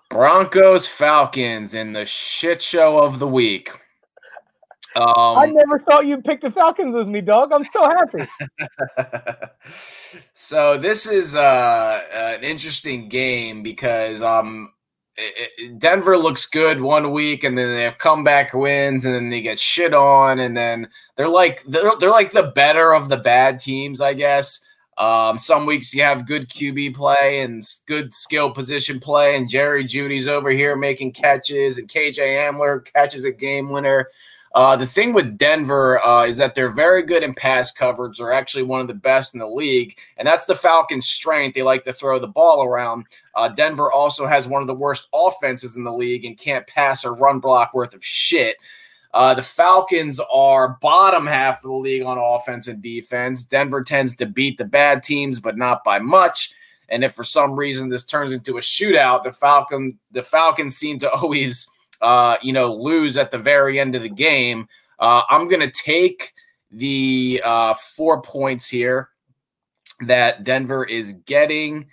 Broncos 0.08 0.86
Falcons 0.86 1.74
in 1.74 1.92
the 1.92 2.06
shit 2.06 2.62
show 2.62 2.98
of 2.98 3.18
the 3.18 3.26
week. 3.26 3.70
I 4.96 5.46
Um, 5.46 5.54
never 5.54 5.78
thought 5.80 6.06
you'd 6.06 6.24
pick 6.24 6.40
the 6.40 6.50
Falcons 6.50 6.94
as 6.94 7.06
me, 7.08 7.20
dog. 7.20 7.52
I'm 7.52 7.64
so 7.64 7.82
happy. 7.88 8.28
so 10.34 10.78
this 10.78 11.06
is 11.06 11.34
uh, 11.34 12.02
an 12.12 12.44
interesting 12.44 13.08
game 13.08 13.62
because 13.62 14.22
um, 14.22 14.72
i- 15.18 15.48
i- 15.60 15.72
Denver 15.78 16.16
looks 16.16 16.46
good 16.46 16.80
one 16.80 17.10
week 17.12 17.44
and 17.44 17.56
then 17.58 17.74
they 17.74 17.82
have 17.82 17.98
comeback 17.98 18.52
wins 18.54 19.04
and 19.04 19.14
then 19.14 19.30
they 19.30 19.40
get 19.40 19.58
shit 19.58 19.94
on 19.94 20.38
and 20.38 20.56
then 20.56 20.88
they're 21.16 21.28
like 21.28 21.62
they're, 21.64 21.90
they're 21.98 22.10
like 22.10 22.30
the 22.30 22.52
better 22.54 22.94
of 22.94 23.08
the 23.08 23.16
bad 23.16 23.58
teams, 23.60 24.00
I 24.00 24.14
guess. 24.14 24.64
Um, 24.96 25.38
some 25.38 25.66
weeks 25.66 25.92
you 25.92 26.04
have 26.04 26.24
good 26.24 26.48
QB 26.48 26.94
play 26.94 27.40
and 27.40 27.64
good 27.88 28.14
skill 28.14 28.52
position 28.52 29.00
play, 29.00 29.34
and 29.34 29.48
Jerry 29.48 29.82
Jeudy's 29.84 30.28
over 30.28 30.50
here 30.50 30.76
making 30.76 31.14
catches, 31.14 31.78
and 31.78 31.88
KJ 31.88 32.18
Hamler 32.18 32.84
catches 32.94 33.24
a 33.24 33.32
game 33.32 33.70
winner. 33.70 34.06
Uh, 34.54 34.76
the 34.76 34.86
thing 34.86 35.12
with 35.12 35.36
Denver 35.36 36.00
uh, 36.04 36.24
is 36.24 36.36
that 36.36 36.54
they're 36.54 36.70
very 36.70 37.02
good 37.02 37.24
in 37.24 37.34
pass 37.34 37.72
coverage. 37.72 38.18
They're 38.18 38.32
actually 38.32 38.62
one 38.62 38.80
of 38.80 38.86
the 38.86 38.94
best 38.94 39.34
in 39.34 39.40
the 39.40 39.48
league, 39.48 39.98
and 40.16 40.26
that's 40.26 40.46
the 40.46 40.54
Falcons' 40.54 41.08
strength. 41.08 41.54
They 41.54 41.62
like 41.62 41.82
to 41.84 41.92
throw 41.92 42.20
the 42.20 42.28
ball 42.28 42.62
around. 42.62 43.06
Uh, 43.34 43.48
Denver 43.48 43.90
also 43.90 44.26
has 44.26 44.46
one 44.46 44.62
of 44.62 44.68
the 44.68 44.74
worst 44.74 45.08
offenses 45.12 45.76
in 45.76 45.82
the 45.82 45.92
league 45.92 46.24
and 46.24 46.38
can't 46.38 46.66
pass 46.68 47.04
or 47.04 47.16
run 47.16 47.40
block 47.40 47.74
worth 47.74 47.94
of 47.94 48.04
shit. 48.04 48.56
Uh, 49.12 49.34
the 49.34 49.42
Falcons 49.42 50.20
are 50.32 50.76
bottom 50.80 51.26
half 51.26 51.58
of 51.58 51.70
the 51.70 51.76
league 51.76 52.02
on 52.02 52.18
offense 52.18 52.68
and 52.68 52.80
defense. 52.80 53.44
Denver 53.44 53.82
tends 53.82 54.14
to 54.16 54.26
beat 54.26 54.56
the 54.56 54.64
bad 54.64 55.02
teams, 55.02 55.40
but 55.40 55.56
not 55.56 55.82
by 55.82 55.98
much. 55.98 56.52
And 56.88 57.02
if 57.02 57.12
for 57.12 57.24
some 57.24 57.56
reason 57.56 57.88
this 57.88 58.04
turns 58.04 58.32
into 58.32 58.58
a 58.58 58.60
shootout, 58.60 59.24
the 59.24 59.32
Falcon 59.32 59.98
the 60.12 60.22
Falcons 60.22 60.76
seem 60.76 60.98
to 61.00 61.10
always 61.14 61.68
uh, 62.00 62.36
you 62.42 62.52
know 62.52 62.74
lose 62.74 63.16
at 63.16 63.30
the 63.30 63.38
very 63.38 63.78
end 63.80 63.94
of 63.94 64.02
the 64.02 64.08
game. 64.08 64.68
Uh, 64.98 65.22
I'm 65.28 65.48
gonna 65.48 65.70
take 65.70 66.32
the 66.70 67.40
uh, 67.44 67.74
four 67.74 68.20
points 68.22 68.68
here 68.68 69.10
that 70.00 70.44
Denver 70.44 70.84
is 70.84 71.12
getting. 71.12 71.86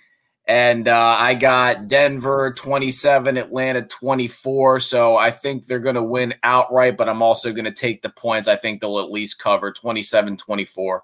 And 0.48 0.88
uh, 0.88 1.16
I 1.18 1.36
got 1.36 1.88
Denver 1.88 2.52
27, 2.54 3.38
Atlanta 3.38 3.84
24. 3.84 4.80
So 4.80 5.16
I 5.16 5.32
think 5.32 5.66
they're 5.66 5.80
going 5.80 5.96
to 5.96 6.04
win 6.04 6.34
outright, 6.44 6.98
but 6.98 7.08
I'm 7.08 7.22
also 7.22 7.54
going 7.54 7.66
to 7.66 7.72
take 7.72 8.02
the 8.02 8.10
points. 8.10 8.48
I 8.48 8.56
think 8.56 8.82
they'll 8.82 9.00
at 9.00 9.12
least 9.12 9.40
cover 9.40 9.72
27 9.72 10.38
24. 10.38 11.04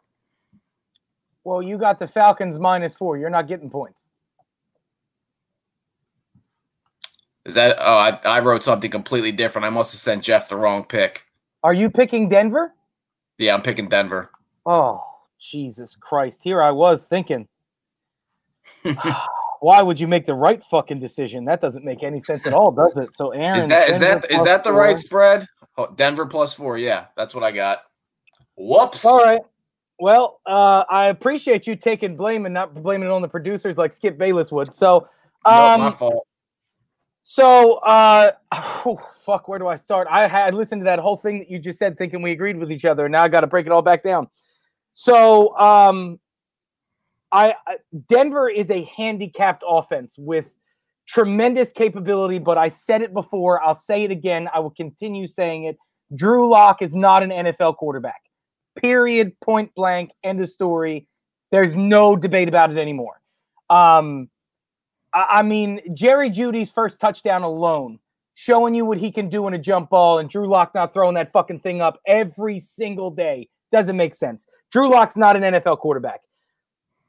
Well, 1.43 1.61
you 1.61 1.77
got 1.77 1.99
the 1.99 2.07
Falcons 2.07 2.59
minus 2.59 2.95
four. 2.95 3.17
You're 3.17 3.29
not 3.29 3.47
getting 3.47 3.69
points. 3.69 4.06
Is 7.47 7.53
that? 7.53 7.77
Oh, 7.79 7.95
I, 7.95 8.19
I 8.25 8.41
wrote 8.41 8.61
something 8.61 8.91
completely 8.91 9.31
different. 9.31 9.65
I 9.65 9.69
must 9.69 9.93
have 9.93 10.01
sent 10.01 10.21
Jeff 10.21 10.49
the 10.49 10.57
wrong 10.57 10.83
pick. 10.83 11.25
Are 11.63 11.73
you 11.73 11.89
picking 11.89 12.27
Denver? 12.27 12.73
Yeah, 13.37 13.53
I'm 13.53 13.61
picking 13.61 13.87
Denver. 13.87 14.29
Oh, 14.65 15.01
Jesus 15.39 15.95
Christ. 15.95 16.43
Here 16.43 16.61
I 16.61 16.71
was 16.71 17.05
thinking. 17.05 17.47
Why 19.61 19.81
would 19.81 19.97
you 19.97 20.07
make 20.07 20.25
the 20.25 20.33
right 20.33 20.61
fucking 20.69 20.99
decision? 20.99 21.45
That 21.45 21.61
doesn't 21.61 21.85
make 21.85 22.03
any 22.03 22.19
sense 22.19 22.45
at 22.45 22.53
all, 22.53 22.69
does 22.71 22.97
it? 22.97 23.15
So 23.15 23.31
Aaron 23.31 23.57
Is 23.57 23.67
that, 23.67 23.89
is 23.89 24.43
that 24.43 24.63
the 24.65 24.69
four. 24.71 24.79
right 24.79 24.99
spread? 24.99 25.47
Oh, 25.77 25.87
Denver 25.95 26.25
plus 26.25 26.53
four. 26.53 26.77
Yeah, 26.77 27.05
that's 27.15 27.33
what 27.33 27.45
I 27.45 27.51
got. 27.51 27.83
Whoops. 28.57 29.05
All 29.05 29.23
right. 29.23 29.41
Well, 29.99 30.41
uh, 30.45 30.83
I 30.89 31.07
appreciate 31.07 31.65
you 31.65 31.77
taking 31.77 32.17
blame 32.17 32.45
and 32.45 32.53
not 32.53 32.73
blaming 32.73 33.07
it 33.07 33.11
on 33.11 33.21
the 33.21 33.27
producers 33.27 33.77
like 33.77 33.93
Skip 33.93 34.17
Bayless 34.17 34.51
would. 34.51 34.75
So, 34.75 35.07
No, 35.47 35.67
um, 35.67 35.81
my 35.81 35.91
fault. 35.91 36.26
So, 37.29 37.73
uh, 37.79 38.31
oh, 38.53 38.97
fuck, 39.25 39.49
where 39.49 39.59
do 39.59 39.67
I 39.67 39.75
start? 39.75 40.07
I 40.09 40.29
had 40.29 40.53
listened 40.53 40.79
to 40.79 40.85
that 40.85 40.99
whole 40.99 41.17
thing 41.17 41.39
that 41.39 41.51
you 41.51 41.59
just 41.59 41.77
said, 41.77 41.97
thinking 41.97 42.21
we 42.21 42.31
agreed 42.31 42.57
with 42.57 42.71
each 42.71 42.85
other. 42.85 43.05
and 43.05 43.11
Now 43.11 43.23
I 43.23 43.27
got 43.27 43.41
to 43.41 43.47
break 43.47 43.65
it 43.65 43.71
all 43.73 43.81
back 43.81 44.01
down. 44.01 44.29
So, 44.93 45.55
um, 45.57 46.21
I 47.33 47.55
Denver 48.07 48.49
is 48.49 48.71
a 48.71 48.83
handicapped 48.83 49.61
offense 49.67 50.15
with 50.17 50.53
tremendous 51.05 51.73
capability, 51.73 52.39
but 52.39 52.57
I 52.57 52.69
said 52.69 53.01
it 53.01 53.13
before. 53.13 53.61
I'll 53.61 53.75
say 53.75 54.05
it 54.05 54.11
again. 54.11 54.47
I 54.53 54.59
will 54.59 54.71
continue 54.71 55.27
saying 55.27 55.65
it. 55.65 55.77
Drew 56.15 56.49
Lock 56.49 56.81
is 56.81 56.95
not 56.95 57.23
an 57.23 57.31
NFL 57.31 57.75
quarterback. 57.75 58.21
Period. 58.77 59.37
Point 59.41 59.75
blank. 59.75 60.11
End 60.23 60.39
of 60.39 60.49
story. 60.49 61.05
There's 61.51 61.75
no 61.75 62.15
debate 62.15 62.47
about 62.47 62.71
it 62.71 62.77
anymore. 62.77 63.19
Um, 63.69 64.29
I, 65.13 65.41
mean, 65.41 65.81
Jerry 65.93 66.29
Jeudy's 66.29 66.71
first 66.71 66.99
touchdown 66.99 67.43
alone, 67.43 67.99
showing 68.35 68.75
you 68.75 68.85
what 68.85 68.97
he 68.97 69.11
can 69.11 69.29
do 69.29 69.47
in 69.47 69.53
a 69.53 69.59
jump 69.59 69.89
ball, 69.89 70.19
and 70.19 70.29
Drew 70.29 70.47
Lock 70.47 70.75
not 70.75 70.93
throwing 70.93 71.15
that 71.15 71.31
fucking 71.31 71.59
thing 71.59 71.81
up 71.81 71.99
every 72.05 72.59
single 72.59 73.09
day 73.09 73.49
doesn't 73.71 73.97
make 73.97 74.15
sense. 74.15 74.45
Drew 74.71 74.89
Lock's 74.89 75.15
not 75.15 75.35
an 75.35 75.43
NFL 75.43 75.79
quarterback. 75.79 76.21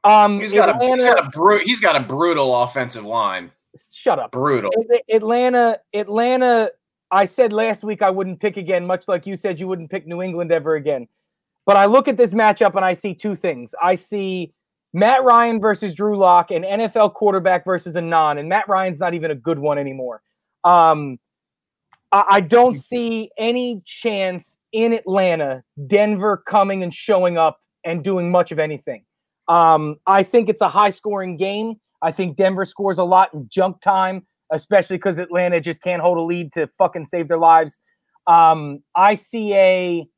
Um, 0.04 0.40
He's 0.40 0.52
got, 0.52 0.68
a, 0.70 0.86
he's, 0.86 1.02
got 1.04 1.26
a 1.26 1.28
bru- 1.28 1.58
he's 1.58 1.80
got 1.80 1.96
a 1.96 2.00
brutal 2.00 2.62
offensive 2.62 3.04
line. 3.04 3.50
Shut 3.92 4.18
up. 4.18 4.30
Brutal. 4.30 4.70
Atlanta, 5.10 5.78
Atlanta. 5.92 6.70
I 7.10 7.24
said 7.24 7.52
last 7.52 7.82
week 7.82 8.02
I 8.02 8.10
wouldn't 8.10 8.40
pick 8.40 8.56
again, 8.56 8.86
much 8.86 9.08
like 9.08 9.26
you 9.26 9.36
said 9.36 9.58
you 9.58 9.66
wouldn't 9.66 9.90
pick 9.90 10.06
New 10.06 10.22
England 10.22 10.52
ever 10.52 10.76
again. 10.76 11.08
But 11.66 11.76
I 11.76 11.86
look 11.86 12.08
at 12.08 12.16
this 12.16 12.32
matchup 12.32 12.76
and 12.76 12.84
I 12.84 12.94
see 12.94 13.14
two 13.14 13.34
things. 13.34 13.74
I 13.82 13.94
see 13.94 14.52
Matt 14.92 15.22
Ryan 15.22 15.60
versus 15.60 15.94
Drew 15.94 16.16
Lock, 16.16 16.50
an 16.50 16.62
NFL 16.62 17.14
quarterback 17.14 17.64
versus 17.64 17.94
a 17.96 18.00
non, 18.00 18.38
and 18.38 18.48
Matt 18.48 18.68
Ryan's 18.68 18.98
not 18.98 19.14
even 19.14 19.30
a 19.30 19.34
good 19.34 19.58
one 19.58 19.78
anymore. 19.78 20.22
Um, 20.64 21.18
I, 22.12 22.24
I 22.28 22.40
don't 22.40 22.74
see 22.74 23.30
any 23.38 23.82
chance 23.84 24.58
in 24.72 24.92
Atlanta, 24.92 25.62
Denver 25.86 26.36
coming 26.36 26.82
and 26.82 26.92
showing 26.92 27.36
up 27.38 27.60
and 27.84 28.02
doing 28.02 28.30
much 28.30 28.52
of 28.52 28.58
anything. 28.58 29.04
Um, 29.48 29.96
I 30.06 30.22
think 30.22 30.48
it's 30.48 30.60
a 30.60 30.68
high 30.68 30.90
scoring 30.90 31.36
game. 31.36 31.76
I 32.02 32.12
think 32.12 32.36
Denver 32.36 32.64
scores 32.64 32.98
a 32.98 33.04
lot 33.04 33.32
in 33.34 33.48
junk 33.50 33.80
time, 33.80 34.26
especially 34.52 34.96
because 34.96 35.18
Atlanta 35.18 35.60
just 35.60 35.82
can't 35.82 36.02
hold 36.02 36.18
a 36.18 36.22
lead 36.22 36.52
to 36.54 36.68
fucking 36.78 37.06
save 37.06 37.28
their 37.28 37.38
lives. 37.38 37.80
Um, 38.26 38.82
I 38.94 39.14
see 39.14 39.54
a 39.54 40.08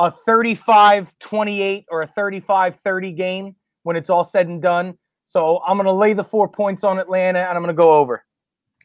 a 0.00 0.12
35-28 0.28 1.84
or 1.90 2.02
a 2.02 2.08
35-30 2.08 3.16
game 3.16 3.56
when 3.88 3.96
it's 3.96 4.10
all 4.10 4.22
said 4.22 4.48
and 4.48 4.60
done. 4.60 4.98
So 5.24 5.62
I'm 5.66 5.78
going 5.78 5.86
to 5.86 5.92
lay 5.92 6.12
the 6.12 6.22
four 6.22 6.46
points 6.46 6.84
on 6.84 6.98
Atlanta 6.98 7.38
and 7.38 7.56
I'm 7.56 7.62
going 7.62 7.74
to 7.74 7.82
go 7.82 7.94
over. 7.94 8.22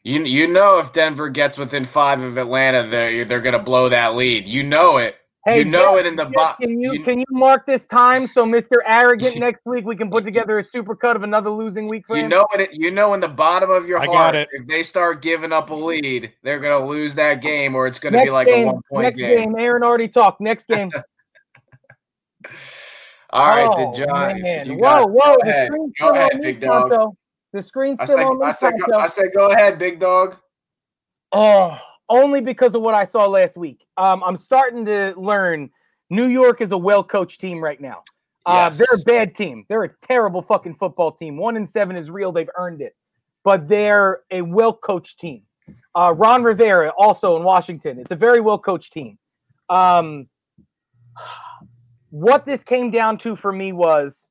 You 0.02 0.24
you 0.24 0.48
know 0.48 0.78
if 0.78 0.94
Denver 0.94 1.28
gets 1.28 1.58
within 1.58 1.84
five 1.84 2.22
of 2.22 2.38
Atlanta, 2.38 2.88
they're 2.88 3.26
they're 3.26 3.42
going 3.42 3.52
to 3.52 3.62
blow 3.62 3.90
that 3.90 4.14
lead. 4.14 4.46
You 4.46 4.62
know 4.62 4.96
it. 4.96 5.16
Hey, 5.44 5.58
you 5.58 5.66
know 5.66 5.96
Jeff, 5.96 6.06
it 6.06 6.08
in 6.08 6.16
the 6.16 6.24
box. 6.24 6.58
Can 6.58 6.80
you, 6.80 6.94
you, 6.94 7.02
can 7.02 7.18
you 7.18 7.26
mark 7.30 7.66
this 7.66 7.84
time 7.84 8.26
so 8.26 8.46
Mr. 8.46 8.78
Arrogant 8.86 9.36
next 9.38 9.66
week 9.66 9.84
we 9.84 9.94
can 9.94 10.10
put 10.10 10.24
together 10.24 10.58
a 10.58 10.64
super 10.64 10.96
cut 10.96 11.16
of 11.16 11.22
another 11.22 11.50
losing 11.50 11.86
week 11.86 12.06
for 12.06 12.16
you 12.16 12.24
him? 12.24 12.30
know 12.30 12.46
it. 12.54 12.70
You 12.72 12.90
know 12.90 13.12
in 13.12 13.20
the 13.20 13.28
bottom 13.28 13.68
of 13.68 13.86
your 13.86 14.00
I 14.00 14.06
heart, 14.06 14.36
if 14.36 14.66
they 14.66 14.82
start 14.82 15.20
giving 15.20 15.52
up 15.52 15.68
a 15.68 15.74
lead, 15.74 16.32
they're 16.42 16.60
gonna 16.60 16.86
lose 16.86 17.14
that 17.16 17.42
game, 17.42 17.74
or 17.74 17.86
it's 17.86 17.98
gonna 17.98 18.16
next 18.16 18.28
be 18.28 18.30
like 18.30 18.46
game, 18.46 18.68
a 18.68 18.72
one 18.72 18.82
point 18.90 19.02
next 19.02 19.20
game. 19.20 19.52
game. 19.52 19.58
Aaron 19.58 19.82
already 19.82 20.08
talked. 20.08 20.40
Next 20.40 20.66
game. 20.68 20.90
All 23.34 23.48
right, 23.48 23.68
oh, 23.68 23.92
the 23.92 24.06
Giants. 24.06 24.68
Whoa, 24.68 24.78
got, 24.78 25.10
whoa! 25.10 25.36
Go 25.36 25.36
ahead, 25.42 25.70
go 26.00 26.14
ahead 26.14 26.40
big 26.40 26.60
dog. 26.60 27.16
The 27.52 27.60
screen's 27.60 28.00
still 28.00 28.18
I 28.18 28.24
on 28.24 28.38
me. 28.38 28.46
I 28.46 28.52
said, 28.52 28.74
go, 28.78 28.96
I 28.96 29.06
said, 29.08 29.30
go 29.34 29.50
ahead, 29.50 29.76
big 29.76 29.98
dog. 29.98 30.36
Oh, 31.32 31.76
only 32.08 32.40
because 32.40 32.76
of 32.76 32.82
what 32.82 32.94
I 32.94 33.02
saw 33.02 33.26
last 33.26 33.56
week. 33.56 33.84
Um, 33.96 34.22
I'm 34.24 34.36
starting 34.36 34.84
to 34.86 35.14
learn 35.16 35.70
New 36.10 36.26
York 36.26 36.60
is 36.60 36.70
a 36.70 36.78
well 36.78 37.02
coached 37.02 37.40
team 37.40 37.62
right 37.62 37.80
now. 37.80 38.04
Uh, 38.46 38.70
yes. 38.70 38.78
They're 38.78 39.00
a 39.00 39.04
bad 39.04 39.34
team. 39.34 39.64
They're 39.68 39.82
a 39.82 39.90
terrible 40.02 40.42
fucking 40.42 40.76
football 40.76 41.10
team. 41.10 41.36
One 41.36 41.56
and 41.56 41.68
seven 41.68 41.96
is 41.96 42.10
real. 42.10 42.30
They've 42.30 42.50
earned 42.56 42.82
it, 42.82 42.94
but 43.42 43.68
they're 43.68 44.20
a 44.30 44.42
well 44.42 44.74
coached 44.74 45.18
team. 45.18 45.42
Uh, 45.96 46.14
Ron 46.16 46.44
Rivera 46.44 46.92
also 46.96 47.36
in 47.36 47.42
Washington. 47.42 47.98
It's 47.98 48.12
a 48.12 48.16
very 48.16 48.40
well 48.40 48.58
coached 48.58 48.92
team. 48.92 49.18
Um, 49.70 50.28
what 52.14 52.46
this 52.46 52.62
came 52.62 52.92
down 52.92 53.18
to 53.18 53.34
for 53.34 53.50
me 53.50 53.72
was 53.72 54.30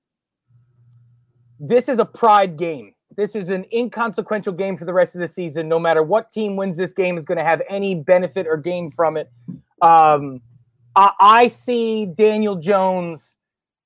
this 1.60 1.90
is 1.90 2.00
a 2.00 2.06
pride 2.06 2.56
game. 2.56 2.94
This 3.18 3.36
is 3.36 3.50
an 3.50 3.66
inconsequential 3.74 4.54
game 4.54 4.78
for 4.78 4.86
the 4.86 4.94
rest 4.94 5.16
of 5.16 5.22
the 5.22 5.28
season. 5.28 5.68
No 5.68 5.80
matter 5.80 6.02
what 6.02 6.32
team 6.32 6.56
wins 6.56 6.78
this 6.78 6.94
game 6.94 7.18
is 7.18 7.26
going 7.26 7.40
to 7.40 7.44
have 7.44 7.62
any 7.70 7.94
benefit 7.94 8.48
or 8.48 8.56
gain 8.56 8.90
from 8.90 9.18
it. 9.18 9.30
Um, 9.82 10.40
I, 10.96 11.12
I 11.20 11.48
see 11.50 12.06
Daniel 12.06 12.56
Jones 12.56 13.36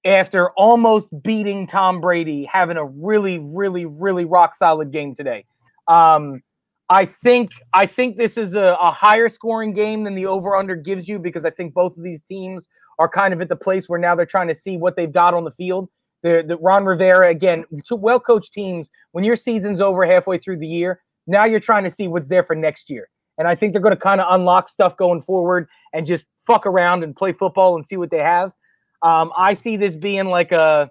after 0.06 0.52
almost 0.52 1.10
beating 1.24 1.66
Tom 1.66 2.00
Brady 2.00 2.46
having 2.46 2.78
a 2.78 2.86
really, 2.86 3.40
really, 3.40 3.86
really 3.86 4.26
rock 4.26 4.54
solid 4.54 4.92
game 4.92 5.16
today. 5.16 5.44
Um, 5.88 6.44
I 6.88 7.06
think 7.06 7.50
I 7.74 7.88
think 7.88 8.18
this 8.18 8.38
is 8.38 8.54
a, 8.54 8.78
a 8.80 8.92
higher 8.92 9.28
scoring 9.28 9.74
game 9.74 10.04
than 10.04 10.14
the 10.14 10.28
over 10.28 10.56
under 10.56 10.76
gives 10.76 11.10
you 11.10 11.18
because 11.18 11.46
I 11.46 11.50
think 11.50 11.74
both 11.74 11.98
of 11.98 12.04
these 12.04 12.22
teams 12.22 12.68
are 13.00 13.10
kind 13.10 13.34
of 13.34 13.42
at 13.42 13.50
the 13.50 13.56
place 13.56 13.88
where 13.88 14.00
now 14.00 14.16
they're 14.16 14.26
trying 14.26 14.48
to 14.48 14.56
see 14.56 14.78
what 14.78 14.96
they've 14.96 15.12
got 15.12 15.34
on 15.34 15.44
the 15.44 15.52
field. 15.52 15.90
The, 16.24 16.44
the 16.48 16.58
Ron 16.58 16.86
Rivera 16.86 17.30
again, 17.30 17.64
two 17.88 17.96
well 17.96 18.20
coached 18.20 18.54
teams. 18.54 18.90
When 19.12 19.24
your 19.24 19.36
season's 19.36 19.82
over 19.82 20.06
halfway 20.06 20.40
through 20.40 20.58
the 20.58 20.68
year, 20.68 21.02
now 21.28 21.46
you're 21.46 21.60
trying 21.60 21.84
to 21.84 21.92
see 21.92 22.08
what's 22.08 22.28
there 22.28 22.44
for 22.44 22.56
next 22.56 22.90
year. 22.90 23.10
And 23.38 23.48
I 23.48 23.56
think 23.56 23.74
they're 23.74 23.82
going 23.82 23.96
to 23.96 24.02
kind 24.02 24.20
of 24.20 24.34
unlock 24.34 24.68
stuff 24.68 24.98
going 24.98 25.22
forward 25.22 25.68
and 25.94 26.08
just 26.08 26.26
fuck 26.48 26.66
around 26.66 27.04
and 27.04 27.16
play 27.16 27.34
football 27.34 27.76
and 27.76 27.86
see 27.86 27.98
what 27.98 28.10
they 28.10 28.18
have. 28.18 28.52
Um, 29.04 29.32
I 29.38 29.54
see 29.54 29.78
this 29.78 29.96
being 29.96 30.26
like 30.26 30.52
a 30.52 30.90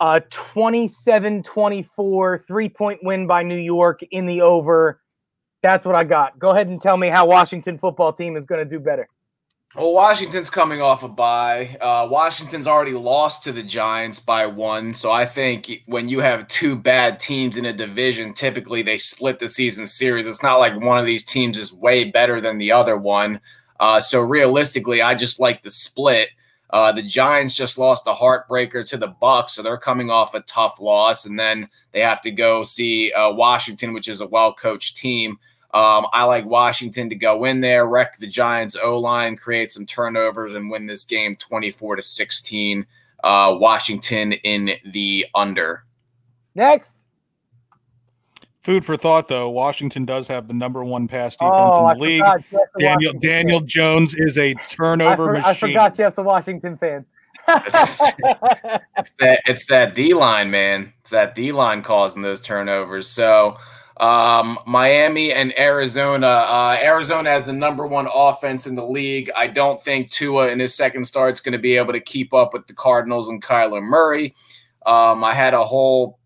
a 0.00 0.20
27-24 0.30 2.46
three-point 2.46 3.00
win 3.02 3.26
by 3.26 3.42
New 3.42 3.56
York 3.56 3.98
in 4.12 4.26
the 4.26 4.42
over. 4.42 5.00
That's 5.60 5.84
what 5.84 5.96
I 5.96 6.04
got. 6.04 6.38
Go 6.38 6.50
ahead 6.50 6.68
and 6.68 6.80
tell 6.80 6.96
me 6.96 7.08
how 7.08 7.26
Washington 7.26 7.78
football 7.78 8.12
team 8.12 8.36
is 8.36 8.46
going 8.46 8.62
to 8.62 8.64
do 8.64 8.78
better. 8.78 9.08
Well, 9.76 9.92
Washington's 9.92 10.48
coming 10.48 10.80
off 10.80 11.02
a 11.02 11.08
bye. 11.08 11.76
Uh, 11.80 12.08
Washington's 12.10 12.66
already 12.66 12.92
lost 12.92 13.44
to 13.44 13.52
the 13.52 13.62
Giants 13.62 14.18
by 14.18 14.46
one. 14.46 14.94
So 14.94 15.12
I 15.12 15.26
think 15.26 15.82
when 15.84 16.08
you 16.08 16.20
have 16.20 16.48
two 16.48 16.74
bad 16.74 17.20
teams 17.20 17.58
in 17.58 17.66
a 17.66 17.72
division, 17.72 18.32
typically 18.32 18.80
they 18.80 18.96
split 18.96 19.38
the 19.38 19.48
season 19.48 19.86
series. 19.86 20.26
It's 20.26 20.42
not 20.42 20.56
like 20.56 20.80
one 20.80 20.98
of 20.98 21.04
these 21.04 21.22
teams 21.22 21.58
is 21.58 21.72
way 21.72 22.04
better 22.04 22.40
than 22.40 22.56
the 22.56 22.72
other 22.72 22.96
one. 22.96 23.40
Uh, 23.78 24.00
so 24.00 24.20
realistically, 24.20 25.02
I 25.02 25.14
just 25.14 25.38
like 25.38 25.60
the 25.60 25.70
split. 25.70 26.30
Uh, 26.70 26.90
the 26.90 27.02
Giants 27.02 27.54
just 27.54 27.76
lost 27.76 28.06
a 28.06 28.12
heartbreaker 28.12 28.86
to 28.88 28.96
the 28.96 29.14
Bucs, 29.22 29.50
so 29.50 29.62
they're 29.62 29.78
coming 29.78 30.10
off 30.10 30.34
a 30.34 30.40
tough 30.40 30.80
loss, 30.80 31.24
and 31.24 31.38
then 31.38 31.68
they 31.92 32.00
have 32.00 32.20
to 32.22 32.30
go 32.30 32.62
see 32.62 33.12
uh, 33.12 33.32
Washington, 33.32 33.92
which 33.92 34.08
is 34.08 34.20
a 34.20 34.26
well-coached 34.26 34.96
team. 34.96 35.38
Um, 35.74 36.06
I 36.12 36.24
like 36.24 36.46
Washington 36.46 37.08
to 37.10 37.14
go 37.14 37.44
in 37.44 37.60
there, 37.60 37.86
wreck 37.86 38.16
the 38.18 38.26
Giants' 38.26 38.76
O 38.82 38.98
line, 38.98 39.36
create 39.36 39.70
some 39.70 39.84
turnovers, 39.84 40.54
and 40.54 40.70
win 40.70 40.86
this 40.86 41.04
game 41.04 41.36
twenty-four 41.36 41.96
to 41.96 42.02
sixteen. 42.02 42.86
Uh, 43.22 43.56
Washington 43.60 44.32
in 44.32 44.70
the 44.86 45.26
under. 45.34 45.84
Next. 46.54 46.94
Food 48.62 48.84
for 48.84 48.96
thought, 48.96 49.28
though. 49.28 49.48
Washington 49.50 50.04
does 50.04 50.28
have 50.28 50.46
the 50.46 50.54
number 50.54 50.84
one 50.84 51.08
pass 51.08 51.36
defense 51.36 51.54
oh, 51.54 51.88
in 51.88 51.98
the 51.98 52.04
league. 52.04 52.22
Daniel 52.78 53.12
Daniel 53.14 53.60
Jones 53.60 54.14
is 54.14 54.36
a 54.36 54.54
turnover 54.54 55.10
I 55.10 55.16
for, 55.16 55.32
machine. 55.32 55.44
I 55.44 55.54
forgot 55.54 55.94
Jeff's 55.94 56.18
a 56.18 56.22
Washington 56.22 56.76
fan. 56.76 57.06
it's, 57.48 58.12
it's, 58.98 59.12
that 59.20 59.40
it's 59.46 59.64
that 59.66 59.94
D 59.94 60.12
line, 60.12 60.50
man. 60.50 60.92
It's 61.00 61.10
that 61.10 61.34
D 61.34 61.50
line 61.50 61.82
causing 61.82 62.20
those 62.20 62.42
turnovers. 62.42 63.08
So 63.08 63.56
um, 64.00 64.58
Miami 64.66 65.32
and 65.32 65.58
Arizona. 65.58 66.26
Uh, 66.26 66.78
Arizona 66.80 67.30
has 67.30 67.46
the 67.46 67.52
number 67.52 67.86
one 67.86 68.08
offense 68.12 68.66
in 68.66 68.74
the 68.74 68.84
league. 68.86 69.30
I 69.36 69.48
don't 69.48 69.80
think 69.80 70.10
Tua 70.10 70.48
in 70.48 70.60
his 70.60 70.74
second 70.74 71.04
start 71.04 71.32
is 71.32 71.40
going 71.40 71.52
to 71.52 71.58
be 71.58 71.76
able 71.76 71.92
to 71.92 72.00
keep 72.00 72.32
up 72.32 72.52
with 72.52 72.66
the 72.66 72.74
Cardinals 72.74 73.28
and 73.28 73.42
Kyler 73.42 73.82
Murray. 73.82 74.34
Um, 74.86 75.24
I 75.24 75.34
had 75.34 75.54
a 75.54 75.64
whole 75.64 76.18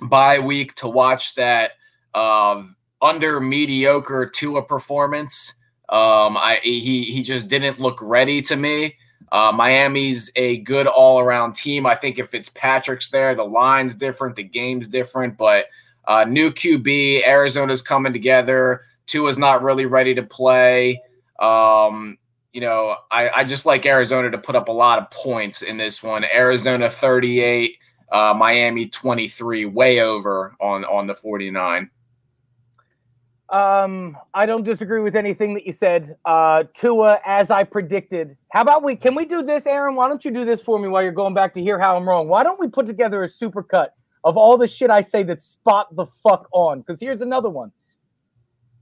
bye 0.00 0.38
week 0.38 0.74
to 0.76 0.88
watch 0.88 1.34
that 1.34 1.72
uh, 2.14 2.62
under 3.02 3.40
mediocre 3.40 4.30
Tua 4.34 4.62
performance. 4.62 5.54
Um, 5.88 6.36
I 6.36 6.60
he 6.62 7.04
he 7.04 7.22
just 7.22 7.46
didn't 7.46 7.78
look 7.78 8.00
ready 8.02 8.42
to 8.42 8.56
me. 8.56 8.96
Uh, 9.30 9.52
Miami's 9.54 10.30
a 10.36 10.58
good 10.58 10.86
all 10.86 11.20
around 11.20 11.54
team. 11.54 11.84
I 11.84 11.94
think 11.94 12.18
if 12.18 12.30
Fitzpatrick's 12.30 13.10
there, 13.10 13.34
the 13.34 13.44
line's 13.44 13.94
different, 13.94 14.36
the 14.36 14.44
game's 14.44 14.88
different, 14.88 15.36
but 15.36 15.66
uh, 16.06 16.24
new 16.24 16.50
QB, 16.50 17.26
Arizona's 17.26 17.82
coming 17.82 18.12
together. 18.12 18.82
Tua's 19.06 19.38
not 19.38 19.62
really 19.62 19.86
ready 19.86 20.14
to 20.14 20.22
play. 20.22 21.00
Um, 21.38 22.18
you 22.52 22.60
know, 22.60 22.96
I, 23.10 23.28
I 23.28 23.44
just 23.44 23.66
like 23.66 23.84
Arizona 23.84 24.30
to 24.30 24.38
put 24.38 24.56
up 24.56 24.68
a 24.68 24.72
lot 24.72 24.98
of 24.98 25.10
points 25.10 25.62
in 25.62 25.76
this 25.76 26.02
one. 26.02 26.24
Arizona 26.24 26.88
38, 26.88 27.76
uh, 28.10 28.34
Miami 28.36 28.88
23, 28.88 29.66
way 29.66 30.00
over 30.00 30.56
on 30.60 30.84
on 30.84 31.06
the 31.06 31.14
49. 31.14 31.90
Um, 33.48 34.16
I 34.34 34.44
don't 34.44 34.64
disagree 34.64 35.00
with 35.00 35.14
anything 35.14 35.54
that 35.54 35.66
you 35.66 35.72
said. 35.72 36.16
Uh, 36.24 36.64
Tua, 36.74 37.20
as 37.24 37.50
I 37.50 37.62
predicted. 37.62 38.36
How 38.50 38.62
about 38.62 38.82
we? 38.82 38.96
Can 38.96 39.14
we 39.14 39.24
do 39.24 39.42
this, 39.42 39.66
Aaron? 39.66 39.94
Why 39.94 40.08
don't 40.08 40.24
you 40.24 40.32
do 40.32 40.44
this 40.44 40.62
for 40.62 40.78
me 40.78 40.88
while 40.88 41.02
you're 41.02 41.12
going 41.12 41.34
back 41.34 41.54
to 41.54 41.60
hear 41.60 41.78
how 41.78 41.96
I'm 41.96 42.08
wrong? 42.08 42.26
Why 42.28 42.42
don't 42.42 42.58
we 42.58 42.68
put 42.68 42.86
together 42.86 43.22
a 43.22 43.28
super 43.28 43.62
cut 43.62 43.94
of 44.26 44.36
all 44.36 44.58
the 44.58 44.66
shit 44.66 44.90
I 44.90 45.02
say 45.02 45.22
that 45.22 45.40
spot 45.40 45.94
the 45.94 46.06
fuck 46.24 46.48
on? 46.52 46.80
Because 46.80 47.00
here's 47.00 47.20
another 47.20 47.48
one. 47.48 47.70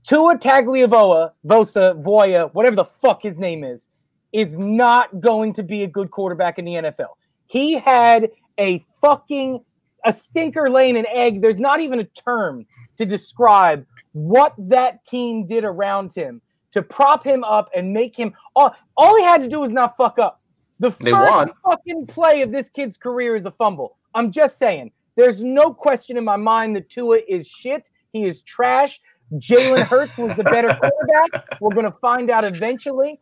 Tua 0.03 0.39
Tagliavoa, 0.39 1.31
Vosa, 1.45 2.01
Voya, 2.03 2.51
whatever 2.53 2.75
the 2.75 2.85
fuck 2.85 3.21
his 3.21 3.37
name 3.37 3.63
is, 3.63 3.85
is 4.33 4.57
not 4.57 5.21
going 5.21 5.53
to 5.53 5.61
be 5.61 5.83
a 5.83 5.87
good 5.87 6.09
quarterback 6.09 6.57
in 6.57 6.65
the 6.65 6.73
NFL. 6.73 7.09
He 7.45 7.75
had 7.75 8.31
a 8.59 8.83
fucking 9.01 9.63
a 10.03 10.13
stinker 10.13 10.67
laying 10.69 10.97
an 10.97 11.05
egg. 11.07 11.41
There's 11.41 11.59
not 11.59 11.79
even 11.79 11.99
a 11.99 12.05
term 12.05 12.65
to 12.97 13.05
describe 13.05 13.85
what 14.13 14.55
that 14.57 15.05
team 15.05 15.45
did 15.45 15.63
around 15.63 16.13
him 16.13 16.41
to 16.71 16.81
prop 16.81 17.23
him 17.23 17.43
up 17.43 17.69
and 17.75 17.93
make 17.93 18.15
him 18.15 18.33
all, 18.55 18.75
all 18.97 19.15
he 19.15 19.23
had 19.23 19.41
to 19.43 19.47
do 19.47 19.61
was 19.61 19.71
not 19.71 19.95
fuck 19.95 20.17
up. 20.17 20.41
The 20.79 20.89
first 20.91 21.53
fucking 21.63 22.07
play 22.07 22.41
of 22.41 22.51
this 22.51 22.69
kid's 22.69 22.97
career 22.97 23.35
is 23.35 23.45
a 23.45 23.51
fumble. 23.51 23.97
I'm 24.15 24.31
just 24.31 24.57
saying. 24.57 24.91
There's 25.15 25.43
no 25.43 25.73
question 25.73 26.17
in 26.17 26.23
my 26.23 26.35
mind 26.35 26.75
that 26.75 26.89
Tua 26.89 27.19
is 27.27 27.47
shit. 27.47 27.89
He 28.11 28.25
is 28.25 28.41
trash. 28.41 28.99
Jalen 29.33 29.83
Hurts 29.83 30.17
was 30.17 30.35
the 30.35 30.43
better 30.43 30.67
quarterback. 30.81 31.59
We're 31.59 31.73
going 31.73 31.85
to 31.91 31.97
find 31.99 32.29
out 32.29 32.43
eventually. 32.43 33.19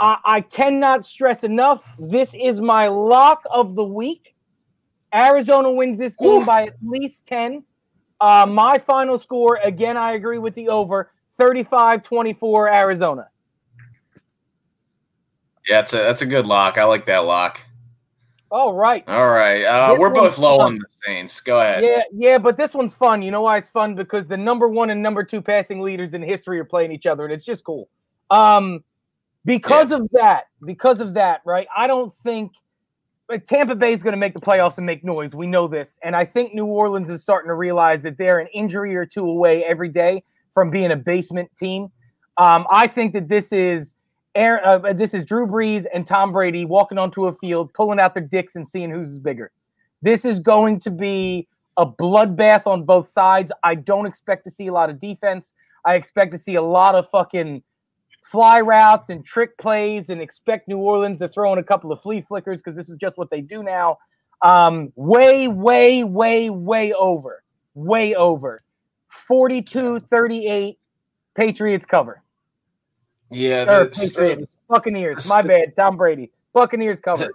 I, 0.00 0.18
I 0.24 0.40
cannot 0.40 1.06
stress 1.06 1.44
enough. 1.44 1.84
This 1.98 2.34
is 2.34 2.60
my 2.60 2.88
lock 2.88 3.42
of 3.50 3.74
the 3.74 3.84
week. 3.84 4.34
Arizona 5.14 5.70
wins 5.70 5.98
this 5.98 6.16
game 6.16 6.40
Oof. 6.40 6.46
by 6.46 6.64
at 6.64 6.76
least 6.84 7.26
10. 7.26 7.62
Uh, 8.20 8.46
my 8.48 8.78
final 8.78 9.18
score, 9.18 9.58
again, 9.62 9.96
I 9.96 10.12
agree 10.12 10.38
with 10.38 10.54
the 10.54 10.68
over 10.68 11.12
35 11.38 12.02
24 12.02 12.68
Arizona. 12.74 13.28
Yeah, 15.68 15.76
that's 15.76 15.92
a 15.94 15.96
that's 15.96 16.22
a 16.22 16.26
good 16.26 16.46
lock. 16.46 16.78
I 16.78 16.84
like 16.84 17.06
that 17.06 17.18
lock. 17.18 17.60
All 18.56 18.72
right. 18.72 19.06
All 19.06 19.28
right, 19.28 19.64
uh, 19.64 19.94
we're 19.98 20.08
both 20.08 20.38
low 20.38 20.56
fun. 20.56 20.66
on 20.66 20.78
the 20.78 20.86
Saints. 21.04 21.42
Go 21.42 21.60
ahead. 21.60 21.84
Yeah, 21.84 22.02
yeah, 22.10 22.38
but 22.38 22.56
this 22.56 22.72
one's 22.72 22.94
fun. 22.94 23.20
You 23.20 23.30
know 23.30 23.42
why 23.42 23.58
it's 23.58 23.68
fun? 23.68 23.94
Because 23.94 24.26
the 24.26 24.36
number 24.38 24.66
one 24.66 24.88
and 24.88 25.02
number 25.02 25.22
two 25.22 25.42
passing 25.42 25.82
leaders 25.82 26.14
in 26.14 26.22
history 26.22 26.58
are 26.58 26.64
playing 26.64 26.90
each 26.90 27.04
other, 27.04 27.24
and 27.24 27.34
it's 27.34 27.44
just 27.44 27.64
cool. 27.64 27.90
Um, 28.30 28.82
because 29.44 29.92
of 29.92 30.08
that, 30.12 30.44
because 30.64 31.02
of 31.02 31.12
that, 31.12 31.42
right? 31.44 31.68
I 31.76 31.86
don't 31.86 32.14
think 32.24 32.52
like, 33.28 33.44
Tampa 33.44 33.74
Bay 33.74 33.92
is 33.92 34.02
going 34.02 34.14
to 34.14 34.18
make 34.18 34.32
the 34.32 34.40
playoffs 34.40 34.78
and 34.78 34.86
make 34.86 35.04
noise. 35.04 35.34
We 35.34 35.46
know 35.46 35.68
this, 35.68 35.98
and 36.02 36.16
I 36.16 36.24
think 36.24 36.54
New 36.54 36.64
Orleans 36.64 37.10
is 37.10 37.20
starting 37.22 37.48
to 37.48 37.54
realize 37.54 38.00
that 38.04 38.16
they're 38.16 38.38
an 38.38 38.48
injury 38.54 38.96
or 38.96 39.04
two 39.04 39.28
away 39.28 39.64
every 39.64 39.90
day 39.90 40.24
from 40.54 40.70
being 40.70 40.92
a 40.92 40.96
basement 40.96 41.50
team. 41.58 41.92
Um, 42.38 42.66
I 42.70 42.86
think 42.86 43.12
that 43.12 43.28
this 43.28 43.52
is. 43.52 43.92
Aaron, 44.36 44.84
uh, 44.84 44.92
this 44.92 45.14
is 45.14 45.24
Drew 45.24 45.46
Brees 45.46 45.86
and 45.94 46.06
Tom 46.06 46.30
Brady 46.30 46.66
walking 46.66 46.98
onto 46.98 47.26
a 47.26 47.32
field, 47.32 47.72
pulling 47.72 47.98
out 47.98 48.12
their 48.12 48.22
dicks 48.22 48.54
and 48.54 48.68
seeing 48.68 48.90
who's 48.90 49.18
bigger. 49.18 49.50
This 50.02 50.26
is 50.26 50.40
going 50.40 50.78
to 50.80 50.90
be 50.90 51.48
a 51.78 51.86
bloodbath 51.86 52.66
on 52.66 52.84
both 52.84 53.08
sides. 53.08 53.50
I 53.64 53.74
don't 53.74 54.04
expect 54.04 54.44
to 54.44 54.50
see 54.50 54.66
a 54.66 54.72
lot 54.72 54.90
of 54.90 55.00
defense. 55.00 55.52
I 55.86 55.94
expect 55.94 56.32
to 56.32 56.38
see 56.38 56.56
a 56.56 56.62
lot 56.62 56.94
of 56.94 57.08
fucking 57.10 57.62
fly 58.30 58.60
routes 58.60 59.08
and 59.08 59.24
trick 59.24 59.56
plays 59.56 60.10
and 60.10 60.20
expect 60.20 60.68
New 60.68 60.78
Orleans 60.78 61.20
to 61.20 61.28
throw 61.28 61.52
in 61.54 61.58
a 61.58 61.64
couple 61.64 61.90
of 61.90 62.02
flea 62.02 62.20
flickers 62.20 62.60
because 62.60 62.76
this 62.76 62.90
is 62.90 62.96
just 62.96 63.16
what 63.16 63.30
they 63.30 63.40
do 63.40 63.62
now. 63.62 63.96
Um, 64.42 64.92
way, 64.96 65.48
way, 65.48 66.04
way, 66.04 66.50
way 66.50 66.92
over. 66.92 67.42
Way 67.74 68.14
over. 68.14 68.62
42 69.08 70.00
38. 70.00 70.78
Patriots 71.34 71.86
cover. 71.86 72.22
Yeah, 73.30 73.64
the, 73.64 73.86
Patriots. 73.86 74.60
Buccaneers. 74.68 75.28
My 75.28 75.42
bad. 75.42 75.74
Tom 75.76 75.96
Brady. 75.96 76.30
Buccaneers 76.52 77.00
cover. 77.00 77.30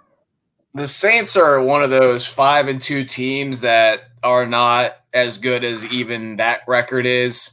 the 0.74 0.86
Saints 0.86 1.36
are 1.36 1.62
one 1.62 1.82
of 1.82 1.90
those 1.90 2.26
five 2.26 2.68
and 2.68 2.80
two 2.80 3.04
teams 3.04 3.60
that 3.60 4.10
are 4.22 4.46
not 4.46 4.96
as 5.12 5.38
good 5.38 5.64
as 5.64 5.84
even 5.86 6.36
that 6.36 6.60
record 6.66 7.06
is. 7.06 7.50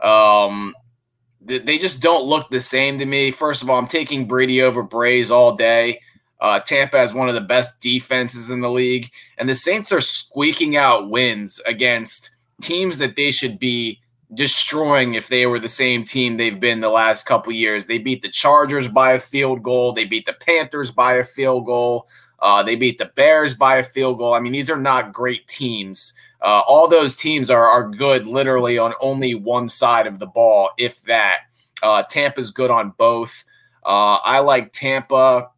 Um, 0.00 0.74
th- 1.46 1.64
they 1.64 1.78
just 1.78 2.00
don't 2.00 2.24
look 2.24 2.50
the 2.50 2.60
same 2.60 2.98
to 2.98 3.06
me. 3.06 3.30
First 3.30 3.62
of 3.62 3.70
all, 3.70 3.78
I'm 3.78 3.86
taking 3.86 4.26
Brady 4.26 4.62
over 4.62 4.82
Brees 4.82 5.30
all 5.30 5.56
day. 5.56 6.00
Uh, 6.40 6.58
Tampa 6.60 6.96
has 6.96 7.12
one 7.12 7.28
of 7.28 7.34
the 7.34 7.40
best 7.42 7.80
defenses 7.80 8.50
in 8.50 8.60
the 8.60 8.70
league, 8.70 9.10
and 9.36 9.48
the 9.48 9.54
Saints 9.54 9.92
are 9.92 10.00
squeaking 10.00 10.74
out 10.74 11.10
wins 11.10 11.60
against 11.66 12.30
teams 12.62 12.98
that 12.98 13.16
they 13.16 13.30
should 13.30 13.58
be 13.58 13.99
destroying 14.34 15.14
if 15.14 15.28
they 15.28 15.46
were 15.46 15.58
the 15.58 15.68
same 15.68 16.04
team 16.04 16.36
they've 16.36 16.60
been 16.60 16.80
the 16.80 16.88
last 16.88 17.26
couple 17.26 17.52
years. 17.52 17.86
They 17.86 17.98
beat 17.98 18.22
the 18.22 18.28
Chargers 18.28 18.88
by 18.88 19.12
a 19.12 19.18
field 19.18 19.62
goal. 19.62 19.92
They 19.92 20.04
beat 20.04 20.26
the 20.26 20.32
Panthers 20.34 20.90
by 20.90 21.14
a 21.14 21.24
field 21.24 21.66
goal. 21.66 22.08
Uh, 22.38 22.62
they 22.62 22.76
beat 22.76 22.98
the 22.98 23.10
Bears 23.16 23.54
by 23.54 23.76
a 23.76 23.82
field 23.82 24.18
goal. 24.18 24.34
I 24.34 24.40
mean, 24.40 24.52
these 24.52 24.70
are 24.70 24.78
not 24.78 25.12
great 25.12 25.46
teams. 25.46 26.14
Uh, 26.40 26.62
all 26.66 26.88
those 26.88 27.16
teams 27.16 27.50
are 27.50 27.66
are 27.66 27.88
good 27.88 28.26
literally 28.26 28.78
on 28.78 28.94
only 29.00 29.34
one 29.34 29.68
side 29.68 30.06
of 30.06 30.18
the 30.18 30.26
ball, 30.26 30.70
if 30.78 31.02
that. 31.02 31.40
Uh, 31.82 32.02
Tampa's 32.02 32.50
good 32.50 32.70
on 32.70 32.92
both. 32.98 33.42
Uh, 33.84 34.18
I 34.22 34.40
like 34.40 34.72
Tampa 34.72 35.50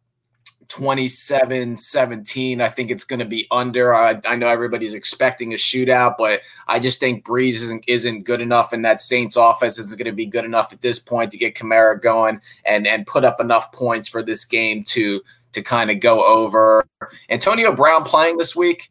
27 0.73 1.77
17. 1.77 2.59
I 2.59 2.67
think 2.67 2.89
it's 2.89 3.03
going 3.03 3.19
to 3.19 3.25
be 3.25 3.45
under. 3.51 3.93
I, 3.93 4.19
I 4.25 4.35
know 4.35 4.47
everybody's 4.47 4.95
expecting 4.95 5.53
a 5.53 5.55
shootout, 5.55 6.15
but 6.17 6.41
I 6.67 6.79
just 6.79 6.99
think 6.99 7.23
Brees 7.23 7.53
isn't, 7.53 7.83
isn't 7.87 8.23
good 8.23 8.41
enough, 8.41 8.73
and 8.73 8.83
that 8.83 8.99
Saints 8.99 9.35
offense 9.35 9.77
isn't 9.77 9.99
going 9.99 10.09
to 10.09 10.15
be 10.15 10.25
good 10.25 10.45
enough 10.45 10.73
at 10.73 10.81
this 10.81 10.97
point 10.97 11.31
to 11.31 11.37
get 11.37 11.53
Kamara 11.53 12.01
going 12.01 12.41
and, 12.65 12.87
and 12.87 13.05
put 13.05 13.23
up 13.23 13.39
enough 13.39 13.71
points 13.71 14.09
for 14.09 14.23
this 14.23 14.45
game 14.45 14.83
to 14.85 15.21
to 15.51 15.61
kind 15.61 15.91
of 15.91 15.99
go 15.99 16.25
over. 16.25 16.87
Antonio 17.29 17.71
Brown 17.75 18.03
playing 18.03 18.37
this 18.37 18.55
week. 18.55 18.89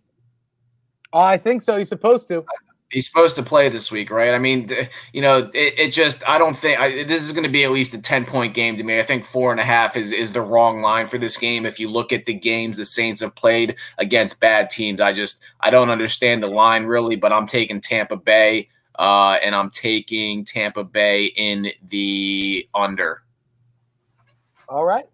I 1.12 1.36
think 1.36 1.62
so. 1.62 1.76
He's 1.78 1.88
supposed 1.88 2.28
to. 2.28 2.44
He's 2.92 3.06
supposed 3.06 3.36
to 3.36 3.42
play 3.42 3.70
this 3.70 3.90
week, 3.90 4.10
right? 4.10 4.34
I 4.34 4.38
mean, 4.38 4.68
you 5.14 5.22
know, 5.22 5.50
it, 5.54 5.78
it 5.78 5.88
just 5.92 6.22
I 6.28 6.36
don't 6.36 6.54
think 6.54 6.78
I, 6.78 7.04
this 7.04 7.22
is 7.22 7.32
going 7.32 7.44
to 7.44 7.50
be 7.50 7.64
at 7.64 7.70
least 7.70 7.94
a 7.94 8.00
ten 8.00 8.26
point 8.26 8.52
game 8.52 8.76
to 8.76 8.84
me. 8.84 8.98
I 8.98 9.02
think 9.02 9.24
four 9.24 9.50
and 9.50 9.58
a 9.58 9.64
half 9.64 9.96
is 9.96 10.12
is 10.12 10.32
the 10.32 10.42
wrong 10.42 10.82
line 10.82 11.06
for 11.06 11.16
this 11.16 11.36
game. 11.38 11.64
If 11.64 11.80
you 11.80 11.88
look 11.88 12.12
at 12.12 12.26
the 12.26 12.34
games 12.34 12.76
the 12.76 12.84
Saints 12.84 13.22
have 13.22 13.34
played 13.34 13.76
against 13.96 14.40
bad 14.40 14.68
teams, 14.68 15.00
I 15.00 15.14
just 15.14 15.42
I 15.60 15.70
don't 15.70 15.88
understand 15.88 16.42
the 16.42 16.48
line 16.48 16.84
really. 16.84 17.16
But 17.16 17.32
I'm 17.32 17.46
taking 17.46 17.80
Tampa 17.80 18.16
Bay, 18.16 18.68
uh, 18.98 19.38
and 19.42 19.54
I'm 19.54 19.70
taking 19.70 20.44
Tampa 20.44 20.84
Bay 20.84 21.26
in 21.36 21.68
the 21.88 22.68
under. 22.74 23.22
All 24.68 24.84
right. 24.84 25.06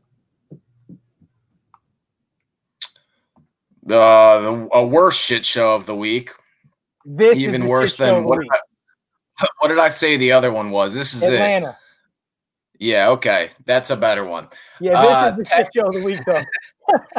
The 3.85 3.89
the 3.89 4.69
a 4.77 4.85
worst 4.85 5.25
shit 5.25 5.47
show 5.47 5.75
of 5.77 5.87
the 5.87 5.95
week. 5.95 6.33
This 7.11 7.39
even 7.39 7.67
worse 7.67 7.93
shit 7.93 8.07
show 8.07 8.17
of 8.17 8.23
than 8.23 8.25
what 8.25 8.41
did, 8.41 8.49
I, 8.53 9.47
what 9.61 9.69
did 9.69 9.79
I 9.79 9.89
say 9.89 10.19
the 10.19 10.33
other 10.33 10.53
one 10.53 10.71
was? 10.71 10.95
This 10.95 11.15
is 11.15 11.23
it. 11.23 11.65
Yeah, 12.79 13.09
okay. 13.11 13.49
That's 13.65 13.91
a 13.91 13.97
better 13.97 14.25
one. 14.25 14.49
Yeah, 14.79 15.01
this 15.03 15.11
Uh, 15.11 15.37
is 15.39 15.49
the 15.49 15.57
shit 15.57 15.69
show 15.75 15.87
of 15.89 15.95
the 15.95 16.03
week, 16.03 16.21
though. 16.27 16.43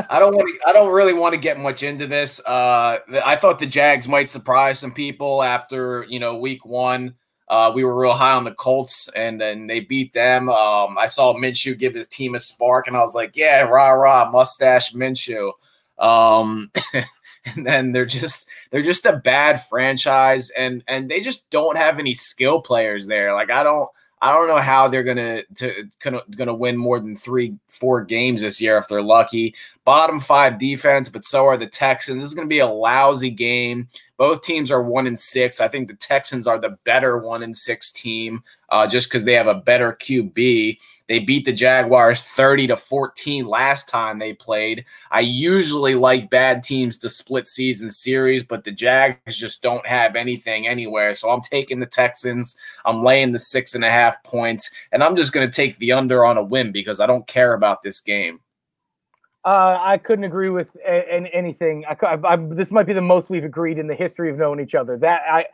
I 0.09 0.19
don't 0.19 0.35
want 0.35 0.49
to 0.49 0.69
I 0.69 0.73
don't 0.73 0.93
really 0.93 1.13
want 1.13 1.33
to 1.33 1.39
get 1.39 1.59
much 1.59 1.83
into 1.83 2.07
this. 2.07 2.39
Uh 2.45 2.99
I 3.25 3.35
thought 3.35 3.59
the 3.59 3.65
Jags 3.65 4.07
might 4.07 4.29
surprise 4.29 4.79
some 4.79 4.93
people 4.93 5.43
after, 5.43 6.05
you 6.07 6.19
know, 6.19 6.37
week 6.37 6.65
1. 6.65 7.13
Uh, 7.49 7.71
we 7.73 7.83
were 7.83 7.99
real 7.99 8.13
high 8.13 8.33
on 8.33 8.43
the 8.43 8.53
Colts 8.53 9.09
and 9.15 9.41
then 9.41 9.65
they 9.65 9.79
beat 9.79 10.13
them. 10.13 10.49
Um, 10.49 10.97
I 10.99 11.07
saw 11.07 11.33
Minshew 11.33 11.77
give 11.77 11.95
his 11.95 12.07
team 12.07 12.35
a 12.35 12.39
spark 12.39 12.85
and 12.87 12.95
I 12.95 12.99
was 12.99 13.15
like, 13.15 13.35
yeah, 13.35 13.61
rah 13.61 13.89
rah, 13.91 14.29
mustache 14.29 14.93
Minshew. 14.93 15.51
Um, 15.97 16.71
and 17.55 17.65
then 17.65 17.91
they're 17.91 18.05
just 18.05 18.47
they're 18.71 18.81
just 18.81 19.05
a 19.05 19.17
bad 19.17 19.63
franchise 19.63 20.49
and 20.51 20.83
and 20.87 21.09
they 21.09 21.21
just 21.21 21.49
don't 21.49 21.77
have 21.77 21.99
any 21.99 22.13
skill 22.13 22.61
players 22.61 23.07
there. 23.07 23.33
Like 23.33 23.51
I 23.51 23.63
don't 23.63 23.89
I 24.21 24.33
don't 24.33 24.49
know 24.49 24.57
how 24.57 24.87
they're 24.87 25.03
gonna 25.03 25.43
to 25.55 25.89
gonna 25.99 26.21
gonna 26.35 26.53
win 26.53 26.75
more 26.75 26.99
than 26.99 27.15
three 27.15 27.55
four 27.69 28.03
games 28.03 28.41
this 28.41 28.59
year 28.59 28.77
if 28.77 28.87
they're 28.87 29.01
lucky. 29.01 29.55
Bottom 29.85 30.19
five 30.19 30.59
defense, 30.59 31.07
but 31.07 31.23
so 31.23 31.45
are 31.45 31.55
the 31.55 31.67
Texans. 31.67 32.21
This 32.21 32.29
is 32.29 32.35
gonna 32.35 32.47
be 32.47 32.59
a 32.59 32.67
lousy 32.67 33.31
game. 33.31 33.87
Both 34.17 34.41
teams 34.41 34.71
are 34.71 34.83
one 34.83 35.07
and 35.07 35.17
six. 35.17 35.61
I 35.61 35.69
think 35.69 35.87
the 35.87 35.95
Texans 35.95 36.47
are 36.47 36.59
the 36.59 36.77
better 36.83 37.17
one 37.17 37.43
and 37.43 37.55
six 37.55 37.91
team, 37.91 38.43
uh, 38.69 38.87
just 38.87 39.07
because 39.07 39.23
they 39.23 39.33
have 39.33 39.47
a 39.47 39.55
better 39.55 39.93
QB. 39.93 40.77
They 41.09 41.17
beat 41.17 41.43
the 41.43 41.51
Jaguars 41.51 42.21
30 42.21 42.67
to 42.67 42.75
14 42.77 43.47
last 43.47 43.89
time 43.89 44.19
they 44.19 44.33
played. 44.33 44.85
I 45.09 45.21
usually 45.21 45.95
like 45.95 46.29
bad 46.29 46.63
teams 46.63 46.97
to 46.97 47.09
split 47.09 47.47
season 47.47 47.89
series, 47.89 48.43
but 48.43 48.63
the 48.63 48.71
Jags 48.71 49.35
just 49.35 49.63
don't 49.63 49.85
have 49.87 50.15
anything 50.15 50.67
anywhere. 50.67 51.15
So 51.15 51.31
I'm 51.31 51.41
taking 51.41 51.79
the 51.79 51.87
Texans. 51.87 52.55
I'm 52.85 53.03
laying 53.03 53.31
the 53.31 53.39
six 53.39 53.73
and 53.73 53.83
a 53.83 53.89
half 53.89 54.21
points, 54.23 54.69
and 54.91 55.03
I'm 55.03 55.15
just 55.15 55.33
going 55.33 55.49
to 55.49 55.53
take 55.53 55.75
the 55.79 55.91
under 55.93 56.23
on 56.25 56.37
a 56.37 56.43
win 56.43 56.71
because 56.71 56.99
I 56.99 57.07
don't 57.07 57.25
care 57.25 57.53
about 57.53 57.81
this 57.81 57.99
game. 57.99 58.39
Uh, 59.43 59.79
I 59.81 59.97
couldn't 59.97 60.25
agree 60.25 60.49
with 60.51 60.67
a- 60.85 61.11
an- 61.11 61.27
anything. 61.27 61.85
I, 61.89 61.97
I, 62.05 62.33
I, 62.33 62.35
this 62.35 62.69
might 62.69 62.85
be 62.85 62.93
the 62.93 63.01
most 63.01 63.31
we've 63.31 63.45
agreed 63.45 63.79
in 63.79 63.87
the 63.87 63.95
history 63.95 64.29
of 64.29 64.37
knowing 64.37 64.59
each 64.59 64.75
other. 64.75 64.95
That 64.97 65.21
I, 65.27 65.45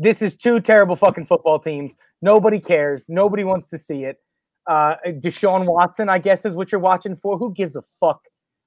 this 0.00 0.22
is 0.22 0.36
two 0.36 0.58
terrible 0.58 0.96
fucking 0.96 1.26
football 1.26 1.60
teams. 1.60 1.94
Nobody 2.20 2.58
cares. 2.58 3.04
Nobody 3.08 3.44
wants 3.44 3.68
to 3.68 3.78
see 3.78 4.02
it. 4.02 4.20
Uh, 4.66 4.94
Deshaun 5.06 5.66
Watson, 5.66 6.08
I 6.08 6.18
guess, 6.18 6.44
is 6.44 6.54
what 6.54 6.72
you're 6.72 6.80
watching 6.80 7.16
for. 7.16 7.36
Who 7.38 7.52
gives 7.52 7.76
a 7.76 7.82
fuck? 8.00 8.20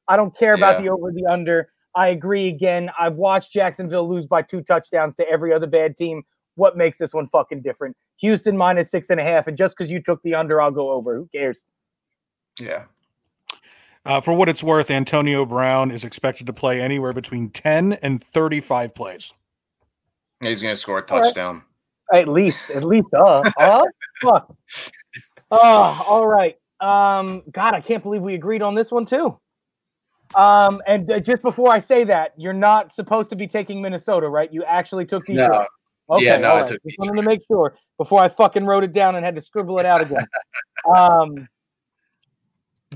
I 0.08 0.16
don't 0.16 0.36
care 0.38 0.54
about 0.54 0.76
Yeah. 0.78 0.82
the 0.84 0.90
over 0.90 1.12
the 1.12 1.26
under. 1.26 1.70
I 1.96 2.10
agree 2.10 2.48
again. 2.48 2.92
I've 3.00 3.16
watched 3.16 3.52
Jacksonville 3.52 4.08
lose 4.08 4.26
by 4.28 4.44
two 4.44 4.62
touchdowns 4.62 5.16
to 5.16 5.28
every 5.28 5.52
other 5.54 5.66
bad 5.68 5.98
team. 5.98 6.24
What 6.56 6.78
makes 6.78 6.98
this 6.98 7.14
one 7.14 7.28
fucking 7.28 7.62
different? 7.62 7.98
Houston 8.18 8.56
minus 8.56 8.90
six 8.92 9.10
and 9.10 9.20
a 9.20 9.24
half, 9.24 9.48
and 9.48 9.58
just 9.58 9.76
because 9.78 9.92
you 9.92 10.02
took 10.02 10.22
the 10.24 10.36
under, 10.36 10.62
I'll 10.62 10.72
go 10.72 10.92
over. 10.92 11.16
Who 11.16 11.28
cares? 11.34 11.66
Yeah. 12.60 12.84
Uh, 14.06 14.22
for 14.22 14.34
what 14.34 14.48
it's 14.48 14.64
worth, 14.64 14.90
Antonio 14.90 15.46
Brown 15.46 15.92
is 15.92 16.04
expected 16.04 16.48
to 16.48 16.54
play 16.54 16.82
anywhere 16.82 17.14
between 17.14 17.50
10 17.50 17.94
and 18.02 18.24
35 18.24 18.96
plays. 18.96 19.34
He's 20.40 20.62
going 20.62 20.74
to 20.74 20.80
score 20.80 21.00
a 21.00 21.02
touchdown. 21.02 21.64
At 22.14 22.28
least, 22.30 22.70
at 22.70 22.84
least, 22.84 23.10
uh, 23.14 23.42
uh, 23.60 23.84
fuck. 24.22 24.56
Oh, 25.52 26.06
all 26.08 26.28
right. 26.28 26.56
Um, 26.80 27.44
God, 27.52 27.74
I 27.74 27.82
can't 27.82 28.04
believe 28.04 28.22
we 28.22 28.36
agreed 28.36 28.62
on 28.62 28.76
this 28.76 28.92
one 28.92 29.06
too. 29.06 29.40
Um, 30.36 30.82
and 30.88 31.10
uh, 31.10 31.20
just 31.20 31.42
before 31.42 31.72
I 31.72 31.80
say 31.80 32.04
that, 32.06 32.34
you're 32.38 32.54
not 32.54 32.92
supposed 32.92 33.30
to 33.30 33.36
be 33.36 33.48
taking 33.48 33.82
Minnesota, 33.82 34.28
right? 34.28 34.52
You 34.52 34.64
actually 34.64 35.06
took 35.06 35.26
Detroit. 35.26 35.50
No. 35.50 35.66
Okay, 36.10 36.26
Yeah, 36.26 36.38
no, 36.38 36.50
all 36.50 36.58
I 36.58 36.62
right. 36.62 36.70
Just 36.70 37.00
wanted 37.00 37.16
to 37.16 37.22
make 37.22 37.42
sure 37.48 37.76
before 37.98 38.22
I 38.22 38.30
fucking 38.30 38.66
wrote 38.66 38.84
it 38.84 38.94
down 38.94 39.16
and 39.16 39.26
had 39.26 39.36
to 39.36 39.42
scribble 39.42 39.80
it 39.80 39.86
out 39.86 40.02
again. 40.02 40.26
um, 40.96 41.48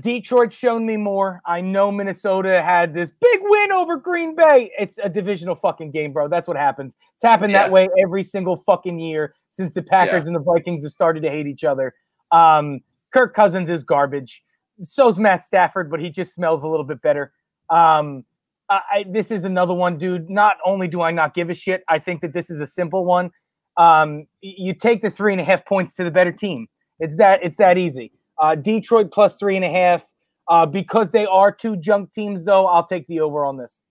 Detroit's 0.00 0.56
shown 0.56 0.86
me 0.86 0.96
more. 0.96 1.40
I 1.44 1.60
know 1.60 1.92
Minnesota 1.92 2.62
had 2.62 2.94
this 2.94 3.12
big 3.20 3.40
win 3.42 3.72
over 3.72 3.96
Green 3.96 4.34
Bay. 4.34 4.72
It's 4.78 4.98
a 4.98 5.08
divisional 5.08 5.54
fucking 5.54 5.90
game, 5.90 6.12
bro. 6.12 6.28
That's 6.28 6.48
what 6.48 6.56
happens. 6.56 6.94
It's 7.14 7.24
happened 7.24 7.54
that 7.54 7.70
way 7.70 7.88
every 7.98 8.22
single 8.22 8.56
fucking 8.56 8.98
year 8.98 9.34
since 9.50 9.74
the 9.74 9.82
Packers 9.82 10.26
and 10.26 10.34
the 10.34 10.40
Vikings 10.40 10.82
have 10.82 10.92
started 10.92 11.22
to 11.24 11.30
hate 11.30 11.46
each 11.46 11.64
other. 11.64 11.94
Um, 12.32 12.80
Kirk 13.12 13.34
Cousins 13.34 13.70
is 13.70 13.84
garbage. 13.84 14.42
So's 14.84 15.18
Matt 15.18 15.44
Stafford, 15.44 15.90
but 15.90 16.00
he 16.00 16.10
just 16.10 16.34
smells 16.34 16.62
a 16.62 16.66
little 16.66 16.84
bit 16.84 17.00
better. 17.02 17.32
Um, 17.70 18.24
I, 18.68 19.04
this 19.08 19.30
is 19.30 19.44
another 19.44 19.74
one, 19.74 19.98
dude. 19.98 20.30
Not 20.30 20.56
only 20.64 20.88
do 20.88 21.02
I 21.02 21.10
not 21.10 21.34
give 21.34 21.50
a 21.50 21.54
shit, 21.54 21.84
I 21.88 21.98
think 21.98 22.22
that 22.22 22.32
this 22.32 22.50
is 22.50 22.60
a 22.60 22.66
simple 22.66 23.04
one. 23.04 23.30
Um, 23.76 24.26
you 24.40 24.74
take 24.74 25.02
the 25.02 25.10
three 25.10 25.32
and 25.32 25.40
a 25.40 25.44
half 25.44 25.64
points 25.66 25.94
to 25.96 26.04
the 26.04 26.10
better 26.10 26.32
team. 26.32 26.68
It's 26.98 27.16
that 27.18 27.40
it's 27.42 27.56
that 27.58 27.78
easy. 27.78 28.12
Uh, 28.40 28.54
Detroit 28.54 29.10
plus 29.12 29.36
three 29.36 29.56
and 29.56 29.64
a 29.64 29.70
half. 29.70 30.04
Uh, 30.48 30.66
because 30.66 31.12
they 31.12 31.24
are 31.24 31.52
two 31.52 31.76
junk 31.76 32.12
teams, 32.12 32.44
though, 32.44 32.66
I'll 32.66 32.84
take 32.84 33.06
the 33.06 33.20
over 33.20 33.44
on 33.44 33.56
this. 33.56 33.82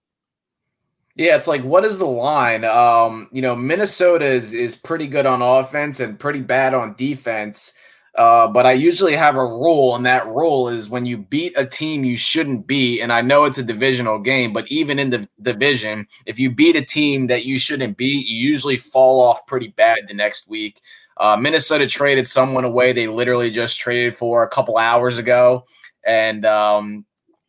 Yeah, 1.16 1.36
it's 1.36 1.48
like 1.48 1.64
what 1.64 1.84
is 1.86 2.00
the 2.00 2.06
line? 2.06 2.64
Um, 2.66 3.30
you 3.32 3.42
know, 3.42 3.56
Minnesota 3.56 4.26
is 4.26 4.54
is 4.54 4.76
pretty 4.76 5.08
good 5.08 5.26
on 5.26 5.42
offense 5.42 6.00
and 6.00 6.20
pretty 6.20 6.42
bad 6.42 6.74
on 6.74 6.94
defense. 6.96 7.74
Uh, 8.16 8.46
but 8.46 8.66
I 8.66 8.74
usually 8.74 9.16
have 9.16 9.38
a 9.38 9.46
rule, 9.46 9.96
and 9.96 10.06
that 10.06 10.28
rule 10.28 10.68
is 10.68 10.90
when 10.90 11.06
you 11.06 11.18
beat 11.18 11.54
a 11.56 11.66
team 11.66 12.04
you 12.04 12.18
shouldn't 12.18 12.68
beat, 12.68 13.02
and 13.02 13.12
I 13.12 13.22
know 13.22 13.46
it's 13.46 13.58
a 13.58 13.64
divisional 13.64 14.20
game, 14.20 14.52
but 14.52 14.70
even 14.70 15.00
in 15.00 15.10
the 15.10 15.28
division, 15.42 16.06
if 16.26 16.38
you 16.38 16.52
beat 16.52 16.76
a 16.76 16.84
team 16.84 17.28
that 17.28 17.46
you 17.46 17.58
shouldn't 17.58 17.98
beat, 17.98 18.28
you 18.28 18.36
usually 18.36 18.78
fall 18.78 19.22
off 19.22 19.46
pretty 19.48 19.70
bad 19.70 20.08
the 20.08 20.14
next 20.14 20.50
week. 20.50 20.82
Uh, 21.18 21.38
Minnesota 21.38 21.88
traded 21.88 22.28
someone 22.28 22.66
away 22.66 22.92
they 22.92 23.08
literally 23.08 23.50
just 23.50 23.80
traded 23.80 24.16
for 24.16 24.44
a 24.44 24.50
couple 24.50 24.78
hours 24.78 25.18
ago, 25.18 25.64
and 26.06 26.46
um, 26.46 27.06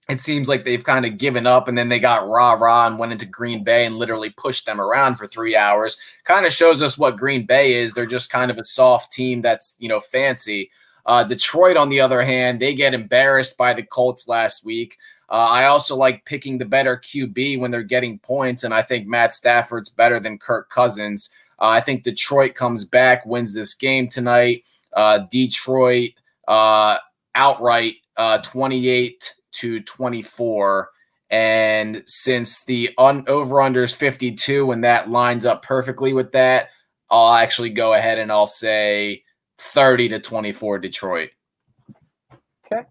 it 0.09 0.19
seems 0.19 0.49
like 0.49 0.65
they've 0.65 0.83
kind 0.83 1.07
of 1.07 1.17
given 1.17 1.47
up 1.47 1.69
and 1.69 1.79
then 1.79 1.89
they 1.89 2.01
got 2.01 2.27
rah 2.29 2.53
rah 2.55 2.87
and 2.87 2.99
went 2.99 3.13
into 3.13 3.27
Green 3.27 3.63
Bay 3.63 3.87
and 3.87 3.97
literally 3.97 4.31
pushed 4.31 4.67
them 4.67 4.81
around 4.81 5.17
for 5.17 5.27
three 5.27 5.55
hours. 5.55 5.97
Kind 6.25 6.45
of 6.45 6.53
shows 6.53 6.83
us 6.83 6.99
what 6.99 7.17
Green 7.17 7.47
Bay 7.47 7.75
is. 7.75 7.95
They're 7.95 8.05
just 8.05 8.31
kind 8.31 8.51
of 8.51 8.59
a 8.59 8.65
soft 8.65 9.13
team 9.13 9.41
that's, 9.41 9.77
you 9.79 9.89
know, 9.89 10.01
fancy. 10.01 10.71
Uh, 11.07 11.25
Detroit, 11.25 11.77
on 11.77 11.89
the 11.89 12.01
other 12.01 12.23
hand, 12.23 12.61
they 12.61 12.75
get 12.75 12.95
embarrassed 12.95 13.57
by 13.57 13.75
the 13.75 13.83
Colts 13.83 14.29
last 14.29 14.65
week. 14.65 14.99
Uh, 15.31 15.49
I 15.49 15.65
also 15.67 15.97
like 15.97 16.25
picking 16.25 16.59
the 16.59 16.65
better 16.65 16.97
QB 16.97 17.59
when 17.59 17.71
they're 17.71 17.83
getting 17.83 18.19
points, 18.19 18.65
and 18.65 18.75
I 18.75 18.83
think 18.83 19.07
Matt 19.07 19.33
Stafford's 19.33 19.89
better 19.89 20.21
than 20.21 20.39
Kirk 20.39 20.69
Cousins. 20.69 21.31
Uh, 21.59 21.69
I 21.69 21.81
think 21.81 22.03
Detroit 22.03 22.55
comes 22.55 22.85
back, 22.85 23.25
wins 23.25 23.55
this 23.55 23.73
game 23.73 24.09
tonight. 24.09 24.65
Uh, 24.93 25.21
Detroit 25.31 26.11
uh, 26.49 26.99
outright 27.35 27.95
uh, 28.17 28.39
28 28.39 29.35
to 29.53 29.81
24. 29.81 30.91
And 31.31 32.03
since 32.07 32.65
the 32.65 32.91
un- 32.99 33.25
over 33.27 33.63
under 33.63 33.85
is 33.85 33.95
52 33.95 34.71
and 34.73 34.85
that 34.85 35.11
lines 35.11 35.47
up 35.47 35.63
perfectly 35.63 36.13
with 36.13 36.33
that, 36.33 36.69
I'll 37.11 37.35
actually 37.35 37.71
go 37.71 37.95
ahead 37.95 38.19
and 38.19 38.31
I'll 38.31 38.47
say 38.47 39.25
30 39.59 40.11
to 40.11 40.19
24 40.19 40.79
Detroit. 40.79 41.31
Okay. 42.67 42.83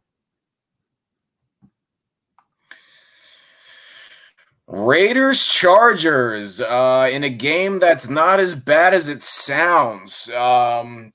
Raiders 4.67 5.45
Chargers 5.45 6.61
uh, 6.61 7.09
in 7.11 7.23
a 7.25 7.29
game 7.29 7.77
that's 7.77 8.09
not 8.09 8.39
as 8.39 8.55
bad 8.55 8.93
as 8.93 9.09
it 9.09 9.21
sounds. 9.21 10.29
Um, 10.29 11.13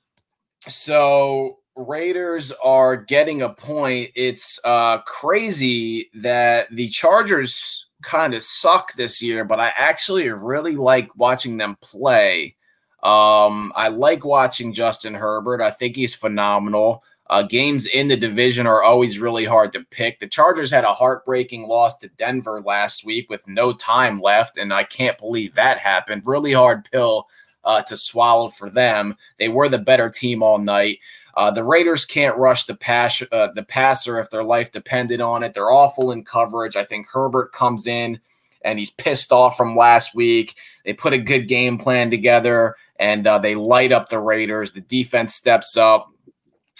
so 0.68 1.58
Raiders 1.76 2.52
are 2.64 2.96
getting 2.96 3.42
a 3.42 3.50
point. 3.50 4.10
It's 4.14 4.58
uh, 4.64 4.98
crazy 5.02 6.10
that 6.14 6.74
the 6.74 6.88
Chargers 6.88 7.86
kind 8.02 8.34
of 8.34 8.42
suck 8.42 8.94
this 8.94 9.22
year, 9.22 9.44
but 9.44 9.60
I 9.60 9.72
actually 9.76 10.28
really 10.30 10.76
like 10.76 11.14
watching 11.16 11.58
them 11.58 11.76
play. 11.82 12.56
Um, 13.02 13.72
I 13.76 13.88
like 13.88 14.24
watching 14.24 14.72
Justin 14.72 15.14
Herbert. 15.14 15.60
I 15.60 15.70
think 15.70 15.96
he's 15.96 16.14
phenomenal. 16.14 17.04
Uh, 17.28 17.42
games 17.42 17.86
in 17.86 18.08
the 18.08 18.16
division 18.16 18.66
are 18.66 18.82
always 18.82 19.18
really 19.18 19.44
hard 19.44 19.72
to 19.72 19.84
pick. 19.90 20.18
The 20.18 20.28
Chargers 20.28 20.70
had 20.70 20.84
a 20.84 20.94
heartbreaking 20.94 21.66
loss 21.68 21.98
to 21.98 22.08
Denver 22.08 22.62
last 22.64 23.04
week 23.04 23.28
with 23.28 23.46
no 23.46 23.72
time 23.72 24.20
left, 24.20 24.56
and 24.56 24.72
I 24.72 24.84
can't 24.84 25.18
believe 25.18 25.54
that 25.54 25.78
happened. 25.78 26.22
Really 26.24 26.52
hard 26.52 26.88
pill 26.90 27.26
uh, 27.64 27.82
to 27.82 27.96
swallow 27.96 28.48
for 28.48 28.70
them. 28.70 29.16
They 29.38 29.48
were 29.48 29.68
the 29.68 29.78
better 29.78 30.08
team 30.08 30.42
all 30.42 30.58
night. 30.58 31.00
Uh, 31.36 31.50
the 31.50 31.62
Raiders 31.62 32.04
can't 32.04 32.38
rush 32.38 32.64
the 32.64 32.74
pass 32.74 33.22
uh, 33.30 33.48
the 33.54 33.62
passer 33.62 34.18
if 34.18 34.30
their 34.30 34.44
life 34.44 34.72
depended 34.72 35.20
on 35.20 35.42
it. 35.42 35.52
They're 35.52 35.70
awful 35.70 36.10
in 36.10 36.24
coverage. 36.24 36.76
I 36.76 36.84
think 36.84 37.06
Herbert 37.12 37.52
comes 37.52 37.86
in 37.86 38.18
and 38.62 38.78
he's 38.78 38.90
pissed 38.90 39.32
off 39.32 39.56
from 39.56 39.76
last 39.76 40.14
week. 40.14 40.56
They 40.84 40.94
put 40.94 41.12
a 41.12 41.18
good 41.18 41.46
game 41.46 41.76
plan 41.76 42.10
together 42.10 42.74
and 42.98 43.26
uh, 43.26 43.38
they 43.38 43.54
light 43.54 43.92
up 43.92 44.08
the 44.08 44.18
Raiders. 44.18 44.72
The 44.72 44.80
defense 44.80 45.34
steps 45.34 45.76
up. 45.76 46.08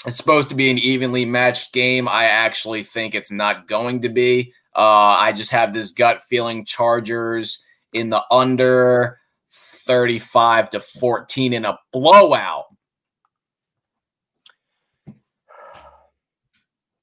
It's 0.07 0.17
supposed 0.17 0.49
to 0.49 0.55
be 0.55 0.71
an 0.71 0.79
evenly 0.79 1.25
matched 1.25 1.73
game. 1.73 2.09
I 2.09 2.25
actually 2.25 2.83
think 2.83 3.15
it's 3.15 3.31
not 3.31 3.69
going 3.69 4.01
to 4.03 4.09
be. 4.09 4.53
Uh, 4.75 5.17
I 5.19 5.33
just 5.33 5.51
have 5.53 5.73
this 5.73 5.91
gut 5.91 6.23
feeling 6.23 6.65
Chargers 6.65 7.65
in 7.93 8.09
the 8.11 8.23
under 8.31 9.21
35 9.53 10.71
to 10.71 10.81
14 10.81 11.53
in 11.53 11.65
a 11.65 11.79
blowout. 11.93 12.65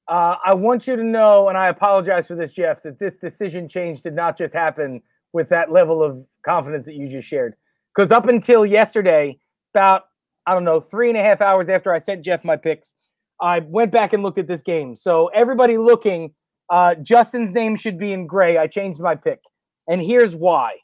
Uh, 0.06 0.36
I 0.44 0.54
want 0.54 0.86
you 0.86 0.96
to 0.96 1.04
know, 1.04 1.48
and 1.48 1.56
I 1.56 1.68
apologize 1.68 2.26
for 2.26 2.34
this, 2.34 2.52
Jeff, 2.52 2.82
that 2.82 2.98
this 2.98 3.16
decision 3.16 3.68
change 3.68 4.02
did 4.02 4.14
not 4.14 4.36
just 4.36 4.54
happen 4.54 5.00
with 5.32 5.48
that 5.48 5.72
level 5.72 6.02
of 6.02 6.24
confidence 6.44 6.84
that 6.86 6.94
you 6.94 7.08
just 7.08 7.28
shared. 7.28 7.54
Because 7.94 8.10
up 8.10 8.28
until 8.28 8.66
yesterday, 8.66 9.38
about, 9.74 10.02
I 10.46 10.52
don't 10.54 10.64
know, 10.64 10.80
three 10.80 11.08
and 11.08 11.18
a 11.18 11.22
half 11.22 11.40
hours 11.40 11.68
after 11.68 11.92
I 11.92 11.98
sent 11.98 12.22
Jeff 12.22 12.44
my 12.44 12.56
picks, 12.56 12.94
I 13.40 13.60
went 13.60 13.92
back 13.92 14.12
and 14.12 14.22
looked 14.22 14.38
at 14.38 14.46
this 14.46 14.62
game. 14.62 14.94
So 14.94 15.28
everybody 15.28 15.78
looking, 15.78 16.34
uh, 16.70 16.94
Justin's 16.96 17.50
name 17.50 17.76
should 17.76 17.98
be 17.98 18.12
in 18.12 18.26
gray. 18.26 18.58
I 18.58 18.66
changed 18.66 19.00
my 19.00 19.14
pick. 19.14 19.40
And 19.88 20.00
here's 20.00 20.34
why. 20.34 20.76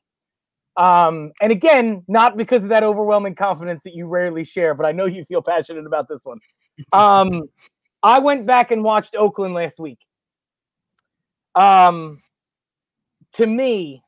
Um, 0.77 1.33
and 1.41 1.53
again, 1.53 2.05
not 2.09 2.37
because 2.37 2.62
of 2.62 2.71
that 2.71 2.83
overwhelming 2.83 3.35
confidence 3.35 3.83
that 3.85 3.95
you 3.95 4.07
rarely 4.07 4.45
share, 4.45 4.75
but 4.75 4.87
I 4.87 4.93
know 4.93 5.07
you 5.07 5.25
feel 5.27 5.43
passionate 5.43 5.87
about 5.87 6.09
this 6.09 6.21
one. 6.25 6.39
Um, 6.93 7.43
I 8.03 8.18
went 8.18 8.46
back 8.46 8.70
and 8.70 8.82
watched 8.82 9.14
Oakland 9.16 9.55
last 9.55 9.78
week. 9.78 9.98
Um, 11.55 12.22
to 13.32 13.46
me, 13.46 14.03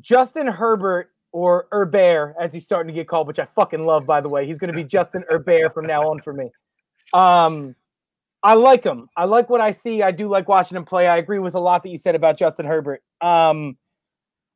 Justin 0.00 0.46
Herbert 0.46 1.10
or 1.32 1.66
Herbert, 1.70 2.36
as 2.40 2.52
he's 2.52 2.64
starting 2.64 2.88
to 2.88 2.94
get 2.94 3.08
called, 3.08 3.26
which 3.26 3.38
I 3.38 3.46
fucking 3.54 3.84
love, 3.84 4.06
by 4.06 4.20
the 4.20 4.28
way. 4.28 4.46
He's 4.46 4.58
going 4.58 4.72
to 4.72 4.76
be 4.76 4.84
Justin 4.84 5.24
Herbert 5.28 5.72
from 5.72 5.86
now 5.86 6.02
on 6.10 6.20
for 6.20 6.32
me. 6.32 6.50
Um, 7.12 7.74
I 8.42 8.54
like 8.54 8.84
him. 8.84 9.08
I 9.16 9.24
like 9.24 9.50
what 9.50 9.60
I 9.60 9.72
see. 9.72 10.02
I 10.02 10.10
do 10.10 10.28
like 10.28 10.48
watching 10.48 10.76
him 10.76 10.84
play. 10.84 11.06
I 11.06 11.16
agree 11.16 11.38
with 11.38 11.54
a 11.54 11.60
lot 11.60 11.82
that 11.82 11.88
you 11.88 11.98
said 11.98 12.14
about 12.14 12.38
Justin 12.38 12.66
Herbert. 12.66 13.02
Um, 13.20 13.76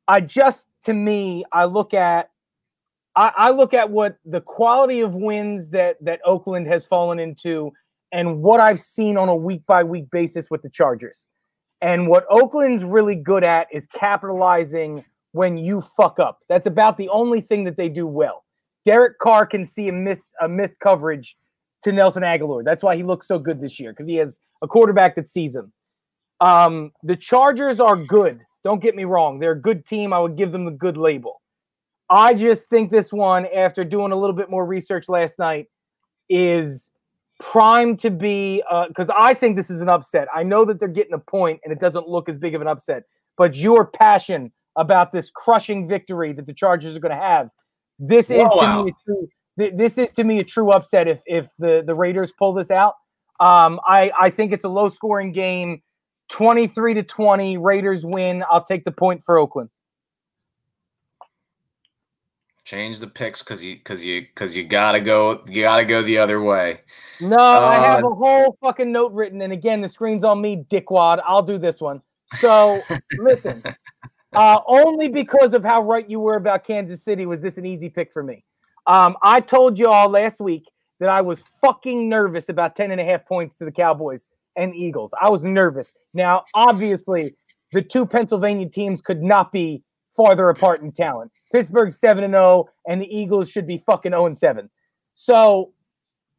I 0.07 0.21
just, 0.21 0.67
to 0.83 0.93
me, 0.93 1.43
I 1.51 1.65
look 1.65 1.93
at 1.93 2.29
I, 3.15 3.31
I 3.35 3.49
look 3.51 3.73
at 3.73 3.89
what 3.89 4.17
the 4.25 4.41
quality 4.41 5.01
of 5.01 5.13
wins 5.13 5.69
that 5.69 5.97
that 6.01 6.19
Oakland 6.25 6.67
has 6.67 6.85
fallen 6.85 7.19
into, 7.19 7.71
and 8.11 8.41
what 8.41 8.59
I've 8.59 8.79
seen 8.79 9.17
on 9.17 9.29
a 9.29 9.35
week 9.35 9.65
by 9.65 9.83
week 9.83 10.09
basis 10.11 10.49
with 10.49 10.61
the 10.61 10.69
Chargers. 10.69 11.27
And 11.81 12.07
what 12.07 12.25
Oakland's 12.29 12.83
really 12.83 13.15
good 13.15 13.43
at 13.43 13.67
is 13.71 13.85
capitalizing 13.87 15.03
when 15.33 15.57
you 15.57 15.81
fuck 15.97 16.17
up. 16.17 16.39
That's 16.47 16.65
about 16.65 16.97
the 16.97 17.09
only 17.09 17.41
thing 17.41 17.65
that 17.65 17.75
they 17.75 17.89
do 17.89 18.07
well. 18.07 18.45
Derek 18.85 19.19
Carr 19.19 19.45
can 19.45 19.65
see 19.65 19.89
a 19.89 19.91
missed 19.91 20.29
a 20.41 20.47
missed 20.47 20.79
coverage 20.79 21.37
to 21.83 21.91
Nelson 21.91 22.23
Agholor. 22.23 22.63
That's 22.63 22.83
why 22.83 22.95
he 22.95 23.03
looks 23.03 23.27
so 23.27 23.37
good 23.37 23.61
this 23.61 23.79
year 23.79 23.91
because 23.91 24.07
he 24.07 24.15
has 24.15 24.39
a 24.61 24.67
quarterback 24.67 25.15
that 25.15 25.29
sees 25.29 25.55
him. 25.55 25.71
Um, 26.39 26.91
the 27.03 27.15
Chargers 27.15 27.79
are 27.79 27.97
good. 27.97 28.41
Don't 28.63 28.81
get 28.81 28.95
me 28.95 29.03
wrong; 29.03 29.39
they're 29.39 29.51
a 29.51 29.61
good 29.61 29.85
team. 29.85 30.13
I 30.13 30.19
would 30.19 30.35
give 30.35 30.51
them 30.51 30.65
the 30.65 30.71
good 30.71 30.97
label. 30.97 31.41
I 32.13 32.35
just 32.35 32.69
think 32.69 32.91
this 32.91 33.11
one, 33.11 33.47
after 33.47 33.83
doing 33.83 34.11
a 34.11 34.15
little 34.15 34.35
bit 34.35 34.47
more 34.47 34.67
research 34.67 35.09
last 35.09 35.39
night, 35.39 35.65
is 36.29 36.91
primed 37.39 37.97
to 37.99 38.11
be 38.11 38.63
because 38.87 39.09
uh, 39.09 39.15
I 39.17 39.33
think 39.33 39.55
this 39.55 39.71
is 39.71 39.81
an 39.81 39.89
upset. 39.89 40.27
I 40.33 40.43
know 40.43 40.63
that 40.65 40.79
they're 40.79 40.87
getting 40.87 41.13
a 41.13 41.19
point 41.19 41.59
and 41.63 41.73
it 41.73 41.79
doesn't 41.79 42.07
look 42.07 42.29
as 42.29 42.37
big 42.37 42.53
of 42.53 42.61
an 42.61 42.67
upset, 42.67 43.03
but 43.35 43.55
your 43.55 43.87
passion 43.87 44.51
about 44.75 45.11
this 45.11 45.31
crushing 45.31 45.87
victory 45.87 46.33
that 46.33 46.45
the 46.45 46.53
Chargers 46.53 46.95
are 46.95 46.99
going 46.99 47.17
to 47.17 47.21
have, 47.21 47.49
this 47.97 48.29
is 48.29 48.43
to 48.43 48.83
me 48.83 48.91
a 48.91 48.93
true, 49.05 49.27
this 49.57 49.97
is 49.97 50.11
to 50.11 50.23
me 50.23 50.39
a 50.39 50.43
true 50.43 50.71
upset 50.71 51.07
if 51.07 51.21
if 51.25 51.47
the 51.57 51.83
the 51.85 51.95
Raiders 51.95 52.31
pull 52.37 52.53
this 52.53 52.69
out. 52.69 52.93
Um, 53.39 53.79
I 53.87 54.11
I 54.19 54.29
think 54.29 54.53
it's 54.53 54.65
a 54.65 54.69
low 54.69 54.89
scoring 54.89 55.31
game, 55.31 55.81
twenty 56.29 56.67
three 56.67 56.93
to 56.93 57.01
twenty. 57.01 57.57
Raiders 57.57 58.05
win. 58.05 58.43
I'll 58.51 58.63
take 58.63 58.83
the 58.83 58.91
point 58.91 59.23
for 59.23 59.39
Oakland. 59.39 59.69
Change 62.65 62.99
the 62.99 63.07
picks 63.07 63.43
because 63.43 63.63
you 63.63 63.75
because 63.75 64.03
you 64.03 64.21
because 64.21 64.55
you 64.55 64.63
gotta 64.63 65.01
go 65.01 65.43
you 65.49 65.63
gotta 65.63 65.83
go 65.83 66.01
the 66.01 66.17
other 66.17 66.41
way. 66.41 66.79
No, 67.19 67.37
uh, 67.37 67.59
I 67.59 67.75
have 67.75 68.03
a 68.03 68.09
whole 68.09 68.57
fucking 68.61 68.91
note 68.91 69.11
written, 69.11 69.41
and 69.41 69.51
again, 69.51 69.81
the 69.81 69.89
screen's 69.89 70.23
on 70.23 70.41
me, 70.41 70.65
dickwad. 70.69 71.21
I'll 71.25 71.43
do 71.43 71.57
this 71.57 71.81
one. 71.81 72.01
So 72.37 72.81
listen, 73.17 73.61
uh, 74.33 74.59
only 74.65 75.09
because 75.09 75.53
of 75.53 75.63
how 75.63 75.83
right 75.83 76.09
you 76.09 76.21
were 76.21 76.35
about 76.35 76.65
Kansas 76.65 77.03
City 77.03 77.25
was 77.25 77.41
this 77.41 77.57
an 77.57 77.65
easy 77.65 77.89
pick 77.89 78.13
for 78.13 78.23
me. 78.23 78.45
Um, 78.87 79.17
I 79.21 79.39
told 79.39 79.77
you 79.77 79.87
all 79.87 80.09
last 80.09 80.39
week 80.39 80.69
that 80.99 81.09
I 81.09 81.21
was 81.21 81.43
fucking 81.61 82.07
nervous 82.07 82.49
about 82.49 82.75
10 82.75 82.91
and 82.91 83.01
a 83.01 83.03
half 83.03 83.25
points 83.25 83.57
to 83.57 83.65
the 83.65 83.71
Cowboys 83.71 84.27
and 84.55 84.75
Eagles. 84.75 85.13
I 85.19 85.29
was 85.29 85.43
nervous. 85.43 85.91
Now, 86.13 86.43
obviously, 86.53 87.35
the 87.71 87.81
two 87.81 88.05
Pennsylvania 88.05 88.69
teams 88.69 89.01
could 89.01 89.21
not 89.21 89.51
be 89.51 89.83
farther 90.15 90.49
apart 90.49 90.81
in 90.81 90.91
talent. 90.91 91.31
Pittsburgh 91.51 91.91
7 91.91 92.23
and 92.23 92.33
0 92.33 92.67
and 92.87 93.01
the 93.01 93.15
Eagles 93.15 93.49
should 93.49 93.67
be 93.67 93.83
fucking 93.85 94.11
0 94.11 94.25
and 94.25 94.37
7. 94.37 94.69
So 95.13 95.73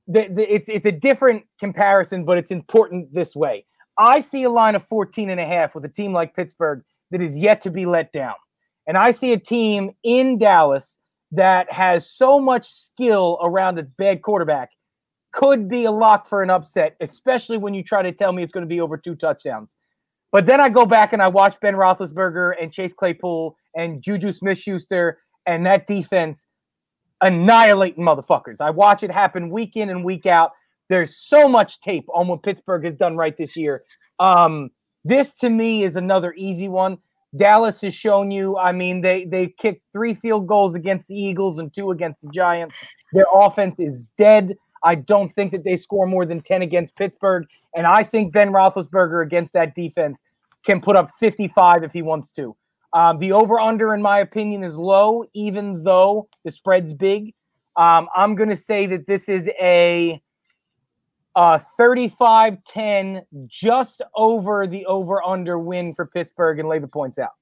the, 0.07 0.29
the, 0.29 0.55
it's 0.55 0.69
it's 0.69 0.87
a 0.87 0.93
different 0.93 1.45
comparison, 1.59 2.25
but 2.25 2.39
it's 2.39 2.51
important 2.51 3.13
this 3.15 3.35
way. 3.35 3.65
I 3.99 4.21
see 4.21 4.43
a 4.43 4.51
line 4.51 4.75
of 4.75 4.87
14 4.87 5.31
and 5.31 5.41
a 5.41 5.47
half 5.47 5.75
with 5.75 5.85
a 5.85 5.89
team 5.89 6.13
like 6.13 6.35
Pittsburgh 6.35 6.83
that 7.11 7.23
is 7.23 7.37
yet 7.37 7.61
to 7.63 7.71
be 7.71 7.87
let 7.87 8.13
down. 8.13 8.35
And 8.87 8.99
I 8.99 9.13
see 9.13 9.33
a 9.33 9.39
team 9.39 9.93
in 10.03 10.39
Dallas 10.39 10.99
that 11.31 11.73
has 11.73 12.11
so 12.11 12.39
much 12.39 12.73
skill 12.73 13.39
around 13.43 13.79
a 13.79 13.83
bad 13.83 14.23
quarterback 14.23 14.71
could 15.33 15.69
be 15.69 15.85
a 15.85 15.91
lock 15.91 16.29
for 16.29 16.43
an 16.43 16.51
upset, 16.51 16.97
especially 17.01 17.59
when 17.59 17.75
you 17.75 17.83
try 17.83 18.03
to 18.03 18.13
tell 18.13 18.33
me 18.33 18.43
it's 18.43 18.53
going 18.53 18.63
to 18.63 18.69
be 18.69 18.81
over 18.81 18.97
two 18.97 19.17
touchdowns. 19.17 19.77
But 20.31 20.47
then 20.47 20.61
I 20.61 20.69
go 20.69 20.87
back 20.87 21.13
and 21.13 21.21
I 21.23 21.29
watch 21.29 21.59
Ben 21.61 21.75
Roethlisberger 21.75 22.55
and 22.61 22.73
Chase 22.73 22.93
Claypool 22.93 23.57
and 23.75 24.03
Juju 24.03 24.33
Smith 24.33 24.59
Schuster 24.59 25.19
and 25.47 25.67
that 25.67 25.87
defense 25.87 26.47
annihilating 27.21 28.05
motherfuckers. 28.05 28.61
I 28.61 28.71
watch 28.71 29.03
it 29.03 29.11
happen 29.11 29.51
week 29.51 29.77
in 29.77 29.91
and 29.91 30.05
week 30.05 30.27
out. 30.27 30.53
There's 30.89 31.17
so 31.17 31.49
much 31.49 31.81
tape 31.81 32.05
on 32.13 32.29
what 32.29 32.43
Pittsburgh 32.43 32.85
has 32.85 32.95
done 32.95 33.17
right 33.17 33.37
this 33.37 33.57
year. 33.57 33.85
Um, 34.19 34.71
this 35.05 35.37
to 35.37 35.51
me 35.51 35.85
is 35.85 35.97
another 35.97 36.35
easy 36.35 36.69
one. 36.69 36.99
Dallas 37.37 37.81
has 37.81 37.95
shown 37.95 38.31
you. 38.31 38.57
I 38.57 38.73
mean, 38.73 39.01
they 39.01 39.25
they 39.25 39.49
kicked 39.59 39.83
three 39.93 40.15
field 40.15 40.47
goals 40.47 40.75
against 40.75 41.09
the 41.09 41.17
Eagles 41.17 41.59
and 41.59 41.75
two 41.75 41.91
against 41.91 42.21
the 42.23 42.29
Giants. 42.31 42.77
Their 43.13 43.27
offense 43.35 43.81
is 43.81 44.05
dead. 44.17 44.55
I 44.85 44.95
don't 44.97 45.35
think 45.35 45.51
that 45.53 45.65
they 45.65 45.77
score 45.77 46.07
more 46.07 46.27
than 46.27 46.41
10 46.41 46.63
against 46.63 46.95
Pittsburgh. 46.95 47.47
And 47.75 47.87
I 47.87 48.05
think 48.05 48.33
Ben 48.33 48.53
Roethlisberger 48.53 49.25
against 49.25 49.55
that 49.55 49.75
defense 49.75 50.23
can 50.65 50.81
put 50.81 50.95
up 50.95 51.11
55 51.19 51.83
if 51.83 51.93
he 51.93 52.03
wants 52.03 52.31
to. 52.33 52.55
Um, 52.95 53.19
the 53.19 53.33
over 53.33 53.59
under, 53.59 53.93
in 53.93 54.01
my 54.01 54.21
opinion, 54.21 54.63
is 54.63 54.77
low, 54.77 55.25
even 55.35 55.83
though 55.83 56.29
the 56.45 56.53
spread's 56.53 56.93
big. 56.93 57.35
Um, 57.77 58.09
I'm 58.15 58.37
going 58.37 58.51
to 58.51 58.57
say 58.57 58.87
that 58.87 59.09
this 59.09 59.29
is 59.29 59.49
a, 59.61 60.23
a 61.35 61.61
35 61.77 62.59
10, 62.69 63.27
just 63.47 64.01
over 64.15 64.69
the 64.69 64.87
over 64.87 65.21
under 65.25 65.59
win 65.59 65.93
for 65.93 66.07
Pittsburgh 66.07 66.61
and 66.61 66.69
lay 66.69 66.79
the 66.79 66.87
points 66.87 67.19
out. 67.19 67.33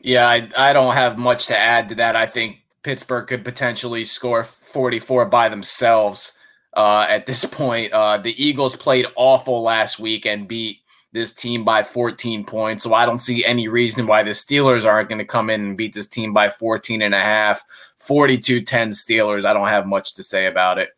Yeah, 0.00 0.28
I, 0.28 0.48
I 0.58 0.72
don't 0.72 0.94
have 0.94 1.18
much 1.18 1.46
to 1.46 1.56
add 1.56 1.88
to 1.90 1.94
that. 1.94 2.16
I 2.16 2.26
think 2.26 2.58
Pittsburgh 2.82 3.28
could 3.28 3.44
potentially 3.44 4.04
score 4.04 4.42
44 4.42 5.26
by 5.26 5.48
themselves 5.48 6.36
uh, 6.74 7.06
at 7.08 7.26
this 7.26 7.44
point. 7.50 7.92
Uh, 7.92 8.18
the 8.18 8.44
Eagles 8.44 8.74
played 8.74 9.06
awful 9.14 9.62
last 9.62 10.00
week 10.00 10.26
and 10.26 10.48
beat 10.48 10.80
this 11.16 11.32
team 11.32 11.64
by 11.64 11.82
14 11.82 12.44
points. 12.44 12.84
So 12.84 12.94
I 12.94 13.06
don't 13.06 13.18
see 13.18 13.44
any 13.44 13.66
reason 13.66 14.06
why 14.06 14.22
the 14.22 14.30
Steelers 14.30 14.86
aren't 14.86 15.08
going 15.08 15.18
to 15.18 15.24
come 15.24 15.50
in 15.50 15.60
and 15.62 15.76
beat 15.76 15.94
this 15.94 16.06
team 16.06 16.32
by 16.32 16.48
14 16.50 17.02
and 17.02 17.14
a 17.14 17.18
half. 17.18 17.64
42 17.96 18.62
10 18.62 18.90
Steelers. 18.90 19.44
I 19.44 19.52
don't 19.52 19.68
have 19.68 19.86
much 19.86 20.14
to 20.14 20.22
say 20.22 20.46
about 20.46 20.78
it. 20.78 20.90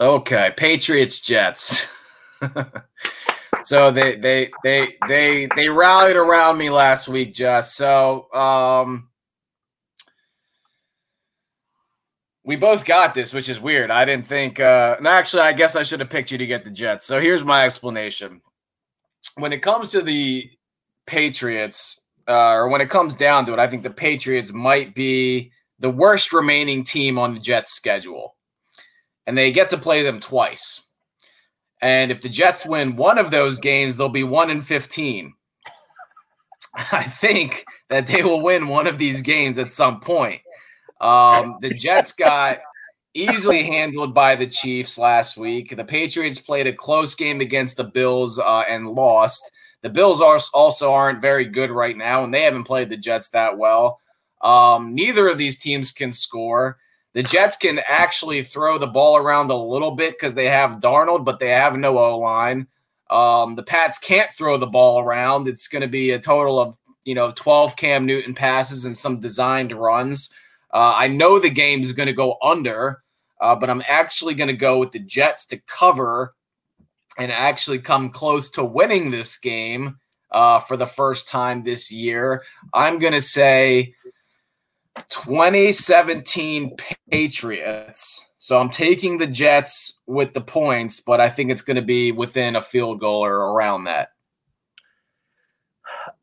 Okay, 0.00 0.52
Patriots 0.56 1.20
Jets. 1.20 1.86
so 3.64 3.90
they 3.90 4.16
they 4.16 4.50
they 4.64 4.96
they 5.06 5.46
they 5.54 5.68
rallied 5.68 6.16
around 6.16 6.56
me 6.56 6.70
last 6.70 7.08
week, 7.08 7.34
just 7.34 7.76
so 7.76 8.32
um 8.32 9.10
we 12.44 12.56
both 12.56 12.84
got 12.84 13.14
this, 13.14 13.32
which 13.32 13.48
is 13.48 13.60
weird. 13.60 13.90
I 13.90 14.04
didn't 14.04 14.26
think. 14.26 14.58
Uh, 14.58 14.96
and 14.98 15.06
actually, 15.06 15.42
I 15.42 15.52
guess 15.52 15.76
I 15.76 15.82
should 15.82 16.00
have 16.00 16.10
picked 16.10 16.30
you 16.30 16.38
to 16.38 16.46
get 16.46 16.64
the 16.64 16.70
Jets. 16.70 17.06
So 17.06 17.20
here's 17.20 17.44
my 17.44 17.64
explanation. 17.64 18.42
When 19.36 19.52
it 19.52 19.62
comes 19.62 19.90
to 19.92 20.02
the 20.02 20.50
Patriots, 21.06 22.00
uh, 22.28 22.52
or 22.52 22.68
when 22.68 22.80
it 22.80 22.90
comes 22.90 23.14
down 23.14 23.46
to 23.46 23.52
it, 23.52 23.58
I 23.58 23.68
think 23.68 23.82
the 23.82 23.90
Patriots 23.90 24.52
might 24.52 24.94
be 24.94 25.52
the 25.78 25.90
worst 25.90 26.32
remaining 26.32 26.82
team 26.84 27.18
on 27.18 27.32
the 27.32 27.38
Jets' 27.38 27.72
schedule, 27.72 28.36
and 29.26 29.38
they 29.38 29.52
get 29.52 29.70
to 29.70 29.78
play 29.78 30.02
them 30.02 30.18
twice. 30.18 30.82
And 31.80 32.10
if 32.12 32.20
the 32.20 32.28
Jets 32.28 32.66
win 32.66 32.96
one 32.96 33.18
of 33.18 33.30
those 33.30 33.58
games, 33.58 33.96
they'll 33.96 34.08
be 34.08 34.24
one 34.24 34.50
in 34.50 34.60
fifteen. 34.60 35.34
I 36.92 37.04
think 37.04 37.64
that 37.88 38.06
they 38.08 38.22
will 38.22 38.40
win 38.40 38.66
one 38.66 38.86
of 38.86 38.98
these 38.98 39.22
games 39.22 39.58
at 39.58 39.70
some 39.70 40.00
point. 40.00 40.40
Um, 41.02 41.58
the 41.60 41.74
Jets 41.74 42.12
got 42.12 42.60
easily 43.12 43.62
handled 43.64 44.14
by 44.14 44.36
the 44.36 44.46
Chiefs 44.46 44.96
last 44.96 45.36
week. 45.36 45.76
The 45.76 45.84
Patriots 45.84 46.38
played 46.38 46.66
a 46.66 46.72
close 46.72 47.14
game 47.14 47.40
against 47.40 47.76
the 47.76 47.84
Bills 47.84 48.38
uh, 48.38 48.64
and 48.68 48.86
lost. 48.86 49.50
The 49.82 49.90
Bills 49.90 50.20
are 50.20 50.38
also 50.54 50.92
aren't 50.92 51.20
very 51.20 51.44
good 51.44 51.70
right 51.70 51.96
now, 51.96 52.24
and 52.24 52.32
they 52.32 52.42
haven't 52.42 52.64
played 52.64 52.88
the 52.88 52.96
Jets 52.96 53.28
that 53.30 53.58
well. 53.58 54.00
Um, 54.40 54.94
neither 54.94 55.28
of 55.28 55.38
these 55.38 55.60
teams 55.60 55.92
can 55.92 56.12
score. 56.12 56.78
The 57.14 57.22
Jets 57.22 57.56
can 57.56 57.80
actually 57.86 58.42
throw 58.42 58.78
the 58.78 58.86
ball 58.86 59.16
around 59.16 59.50
a 59.50 59.56
little 59.56 59.90
bit 59.90 60.14
because 60.14 60.34
they 60.34 60.48
have 60.48 60.80
Darnold, 60.80 61.24
but 61.24 61.38
they 61.38 61.50
have 61.50 61.76
no 61.76 61.98
O 61.98 62.18
line. 62.18 62.66
Um, 63.10 63.56
the 63.56 63.62
Pats 63.62 63.98
can't 63.98 64.30
throw 64.30 64.56
the 64.56 64.66
ball 64.66 65.00
around. 65.00 65.46
It's 65.46 65.68
going 65.68 65.82
to 65.82 65.88
be 65.88 66.12
a 66.12 66.18
total 66.18 66.58
of 66.58 66.78
you 67.04 67.14
know 67.14 67.30
12 67.32 67.76
Cam 67.76 68.06
Newton 68.06 68.34
passes 68.34 68.84
and 68.84 68.96
some 68.96 69.20
designed 69.20 69.72
runs. 69.72 70.32
Uh, 70.72 70.94
I 70.96 71.08
know 71.08 71.38
the 71.38 71.50
game 71.50 71.82
is 71.82 71.92
going 71.92 72.06
to 72.06 72.12
go 72.12 72.36
under, 72.42 73.02
uh, 73.40 73.54
but 73.56 73.68
I'm 73.68 73.82
actually 73.86 74.34
going 74.34 74.48
to 74.48 74.56
go 74.56 74.78
with 74.78 74.92
the 74.92 74.98
Jets 74.98 75.46
to 75.46 75.58
cover 75.66 76.34
and 77.18 77.30
actually 77.30 77.78
come 77.78 78.10
close 78.10 78.50
to 78.50 78.64
winning 78.64 79.10
this 79.10 79.36
game 79.36 79.98
uh, 80.30 80.60
for 80.60 80.76
the 80.76 80.86
first 80.86 81.28
time 81.28 81.62
this 81.62 81.92
year. 81.92 82.42
I'm 82.72 82.98
going 82.98 83.12
to 83.12 83.20
say 83.20 83.94
2017 85.08 86.76
Patriots. 87.10 88.28
So 88.38 88.58
I'm 88.58 88.70
taking 88.70 89.18
the 89.18 89.26
Jets 89.26 90.00
with 90.06 90.32
the 90.32 90.40
points, 90.40 91.00
but 91.00 91.20
I 91.20 91.28
think 91.28 91.50
it's 91.50 91.62
going 91.62 91.76
to 91.76 91.82
be 91.82 92.12
within 92.12 92.56
a 92.56 92.62
field 92.62 92.98
goal 92.98 93.24
or 93.24 93.52
around 93.52 93.84
that 93.84 94.11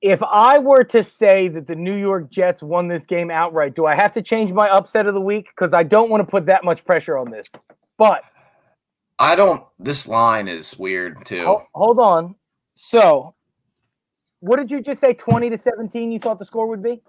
if 0.01 0.23
I 0.23 0.57
were 0.59 0.83
to 0.85 1.03
say 1.03 1.49
that 1.49 1.67
the 1.67 1.75
New 1.75 1.95
York 1.95 2.29
Jets 2.29 2.61
won 2.61 2.87
this 2.87 3.05
game 3.05 3.29
outright, 3.29 3.75
do 3.75 3.85
I 3.85 3.95
have 3.95 4.11
to 4.13 4.21
change 4.21 4.51
my 4.51 4.69
upset 4.69 5.07
of 5.07 5.13
the 5.13 5.21
week? 5.21 5.47
Because 5.55 5.73
I 5.73 5.83
don't 5.83 6.09
want 6.09 6.21
to 6.21 6.29
put 6.29 6.45
that 6.45 6.63
much 6.63 6.85
pressure 6.85 7.17
on 7.17 7.29
this. 7.29 7.47
But 7.97 8.23
I 9.17 9.35
don't. 9.35 9.63
This 9.77 10.07
line 10.07 10.47
is 10.47 10.79
weird 10.79 11.25
too. 11.25 11.45
Hold, 11.45 11.61
hold 11.73 11.99
on. 11.99 12.35
So, 12.75 13.35
what 14.39 14.55
did 14.55 14.71
you 14.71 14.81
just 14.81 15.01
say? 15.01 15.13
Twenty 15.13 15.49
to 15.49 15.57
seventeen. 15.57 16.11
You 16.11 16.19
thought 16.19 16.39
the 16.39 16.45
score 16.45 16.67
would 16.67 16.81
be? 16.81 17.01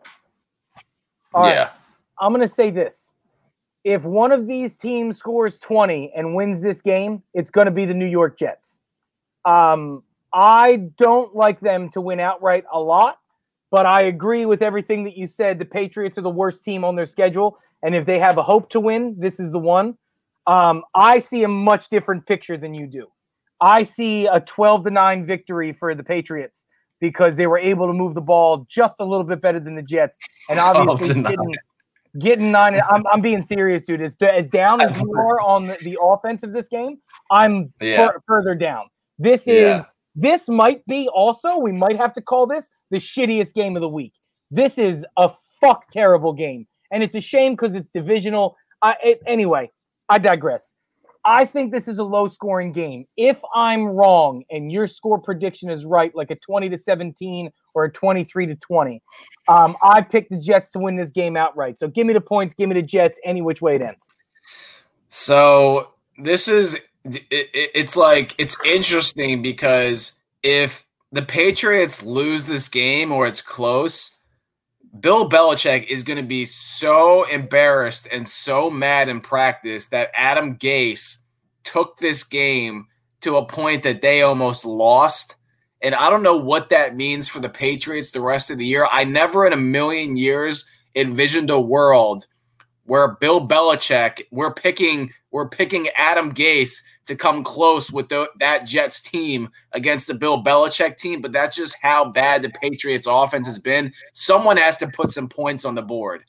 All 1.32 1.46
yeah. 1.46 1.58
Right. 1.58 1.70
I'm 2.20 2.32
going 2.32 2.46
to 2.46 2.52
say 2.52 2.70
this. 2.70 3.14
If 3.82 4.02
one 4.02 4.30
of 4.30 4.46
these 4.46 4.74
teams 4.74 5.16
scores 5.16 5.58
20 5.58 6.12
and 6.14 6.34
wins 6.34 6.60
this 6.60 6.82
game, 6.82 7.22
it's 7.32 7.50
going 7.50 7.64
to 7.64 7.70
be 7.70 7.86
the 7.86 7.94
New 7.94 8.06
York 8.06 8.38
Jets. 8.38 8.80
Um, 9.46 10.02
I 10.32 10.88
don't 10.96 11.34
like 11.34 11.60
them 11.60 11.90
to 11.90 12.00
win 12.00 12.20
outright 12.20 12.64
a 12.72 12.80
lot, 12.80 13.18
but 13.70 13.86
I 13.86 14.02
agree 14.02 14.46
with 14.46 14.62
everything 14.62 15.04
that 15.04 15.16
you 15.16 15.26
said. 15.26 15.58
The 15.58 15.64
Patriots 15.64 16.18
are 16.18 16.22
the 16.22 16.30
worst 16.30 16.64
team 16.64 16.84
on 16.84 16.96
their 16.96 17.06
schedule, 17.06 17.58
and 17.82 17.94
if 17.94 18.06
they 18.06 18.18
have 18.18 18.38
a 18.38 18.42
hope 18.42 18.70
to 18.70 18.80
win, 18.80 19.16
this 19.18 19.40
is 19.40 19.50
the 19.50 19.58
one. 19.58 19.96
Um, 20.46 20.82
I 20.94 21.18
see 21.18 21.42
a 21.44 21.48
much 21.48 21.88
different 21.90 22.26
picture 22.26 22.56
than 22.56 22.74
you 22.74 22.86
do. 22.86 23.06
I 23.60 23.82
see 23.82 24.26
a 24.26 24.40
12 24.40 24.84
to 24.84 24.90
9 24.90 25.26
victory 25.26 25.72
for 25.72 25.94
the 25.94 26.02
Patriots 26.02 26.66
because 27.00 27.36
they 27.36 27.46
were 27.46 27.58
able 27.58 27.86
to 27.86 27.92
move 27.92 28.14
the 28.14 28.20
ball 28.20 28.66
just 28.68 28.94
a 29.00 29.04
little 29.04 29.24
bit 29.24 29.40
better 29.40 29.60
than 29.60 29.74
the 29.74 29.82
Jets. 29.82 30.18
And 30.48 30.58
obviously 30.58 31.22
didn't 31.22 31.56
getting 32.18 32.50
nine. 32.50 32.80
I'm, 32.90 33.04
I'm 33.12 33.20
being 33.20 33.42
serious, 33.42 33.84
dude. 33.84 34.02
As, 34.02 34.16
as 34.20 34.48
down 34.48 34.80
as 34.80 34.96
you 35.00 35.12
are 35.14 35.40
on 35.40 35.66
the, 35.66 35.78
the 35.82 35.98
offense 36.02 36.42
of 36.42 36.52
this 36.52 36.68
game, 36.68 36.98
I'm 37.30 37.72
Yeah. 37.80 38.08
fur- 38.08 38.22
further 38.26 38.54
down. 38.54 38.86
This 39.18 39.42
is 39.42 39.60
Yeah. 39.60 39.84
This 40.14 40.48
might 40.48 40.84
be 40.86 41.08
also 41.08 41.58
we 41.58 41.72
might 41.72 41.96
have 41.96 42.12
to 42.14 42.20
call 42.20 42.46
this 42.46 42.68
the 42.90 42.98
shittiest 42.98 43.54
game 43.54 43.76
of 43.76 43.80
the 43.80 43.88
week. 43.88 44.12
This 44.50 44.78
is 44.78 45.06
a 45.16 45.30
fuck 45.60 45.90
terrible 45.90 46.32
game, 46.32 46.66
and 46.90 47.02
it's 47.02 47.14
a 47.14 47.20
shame 47.20 47.52
because 47.52 47.74
it's 47.74 47.88
divisional. 47.94 48.56
I 48.82 48.94
it, 49.02 49.22
anyway. 49.26 49.70
I 50.08 50.18
digress. 50.18 50.74
I 51.24 51.44
think 51.44 51.70
this 51.70 51.86
is 51.86 51.98
a 51.98 52.02
low 52.02 52.28
scoring 52.28 52.72
game. 52.72 53.06
If 53.16 53.38
I'm 53.54 53.84
wrong 53.84 54.42
and 54.50 54.72
your 54.72 54.86
score 54.86 55.18
prediction 55.18 55.70
is 55.70 55.84
right, 55.84 56.14
like 56.14 56.30
a 56.30 56.36
20 56.36 56.68
to 56.70 56.78
17 56.78 57.50
or 57.74 57.84
a 57.84 57.92
23 57.92 58.46
to 58.46 58.56
20, 58.56 59.02
um, 59.48 59.76
I 59.82 60.00
picked 60.00 60.30
the 60.30 60.38
Jets 60.38 60.70
to 60.70 60.78
win 60.78 60.96
this 60.96 61.10
game 61.10 61.36
outright. 61.36 61.78
So 61.78 61.88
give 61.88 62.06
me 62.06 62.14
the 62.14 62.20
points, 62.20 62.54
give 62.54 62.68
me 62.68 62.74
the 62.74 62.82
Jets, 62.82 63.20
any 63.24 63.42
which 63.42 63.60
way 63.60 63.76
it 63.76 63.82
ends. 63.82 64.06
So 65.08 65.92
this 66.18 66.48
is 66.48 66.80
it, 67.04 67.16
it- 67.30 67.70
it's 67.74 67.96
like 67.96 68.34
it's 68.38 68.56
interesting 68.64 69.42
because 69.42 70.20
if 70.42 70.86
the 71.12 71.22
Patriots 71.22 72.04
lose 72.04 72.44
this 72.44 72.68
game 72.68 73.12
or 73.12 73.26
it's 73.26 73.42
close, 73.42 74.16
Bill 74.98 75.28
Belichick 75.28 75.86
is 75.86 76.02
going 76.02 76.16
to 76.18 76.26
be 76.26 76.44
so 76.44 77.24
embarrassed 77.24 78.08
and 78.10 78.28
so 78.28 78.70
mad 78.70 79.08
in 79.08 79.20
practice 79.20 79.88
that 79.88 80.10
Adam 80.14 80.56
Gase 80.56 81.18
took 81.64 81.96
this 81.98 82.24
game 82.24 82.86
to 83.20 83.36
a 83.36 83.44
point 83.46 83.82
that 83.84 84.02
they 84.02 84.22
almost 84.22 84.64
lost. 84.64 85.36
And 85.82 85.94
I 85.94 86.10
don't 86.10 86.22
know 86.22 86.36
what 86.36 86.70
that 86.70 86.96
means 86.96 87.28
for 87.28 87.40
the 87.40 87.48
Patriots 87.48 88.10
the 88.10 88.20
rest 88.20 88.50
of 88.50 88.58
the 88.58 88.66
year. 88.66 88.86
I 88.90 89.04
never 89.04 89.46
in 89.46 89.52
a 89.52 89.56
million 89.58 90.16
years 90.16 90.68
envisioned 90.94 91.50
a 91.50 91.60
world 91.60 92.26
where 92.84 93.16
Bill 93.16 93.46
Belichick, 93.46 94.22
we're 94.30 94.52
picking 94.52 95.12
we're 95.30 95.48
picking 95.48 95.88
Adam 95.96 96.34
Gase 96.34 96.82
to 97.06 97.14
come 97.14 97.44
close 97.44 97.92
with 97.92 98.08
the, 98.08 98.28
that 98.40 98.66
Jets 98.66 99.00
team 99.00 99.48
against 99.72 100.08
the 100.08 100.14
Bill 100.14 100.42
Belichick 100.42 100.96
team, 100.96 101.20
but 101.20 101.30
that's 101.30 101.56
just 101.56 101.76
how 101.80 102.04
bad 102.10 102.42
the 102.42 102.50
Patriots 102.50 103.06
offense 103.08 103.46
has 103.46 103.58
been. 103.60 103.92
Someone 104.12 104.56
has 104.56 104.76
to 104.78 104.88
put 104.88 105.12
some 105.12 105.28
points 105.28 105.64
on 105.64 105.76
the 105.76 105.82
board. 105.82 106.24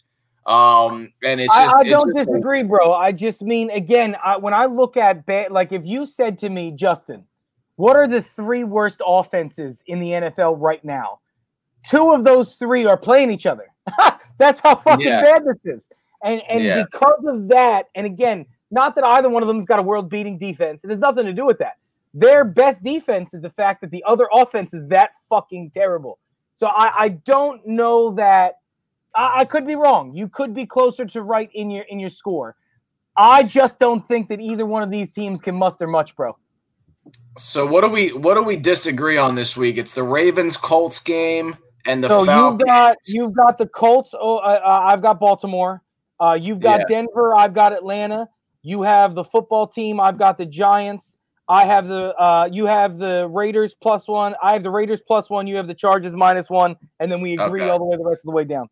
Um, 0.46 1.12
and 1.24 1.40
it's 1.42 1.56
just 1.56 1.76
I 1.76 1.82
it's 1.82 1.90
don't 1.90 2.16
just- 2.16 2.28
disagree, 2.30 2.62
bro. 2.64 2.94
I 2.94 3.12
just 3.12 3.42
mean, 3.42 3.72
again, 3.72 4.16
I, 4.24 4.38
when 4.38 4.54
I 4.54 4.66
look 4.66 4.98
at, 4.98 5.24
like, 5.52 5.72
if 5.72 5.84
you 5.86 6.06
said 6.06 6.38
to 6.40 6.50
me, 6.50 6.72
Justin, 6.72 7.24
what 7.76 7.96
are 7.96 8.08
the 8.08 8.22
three 8.36 8.64
worst 8.64 9.02
offenses 9.06 9.84
in 9.88 10.00
the 10.00 10.10
NFL 10.12 10.56
right 10.60 10.84
now? 10.86 11.20
Two 11.90 12.12
of 12.14 12.24
those 12.24 12.56
three 12.56 12.86
are 12.86 12.98
playing 12.98 13.32
each 13.32 13.48
other. 13.48 13.66
That's 14.38 14.60
how 14.60 14.76
fucking 14.76 15.08
Yeah. 15.08 15.22
bad 15.24 15.44
this 15.46 15.58
is. 15.78 15.84
And 16.24 16.42
and 16.50 16.64
Yeah. 16.64 16.84
because 16.84 17.24
of 17.26 17.48
that, 17.50 17.90
and 17.96 18.06
again, 18.06 18.46
not 18.70 18.96
that 18.96 19.04
either 19.04 19.30
one 19.30 19.44
of 19.44 19.48
them's 19.48 19.66
got 19.66 19.80
a 19.80 19.84
world 19.84 20.10
beating 20.10 20.38
defense, 20.38 20.84
it 20.84 20.90
has 20.90 21.00
nothing 21.00 21.26
to 21.26 21.34
do 21.34 21.46
with 21.46 21.60
that. 21.60 21.78
Their 22.14 22.44
best 22.44 22.84
defense 22.84 23.34
is 23.34 23.42
the 23.42 23.50
fact 23.50 23.82
that 23.82 23.92
the 23.92 24.04
other 24.06 24.28
offense 24.34 24.74
is 24.74 24.88
that 24.90 25.12
fucking 25.30 25.72
terrible. 25.72 26.20
So 26.54 26.68
I, 26.68 26.92
I 26.98 27.10
don't 27.10 27.66
know 27.66 28.14
that 28.16 28.60
I, 29.16 29.42
I 29.42 29.46
could 29.46 29.66
be 29.66 29.76
wrong. 29.76 30.14
You 30.14 30.28
could 30.28 30.54
be 30.54 30.66
closer 30.66 31.06
to 31.06 31.22
right 31.22 31.50
in 31.54 31.70
your 31.72 31.86
in 31.86 32.00
your 32.00 32.10
score. 32.10 32.56
I 33.18 33.44
just 33.44 33.80
don't 33.80 34.08
think 34.08 34.30
that 34.30 34.40
either 34.40 34.66
one 34.66 34.84
of 34.84 34.90
these 34.90 35.12
teams 35.12 35.42
can 35.42 35.56
muster 35.56 35.88
much, 35.88 36.16
bro. 36.16 36.38
So 37.38 37.66
what 37.66 37.82
do 37.82 37.90
we 37.90 38.14
what 38.14 38.36
do 38.36 38.44
we 38.44 38.58
disagree 38.58 39.18
on 39.18 39.36
this 39.36 39.58
week? 39.58 39.78
It's 39.78 39.94
the 39.94 40.04
Ravens 40.04 40.58
Colts 40.58 41.00
game 41.00 41.58
and 41.86 42.04
the 42.04 42.10
so 42.10 42.26
Falcons. 42.26 42.60
you've 42.60 42.68
got 42.68 42.98
you've 43.06 43.34
got 43.34 43.58
the 43.58 43.68
Colts. 43.68 44.14
Oh, 44.18 44.38
uh, 44.38 44.60
uh, 44.64 44.80
I've 44.84 45.02
got 45.02 45.20
Baltimore. 45.20 45.82
Uh, 46.22 46.38
you've 46.40 46.60
got 46.60 46.82
Yeah. 46.82 46.86
Denver. 46.88 47.36
I've 47.36 47.54
got 47.54 47.74
Atlanta. 47.74 48.30
You 48.62 48.84
have 48.84 49.16
the 49.16 49.24
football 49.24 49.66
team. 49.66 50.00
I've 50.00 50.20
got 50.20 50.38
the 50.38 50.46
Giants. 50.46 51.18
I 51.50 51.66
have 51.66 51.88
the 51.88 52.16
uh, 52.16 52.48
you 52.50 52.66
have 52.68 52.98
the 53.00 53.28
Raiders 53.28 53.74
plus 53.74 54.08
one. 54.08 54.36
I 54.42 54.54
have 54.54 54.64
the 54.64 54.70
Raiders 54.70 55.02
plus 55.02 55.30
one. 55.30 55.48
You 55.48 55.58
have 55.58 55.68
the 55.68 55.74
Chargers 55.74 56.14
minus 56.14 56.50
one, 56.50 56.78
and 57.00 57.12
then 57.12 57.20
we 57.20 57.34
agree 57.34 57.62
Okay. 57.64 57.70
all 57.70 57.80
the 57.80 57.86
way 57.86 57.98
the 57.98 58.06
rest 58.06 58.22
of 58.22 58.28
the 58.28 58.32
way 58.36 58.44
down. 58.46 58.70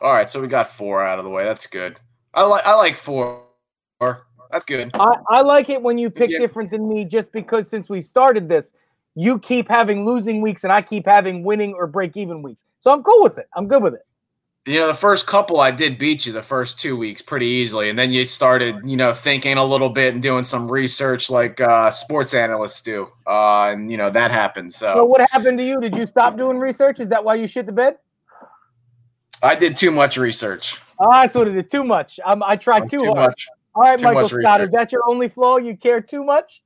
All 0.00 0.12
right, 0.12 0.30
so 0.30 0.40
we 0.40 0.46
got 0.46 0.68
four 0.68 1.02
out 1.02 1.18
of 1.18 1.24
the 1.24 1.30
way. 1.30 1.44
That's 1.44 1.66
good. 1.66 1.98
I 2.32 2.44
like 2.44 2.64
I 2.64 2.74
like 2.76 2.96
four. 2.96 3.42
That's 4.50 4.64
good. 4.64 4.90
I, 4.94 5.16
I 5.28 5.40
like 5.42 5.68
it 5.68 5.82
when 5.82 5.98
you 5.98 6.08
pick 6.08 6.30
Yeah. 6.30 6.38
different 6.38 6.70
than 6.70 6.88
me 6.88 7.04
just 7.04 7.32
because 7.32 7.68
since 7.68 7.90
we 7.90 8.00
started 8.00 8.48
this, 8.48 8.72
you 9.14 9.38
keep 9.40 9.68
having 9.68 10.06
losing 10.06 10.40
weeks 10.40 10.64
and 10.64 10.72
I 10.72 10.80
keep 10.80 11.04
having 11.04 11.42
winning 11.42 11.74
or 11.74 11.86
break 11.86 12.16
even 12.16 12.40
weeks. 12.40 12.64
So 12.78 12.90
I'm 12.92 13.02
cool 13.02 13.22
with 13.22 13.36
it. 13.36 13.48
I'm 13.56 13.66
good 13.68 13.82
with 13.82 13.94
it. 13.94 14.06
You 14.68 14.80
know, 14.80 14.86
the 14.86 14.94
first 14.94 15.26
couple 15.26 15.60
I 15.60 15.70
did 15.70 15.98
beat 15.98 16.26
you 16.26 16.32
the 16.34 16.42
first 16.42 16.78
two 16.78 16.94
weeks 16.94 17.22
pretty 17.22 17.46
easily, 17.46 17.88
and 17.88 17.98
then 17.98 18.12
you 18.12 18.26
started, 18.26 18.76
you 18.84 18.98
know, 18.98 19.14
thinking 19.14 19.56
a 19.56 19.64
little 19.64 19.88
bit 19.88 20.12
and 20.12 20.22
doing 20.22 20.44
some 20.44 20.70
research 20.70 21.30
like 21.30 21.58
uh, 21.58 21.90
sports 21.90 22.34
analysts 22.34 22.82
do, 22.82 23.08
uh, 23.26 23.70
and 23.72 23.90
you 23.90 23.96
know 23.96 24.10
that 24.10 24.30
happened. 24.30 24.70
So 24.70 24.92
So 24.94 25.04
what 25.06 25.26
happened 25.30 25.56
to 25.56 25.64
you? 25.64 25.80
Did 25.80 25.96
you 25.96 26.06
stop 26.06 26.36
doing 26.36 26.58
research? 26.58 27.00
Is 27.00 27.08
that 27.08 27.24
why 27.24 27.36
you 27.36 27.46
shit 27.46 27.64
the 27.64 27.72
bed? 27.72 27.96
I 29.42 29.54
did 29.54 29.74
too 29.74 29.90
much 29.90 30.18
research. 30.18 30.78
Oh, 30.98 31.10
that's 31.12 31.34
what 31.34 31.48
it 31.48 31.56
is. 31.56 31.70
Too 31.70 31.84
much. 31.84 32.20
Um, 32.26 32.42
I 32.42 32.56
tried 32.56 32.90
too, 32.90 32.98
Too 32.98 33.14
much. 33.14 33.48
All 33.74 33.82
right, 33.82 33.98
too 33.98 34.04
Michael 34.04 34.28
Scott. 34.28 34.60
Is 34.60 34.70
that 34.72 34.92
your 34.92 35.08
only 35.08 35.30
flaw? 35.30 35.56
You 35.56 35.78
care 35.78 36.02
too 36.02 36.24
much? 36.24 36.62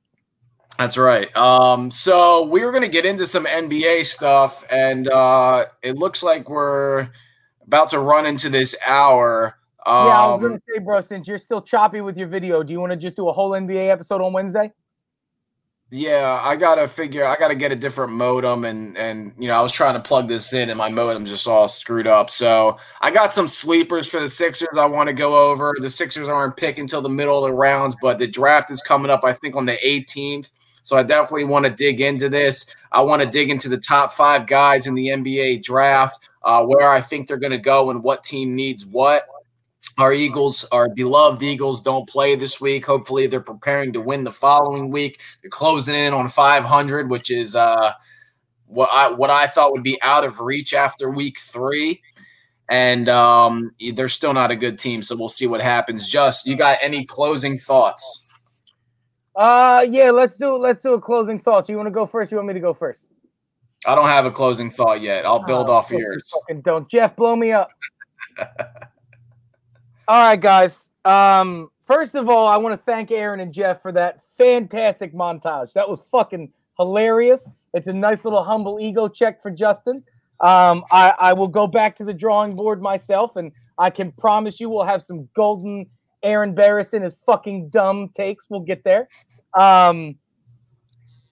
That's 0.77 0.97
right. 0.97 1.33
Um, 1.37 1.91
so 1.91 2.43
we 2.43 2.65
were 2.65 2.71
going 2.71 2.83
to 2.83 2.89
get 2.89 3.05
into 3.05 3.27
some 3.27 3.45
NBA 3.45 4.05
stuff, 4.05 4.65
and 4.71 5.07
uh, 5.07 5.67
it 5.83 5.97
looks 5.97 6.23
like 6.23 6.49
we're 6.49 7.09
about 7.65 7.89
to 7.91 7.99
run 7.99 8.25
into 8.25 8.49
this 8.49 8.75
hour. 8.85 9.55
Um, 9.85 10.07
yeah, 10.07 10.21
I 10.21 10.33
was 10.33 10.41
gonna 10.41 10.61
say, 10.69 10.79
bro. 10.79 11.01
Since 11.01 11.27
you're 11.27 11.39
still 11.39 11.61
choppy 11.61 12.01
with 12.01 12.17
your 12.17 12.27
video, 12.27 12.63
do 12.63 12.71
you 12.71 12.79
want 12.79 12.91
to 12.91 12.97
just 12.97 13.15
do 13.15 13.27
a 13.27 13.33
whole 13.33 13.51
NBA 13.51 13.89
episode 13.89 14.21
on 14.21 14.31
Wednesday? 14.33 14.71
Yeah, 15.95 16.39
I 16.41 16.55
gotta 16.55 16.87
figure. 16.87 17.23
I 17.23 17.35
gotta 17.35 17.53
get 17.53 17.71
a 17.71 17.75
different 17.75 18.13
modem, 18.13 18.65
and 18.65 18.97
and 18.97 19.33
you 19.37 19.47
know, 19.47 19.55
I 19.55 19.61
was 19.61 19.71
trying 19.71 19.93
to 19.93 19.99
plug 19.99 20.27
this 20.27 20.51
in, 20.53 20.69
and 20.69 20.77
my 20.77 20.89
modem's 20.89 21.29
just 21.29 21.47
all 21.47 21.67
screwed 21.67 22.07
up. 22.07 22.31
So 22.31 22.77
I 23.01 23.11
got 23.11 23.33
some 23.33 23.47
sleepers 23.47 24.07
for 24.07 24.19
the 24.19 24.29
Sixers. 24.29 24.69
I 24.75 24.85
want 24.85 25.07
to 25.07 25.13
go 25.13 25.51
over. 25.51 25.75
The 25.79 25.89
Sixers 25.91 26.27
aren't 26.27 26.57
picked 26.57 26.79
until 26.79 27.01
the 27.01 27.09
middle 27.09 27.45
of 27.45 27.51
the 27.51 27.55
rounds, 27.55 27.95
but 28.01 28.17
the 28.17 28.27
draft 28.27 28.71
is 28.71 28.81
coming 28.81 29.11
up. 29.11 29.23
I 29.23 29.33
think 29.33 29.55
on 29.55 29.67
the 29.67 29.77
18th. 29.85 30.51
So 30.83 30.97
I 30.97 31.03
definitely 31.03 31.45
want 31.45 31.65
to 31.65 31.71
dig 31.71 32.01
into 32.01 32.27
this. 32.27 32.65
I 32.91 33.01
want 33.01 33.21
to 33.21 33.27
dig 33.27 33.49
into 33.49 33.69
the 33.69 33.77
top 33.77 34.13
five 34.13 34.47
guys 34.47 34.85
in 34.85 34.95
the 34.95 35.07
NBA 35.07 35.63
draft, 35.63 36.19
uh, 36.43 36.63
where 36.65 36.89
I 36.89 37.01
think 37.01 37.27
they're 37.27 37.37
going 37.37 37.51
to 37.51 37.57
go, 37.57 37.89
and 37.89 38.03
what 38.03 38.23
team 38.23 38.55
needs 38.55 38.85
what. 38.85 39.25
Our 39.97 40.11
Eagles, 40.11 40.63
our 40.71 40.89
beloved 40.89 41.43
Eagles, 41.43 41.81
don't 41.81 42.09
play 42.09 42.35
this 42.35 42.59
week. 42.59 42.85
Hopefully, 42.85 43.27
they're 43.27 43.41
preparing 43.41 43.93
to 43.93 44.01
win 44.01 44.23
the 44.23 44.31
following 44.31 44.89
week. 44.89 45.21
They're 45.41 45.51
closing 45.51 45.93
in 45.95 46.13
on 46.13 46.27
500, 46.27 47.09
which 47.09 47.29
is 47.29 47.55
uh, 47.55 47.93
what 48.65 48.89
I 48.91 49.11
what 49.11 49.29
I 49.29 49.45
thought 49.47 49.71
would 49.71 49.83
be 49.83 50.01
out 50.01 50.23
of 50.23 50.39
reach 50.39 50.73
after 50.73 51.11
week 51.11 51.37
three. 51.37 52.01
And 52.69 53.07
um, 53.09 53.75
they're 53.93 54.09
still 54.09 54.33
not 54.33 54.49
a 54.49 54.55
good 54.55 54.79
team, 54.79 55.03
so 55.03 55.15
we'll 55.15 55.29
see 55.29 55.47
what 55.47 55.61
happens. 55.61 56.09
Just 56.09 56.47
you 56.47 56.55
got 56.55 56.79
any 56.81 57.05
closing 57.05 57.57
thoughts? 57.57 58.27
Uh, 59.35 59.85
yeah. 59.87 60.09
Let's 60.09 60.37
do 60.37 60.57
let's 60.57 60.81
do 60.81 60.93
a 60.93 61.01
closing 61.01 61.39
thought. 61.39 61.69
You 61.69 61.77
want 61.77 61.87
to 61.87 61.91
go 61.91 62.07
first? 62.07 62.31
You 62.31 62.37
want 62.37 62.47
me 62.47 62.53
to 62.55 62.59
go 62.59 62.73
first? 62.73 63.12
I 63.85 63.95
don't 63.95 64.05
have 64.07 64.25
a 64.25 64.31
closing 64.31 64.69
thought 64.69 65.01
yet. 65.01 65.25
I'll 65.25 65.43
build 65.43 65.69
Oh, 65.69 65.73
off 65.73 65.91
yours. 65.91 66.31
Fucking 66.33 66.61
don't, 66.61 66.87
Jeff. 66.89 67.15
Blow 67.15 67.35
me 67.35 67.51
up. 67.51 67.69
all 70.07 70.27
right, 70.27 70.39
guys. 70.39 70.89
Um, 71.05 71.69
first 71.85 72.15
of 72.15 72.29
all, 72.29 72.47
I 72.47 72.57
want 72.57 72.79
to 72.79 72.85
thank 72.85 73.11
Aaron 73.11 73.39
and 73.39 73.53
Jeff 73.53 73.81
for 73.81 73.91
that 73.91 74.19
fantastic 74.37 75.13
montage. 75.13 75.73
That 75.73 75.89
was 75.89 76.01
fucking 76.11 76.51
hilarious. 76.77 77.47
It's 77.73 77.87
a 77.87 77.93
nice 77.93 78.23
little 78.23 78.43
humble 78.43 78.79
ego 78.79 79.07
check 79.07 79.41
for 79.41 79.51
Justin. 79.51 80.03
Um, 80.39 80.83
I, 80.91 81.13
I 81.19 81.33
will 81.33 81.47
go 81.47 81.67
back 81.67 81.95
to 81.97 82.03
the 82.03 82.13
drawing 82.13 82.55
board 82.55 82.81
myself, 82.81 83.35
and 83.35 83.51
I 83.77 83.89
can 83.89 84.11
promise 84.13 84.59
you 84.59 84.69
we'll 84.69 84.83
have 84.83 85.03
some 85.03 85.27
golden 85.35 85.87
Aaron 86.21 86.53
Barris 86.55 86.93
and 86.93 87.03
his 87.03 87.15
fucking 87.25 87.69
dumb 87.69 88.09
takes. 88.15 88.45
We'll 88.49 88.61
get 88.61 88.83
there. 88.83 89.07
Um, 89.57 90.15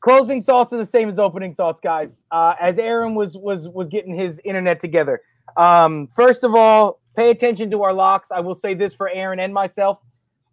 closing 0.02 0.44
thoughts 0.44 0.74
are 0.74 0.78
the 0.78 0.86
same 0.86 1.08
as 1.08 1.20
opening 1.20 1.56
thoughts, 1.56 1.80
guys. 1.80 2.26
Uh, 2.32 2.56
as 2.60 2.78
Aaron 2.78 3.16
was 3.16 3.38
was 3.38 3.70
was 3.70 3.88
getting 3.88 4.14
his 4.14 4.42
internet 4.44 4.80
together. 4.80 5.22
Um, 5.58 6.08
first 6.16 6.44
of 6.44 6.56
all, 6.56 7.00
pay 7.16 7.30
attention 7.30 7.72
to 7.72 7.84
our 7.84 7.94
locks. 7.94 8.32
I 8.32 8.40
will 8.40 8.56
say 8.56 8.74
this 8.74 8.94
for 8.94 9.10
Aaron 9.10 9.40
and 9.40 9.54
myself. 9.54 10.00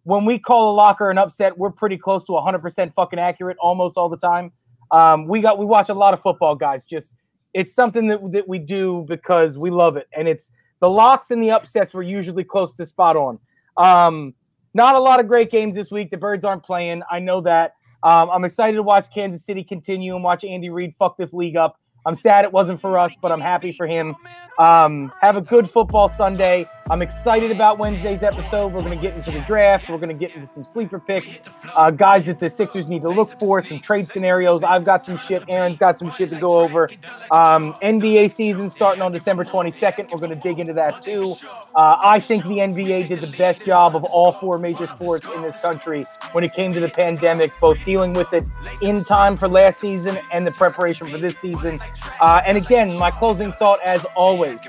When 0.03 0.25
we 0.25 0.39
call 0.39 0.71
a 0.71 0.75
locker 0.75 1.11
an 1.11 1.17
upset, 1.17 1.57
we're 1.57 1.71
pretty 1.71 1.97
close 1.97 2.25
to 2.25 2.31
100% 2.31 2.93
fucking 2.93 3.19
accurate 3.19 3.57
almost 3.59 3.97
all 3.97 4.09
the 4.09 4.17
time. 4.17 4.51
Um, 4.91 5.27
we 5.27 5.41
got 5.41 5.57
we 5.59 5.65
watch 5.65 5.89
a 5.89 5.93
lot 5.93 6.13
of 6.13 6.21
football, 6.21 6.55
guys. 6.55 6.85
Just 6.85 7.15
it's 7.53 7.73
something 7.73 8.07
that 8.07 8.19
that 8.31 8.47
we 8.47 8.59
do 8.59 9.05
because 9.07 9.57
we 9.57 9.69
love 9.69 9.97
it, 9.97 10.07
and 10.15 10.27
it's 10.27 10.51
the 10.79 10.89
locks 10.89 11.31
and 11.31 11.43
the 11.43 11.51
upsets 11.51 11.93
were 11.93 12.03
usually 12.03 12.43
close 12.43 12.75
to 12.77 12.85
spot 12.85 13.15
on. 13.17 13.39
Um, 13.77 14.33
not 14.73 14.95
a 14.95 14.99
lot 14.99 15.19
of 15.19 15.27
great 15.27 15.51
games 15.51 15.75
this 15.75 15.91
week. 15.91 16.11
The 16.11 16.17
Birds 16.17 16.45
aren't 16.45 16.63
playing. 16.63 17.01
I 17.09 17.19
know 17.19 17.41
that. 17.41 17.73
Um, 18.03 18.29
I'm 18.29 18.45
excited 18.45 18.77
to 18.77 18.83
watch 18.83 19.13
Kansas 19.13 19.43
City 19.45 19.63
continue 19.63 20.15
and 20.15 20.23
watch 20.23 20.43
Andy 20.43 20.69
Reid 20.69 20.95
fuck 20.97 21.17
this 21.17 21.33
league 21.33 21.57
up. 21.57 21.79
I'm 22.09 22.15
sad 22.15 22.43
it 22.43 22.51
wasn't 22.51 22.81
for 22.81 22.97
us, 22.97 23.13
but 23.21 23.31
I'm 23.31 23.39
happy 23.39 23.71
for 23.71 23.85
him. 23.85 24.15
Um, 24.57 25.13
have 25.21 25.37
a 25.37 25.41
good 25.41 25.69
football 25.69 26.09
Sunday. 26.09 26.67
I'm 26.89 27.03
excited 27.03 27.51
about 27.51 27.77
Wednesday's 27.77 28.23
episode. 28.23 28.73
We're 28.73 28.81
going 28.81 28.97
to 28.97 29.05
get 29.05 29.15
into 29.15 29.29
the 29.29 29.41
draft. 29.41 29.89
We're 29.89 29.99
going 29.99 30.09
to 30.09 30.15
get 30.15 30.33
into 30.33 30.47
some 30.47 30.65
sleeper 30.65 30.99
picks, 30.99 31.37
uh, 31.75 31.91
guys 31.91 32.25
that 32.25 32.39
the 32.39 32.49
Sixers 32.49 32.89
need 32.89 33.03
to 33.03 33.09
look 33.09 33.29
for, 33.39 33.61
some 33.61 33.79
trade 33.79 34.09
scenarios. 34.09 34.63
I've 34.63 34.83
got 34.83 35.05
some 35.05 35.17
shit. 35.17 35.43
Aaron's 35.47 35.77
got 35.77 35.99
some 35.99 36.11
shit 36.11 36.31
to 36.31 36.39
go 36.39 36.59
over. 36.59 36.89
Um, 37.29 37.73
NBA 37.75 38.31
season 38.31 38.71
starting 38.71 39.03
on 39.03 39.11
December 39.11 39.43
22nd. 39.43 40.09
We're 40.09 40.17
going 40.17 40.31
to 40.31 40.35
dig 40.35 40.59
into 40.59 40.73
that 40.73 41.03
too. 41.03 41.35
Uh, 41.75 41.97
I 42.01 42.19
think 42.19 42.43
the 42.43 42.57
NBA 42.57 43.05
did 43.05 43.21
the 43.21 43.37
best 43.37 43.63
job 43.63 43.95
of 43.95 44.03
all 44.05 44.33
four 44.33 44.57
major 44.57 44.87
sports 44.87 45.27
in 45.35 45.43
this 45.43 45.57
country 45.57 46.07
when 46.31 46.43
it 46.43 46.53
came 46.53 46.71
to 46.71 46.79
the 46.79 46.89
pandemic, 46.89 47.53
both 47.61 47.85
dealing 47.85 48.13
with 48.13 48.33
it 48.33 48.43
in 48.81 49.03
time 49.03 49.37
for 49.37 49.47
last 49.47 49.79
season 49.79 50.17
and 50.33 50.45
the 50.45 50.51
preparation 50.51 51.05
for 51.05 51.19
this 51.19 51.37
season. 51.37 51.79
Uh, 52.19 52.41
and 52.45 52.57
again, 52.57 52.95
my 52.97 53.11
closing 53.11 53.51
thought, 53.53 53.79
as 53.85 54.05
always 54.15 54.59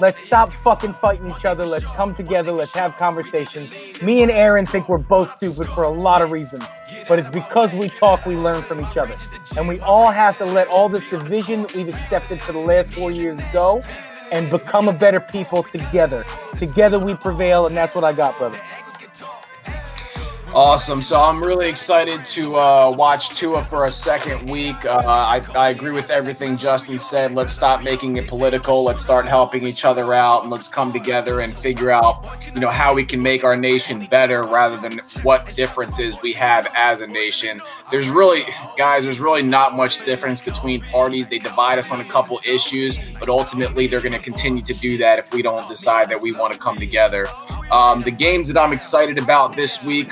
Let's 0.00 0.24
stop 0.24 0.50
fucking 0.50 0.94
fighting 0.94 1.26
each 1.26 1.44
other. 1.44 1.66
Let's 1.66 1.84
come 1.84 2.14
together. 2.14 2.52
Let's 2.52 2.72
have 2.74 2.96
conversations. 2.96 3.74
Me 4.00 4.22
and 4.22 4.30
Aaron 4.30 4.64
think 4.64 4.88
we're 4.88 4.96
both 4.96 5.34
stupid 5.36 5.66
for 5.74 5.84
a 5.84 5.92
lot 5.92 6.22
of 6.22 6.30
reasons, 6.30 6.64
but 7.06 7.18
it's 7.18 7.28
because 7.28 7.74
we 7.74 7.90
talk, 7.90 8.24
we 8.24 8.34
learn 8.34 8.62
from 8.62 8.80
each 8.80 8.96
other. 8.96 9.14
And 9.58 9.68
we 9.68 9.76
all 9.80 10.10
have 10.10 10.38
to 10.38 10.46
let 10.46 10.68
all 10.68 10.88
this 10.88 11.06
division 11.10 11.62
that 11.62 11.74
we've 11.74 11.88
accepted 11.88 12.40
for 12.40 12.52
the 12.52 12.60
last 12.60 12.94
four 12.94 13.10
years 13.10 13.38
go 13.52 13.82
and 14.32 14.48
become 14.48 14.88
a 14.88 14.92
better 14.92 15.20
people 15.20 15.64
together. 15.64 16.24
Together 16.56 16.98
we 16.98 17.14
prevail, 17.14 17.66
and 17.66 17.76
that's 17.76 17.94
what 17.94 18.04
I 18.04 18.14
got, 18.14 18.38
brother. 18.38 18.58
Awesome. 20.52 21.00
So 21.00 21.22
I'm 21.22 21.40
really 21.40 21.68
excited 21.68 22.24
to 22.24 22.56
uh, 22.56 22.92
watch 22.96 23.28
Tua 23.30 23.62
for 23.62 23.86
a 23.86 23.90
second 23.90 24.50
week. 24.50 24.84
Uh, 24.84 25.00
I, 25.06 25.44
I 25.54 25.70
agree 25.70 25.92
with 25.92 26.10
everything 26.10 26.56
Justin 26.56 26.98
said. 26.98 27.36
Let's 27.36 27.52
stop 27.52 27.84
making 27.84 28.16
it 28.16 28.26
political. 28.26 28.82
Let's 28.82 29.00
start 29.00 29.28
helping 29.28 29.64
each 29.64 29.84
other 29.84 30.12
out 30.12 30.42
and 30.42 30.50
let's 30.50 30.66
come 30.66 30.90
together 30.90 31.38
and 31.38 31.54
figure 31.54 31.92
out, 31.92 32.28
you 32.52 32.60
know, 32.60 32.68
how 32.68 32.92
we 32.92 33.04
can 33.04 33.22
make 33.22 33.44
our 33.44 33.56
nation 33.56 34.06
better 34.06 34.42
rather 34.42 34.76
than 34.76 35.00
what 35.22 35.54
differences 35.54 36.20
we 36.20 36.32
have 36.32 36.66
as 36.74 37.00
a 37.00 37.06
nation. 37.06 37.62
There's 37.92 38.10
really, 38.10 38.44
guys, 38.76 39.04
there's 39.04 39.20
really 39.20 39.42
not 39.42 39.76
much 39.76 40.04
difference 40.04 40.40
between 40.40 40.80
parties. 40.80 41.28
They 41.28 41.38
divide 41.38 41.78
us 41.78 41.92
on 41.92 42.00
a 42.00 42.04
couple 42.04 42.40
issues, 42.44 42.98
but 43.20 43.28
ultimately 43.28 43.86
they're 43.86 44.00
going 44.00 44.12
to 44.12 44.18
continue 44.18 44.62
to 44.62 44.74
do 44.74 44.98
that 44.98 45.20
if 45.20 45.32
we 45.32 45.42
don't 45.42 45.68
decide 45.68 46.08
that 46.08 46.20
we 46.20 46.32
want 46.32 46.52
to 46.52 46.58
come 46.58 46.76
together. 46.76 47.28
Um, 47.70 48.00
the 48.00 48.10
games 48.10 48.48
that 48.48 48.60
I'm 48.60 48.72
excited 48.72 49.16
about 49.16 49.54
this 49.54 49.84
week 49.84 50.10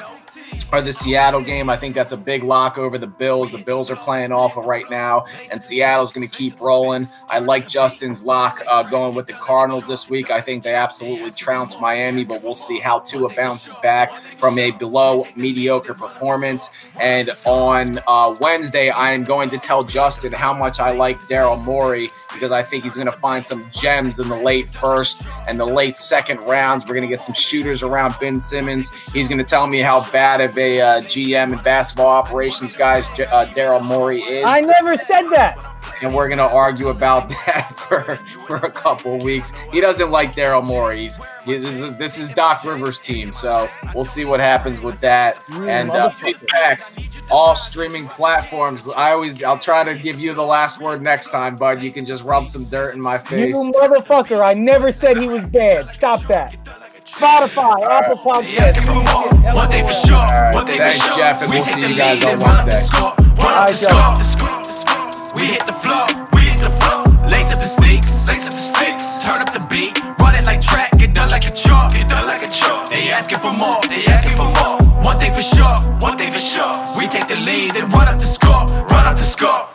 are 0.73 0.83
the 0.83 0.93
Seattle 0.93 1.41
game. 1.41 1.71
I 1.71 1.77
think 1.77 1.95
that's 1.95 2.13
a 2.13 2.17
big 2.17 2.43
lock 2.43 2.77
over 2.77 2.99
the 2.99 3.07
Bills. 3.07 3.51
The 3.53 3.59
Bills 3.59 3.91
are 3.91 3.97
playing 3.97 4.33
awful 4.33 4.63
right 4.63 4.89
now, 4.91 5.25
and 5.51 5.63
Seattle's 5.63 6.13
going 6.13 6.29
to 6.29 6.37
keep 6.37 6.61
rolling. 6.61 7.09
I 7.29 7.39
like 7.39 7.69
Justin's 7.69 8.23
lock 8.23 8.63
uh, 8.69 8.83
going 8.83 9.15
with 9.15 9.27
the 9.27 9.33
Cardinals 9.35 9.87
this 9.87 10.11
week. 10.11 10.31
I 10.31 10.41
think 10.41 10.63
they 10.63 10.75
absolutely 10.75 11.31
trounce 11.31 11.81
Miami, 11.81 12.25
but 12.25 12.43
we'll 12.43 12.55
see 12.55 12.79
how 12.79 12.99
Tua 13.01 13.33
bounces 13.35 13.75
back 13.83 14.15
from 14.37 14.59
a 14.59 14.71
below 14.73 15.25
mediocre 15.37 15.95
performance. 15.95 16.71
And 17.01 17.31
on 17.47 17.99
uh, 18.07 18.35
Wednesday, 18.41 18.91
I 18.91 19.13
am 19.13 19.25
going 19.25 19.51
to 19.51 19.59
tell 19.59 19.85
Justin 19.85 20.33
how 20.33 20.53
much 20.53 20.81
I 20.81 20.91
like 20.91 21.19
Daryl 21.21 21.63
Morey 21.65 22.11
because 22.33 22.53
I 22.53 22.63
think 22.63 22.83
he's 22.83 22.95
going 22.95 23.07
to 23.07 23.13
find 23.13 23.45
some 23.45 23.71
gems 23.71 24.19
in 24.19 24.29
the 24.29 24.37
late 24.37 24.69
first 24.69 25.25
and 25.49 25.59
the 25.59 25.67
late 25.67 25.97
second 25.97 26.45
rounds. 26.45 26.85
We're 26.85 26.95
going 26.95 27.09
to 27.09 27.15
get 27.15 27.23
some 27.23 27.35
shooters 27.35 27.83
around 27.83 28.17
Ben 28.21 28.41
Simmons. 28.41 28.91
He's 29.13 29.29
going 29.29 29.39
to 29.39 29.45
tell 29.45 29.67
me 29.67 29.81
how 29.81 30.09
bad 30.11 30.41
of 30.41 30.58
a 30.59 30.81
uh, 30.81 31.01
GM 31.03 31.53
and 31.53 31.65
basketball 31.65 32.07
operations 32.09 32.75
guys 32.75 33.09
uh, 33.09 33.47
Daryl 33.55 33.85
Morey 33.87 34.21
is. 34.21 34.45
I 34.45 34.61
never 34.61 34.97
said 34.97 35.29
that. 35.31 35.65
And 36.03 36.15
we're 36.15 36.29
gonna 36.29 36.43
argue 36.43 36.89
about 36.89 37.29
that 37.47 37.75
for, 37.77 38.17
for 38.47 38.57
a 38.57 38.71
couple 38.71 39.19
weeks. 39.19 39.53
He 39.73 39.81
doesn't 39.81 40.11
like 40.11 40.35
Daryl 40.35 40.65
Morey. 40.65 41.03
He's, 41.03 41.21
this, 41.47 41.63
is, 41.63 41.99
this 41.99 42.19
is 42.19 42.31
Doc 42.31 42.65
Rivers' 42.65 42.99
team, 42.99 43.33
so 43.33 43.69
we'll 43.95 44.05
see 44.05 44.25
what 44.25 44.41
happens 44.41 44.83
with 44.83 45.01
that. 45.01 45.45
You 45.53 45.69
and 45.69 45.91
uh, 45.91 46.13
big 46.23 46.37
facts, 46.37 46.99
all 47.31 47.57
streaming 47.57 48.09
platforms. 48.09 48.89
I 48.89 49.13
always, 49.13 49.43
I'll 49.43 49.59
try 49.59 49.85
to 49.85 49.95
give 49.95 50.21
you 50.21 50.35
the 50.35 50.45
last 50.45 50.81
word 50.81 51.03
next 51.03 51.31
time, 51.31 51.57
bud. 51.57 51.83
You 51.83 51.91
can 51.91 52.05
just 52.05 52.25
rub 52.25 52.49
some 52.49 52.65
dirt 52.65 52.95
in 52.95 53.01
my 53.01 53.19
face. 53.19 53.55
You 53.55 53.73
motherfucker. 53.73 54.41
I 54.47 54.55
never 54.55 54.93
said 54.93 55.19
he 55.19 55.29
was 55.29 55.49
bad. 55.49 55.93
Stop 55.95 56.23
that. 56.29 56.78
Spotify, 57.19 57.83
Apple 57.91 58.19
Asking 58.59 58.85
for 58.85 58.95
Podcasts. 58.95 59.13
more. 59.13 59.55
One 59.55 59.71
thing 59.71 59.87
for 59.87 59.93
sure. 59.93 60.27
One 60.55 60.67
thing 60.67 60.79
for 60.79 60.89
sure. 60.91 61.17
Jeff, 61.17 61.43
and 61.43 61.51
we 61.51 61.59
we'll 61.59 61.65
take 61.65 61.75
see 61.75 61.83
the 61.83 61.89
you 61.89 61.97
guys 61.97 62.15
lead 62.15 62.25
on 62.25 62.35
and 62.35 62.43
run 62.43 62.57
up 62.59 62.71
the 62.71 62.77
Wednesday. 62.77 62.83
score. 62.83 63.15
Run 63.37 63.55
up 63.59 63.67
the 63.67 63.75
Alright, 63.75 63.75
score. 63.75 64.15
We 65.37 65.47
hit 65.47 65.67
the 65.67 65.73
floor. 65.73 66.07
We 66.35 66.41
hit 66.51 66.61
the 66.61 66.71
floor. 66.83 67.05
Lace 67.31 67.51
up 67.53 67.59
the 67.61 67.67
sneaks. 67.67 68.29
Lace 68.29 68.47
up 68.47 68.55
the 68.55 68.67
sneaks. 68.73 69.19
Turn 69.25 69.39
up 69.43 69.53
the 69.53 69.65
beat. 69.71 69.99
Run 70.21 70.35
it 70.37 70.47
like 70.47 70.61
track. 70.61 70.93
Get 70.99 71.15
done 71.15 71.31
like 71.31 71.47
a 71.47 71.53
chore. 71.55 71.89
Get 71.91 72.09
done 72.09 72.27
like 72.27 72.43
a 72.43 72.51
chore. 72.51 72.85
They 72.91 73.11
asking 73.11 73.39
for 73.41 73.53
more. 73.53 73.81
They 73.89 74.07
asking 74.07 74.33
for 74.39 74.49
more. 74.61 74.79
One 75.05 75.19
thing 75.19 75.33
for 75.35 75.43
sure. 75.43 75.77
One 76.01 76.19
thing 76.19 76.31
for 76.31 76.39
sure. 76.39 76.73
We 76.99 77.09
take 77.09 77.29
the 77.29 77.37
lead 77.37 77.77
and 77.77 77.93
run 77.93 78.09
up 78.09 78.21
the 78.21 78.27
score. 78.27 78.67
Run 78.91 79.07
up 79.07 79.17
the 79.17 79.25
score. 79.25 79.67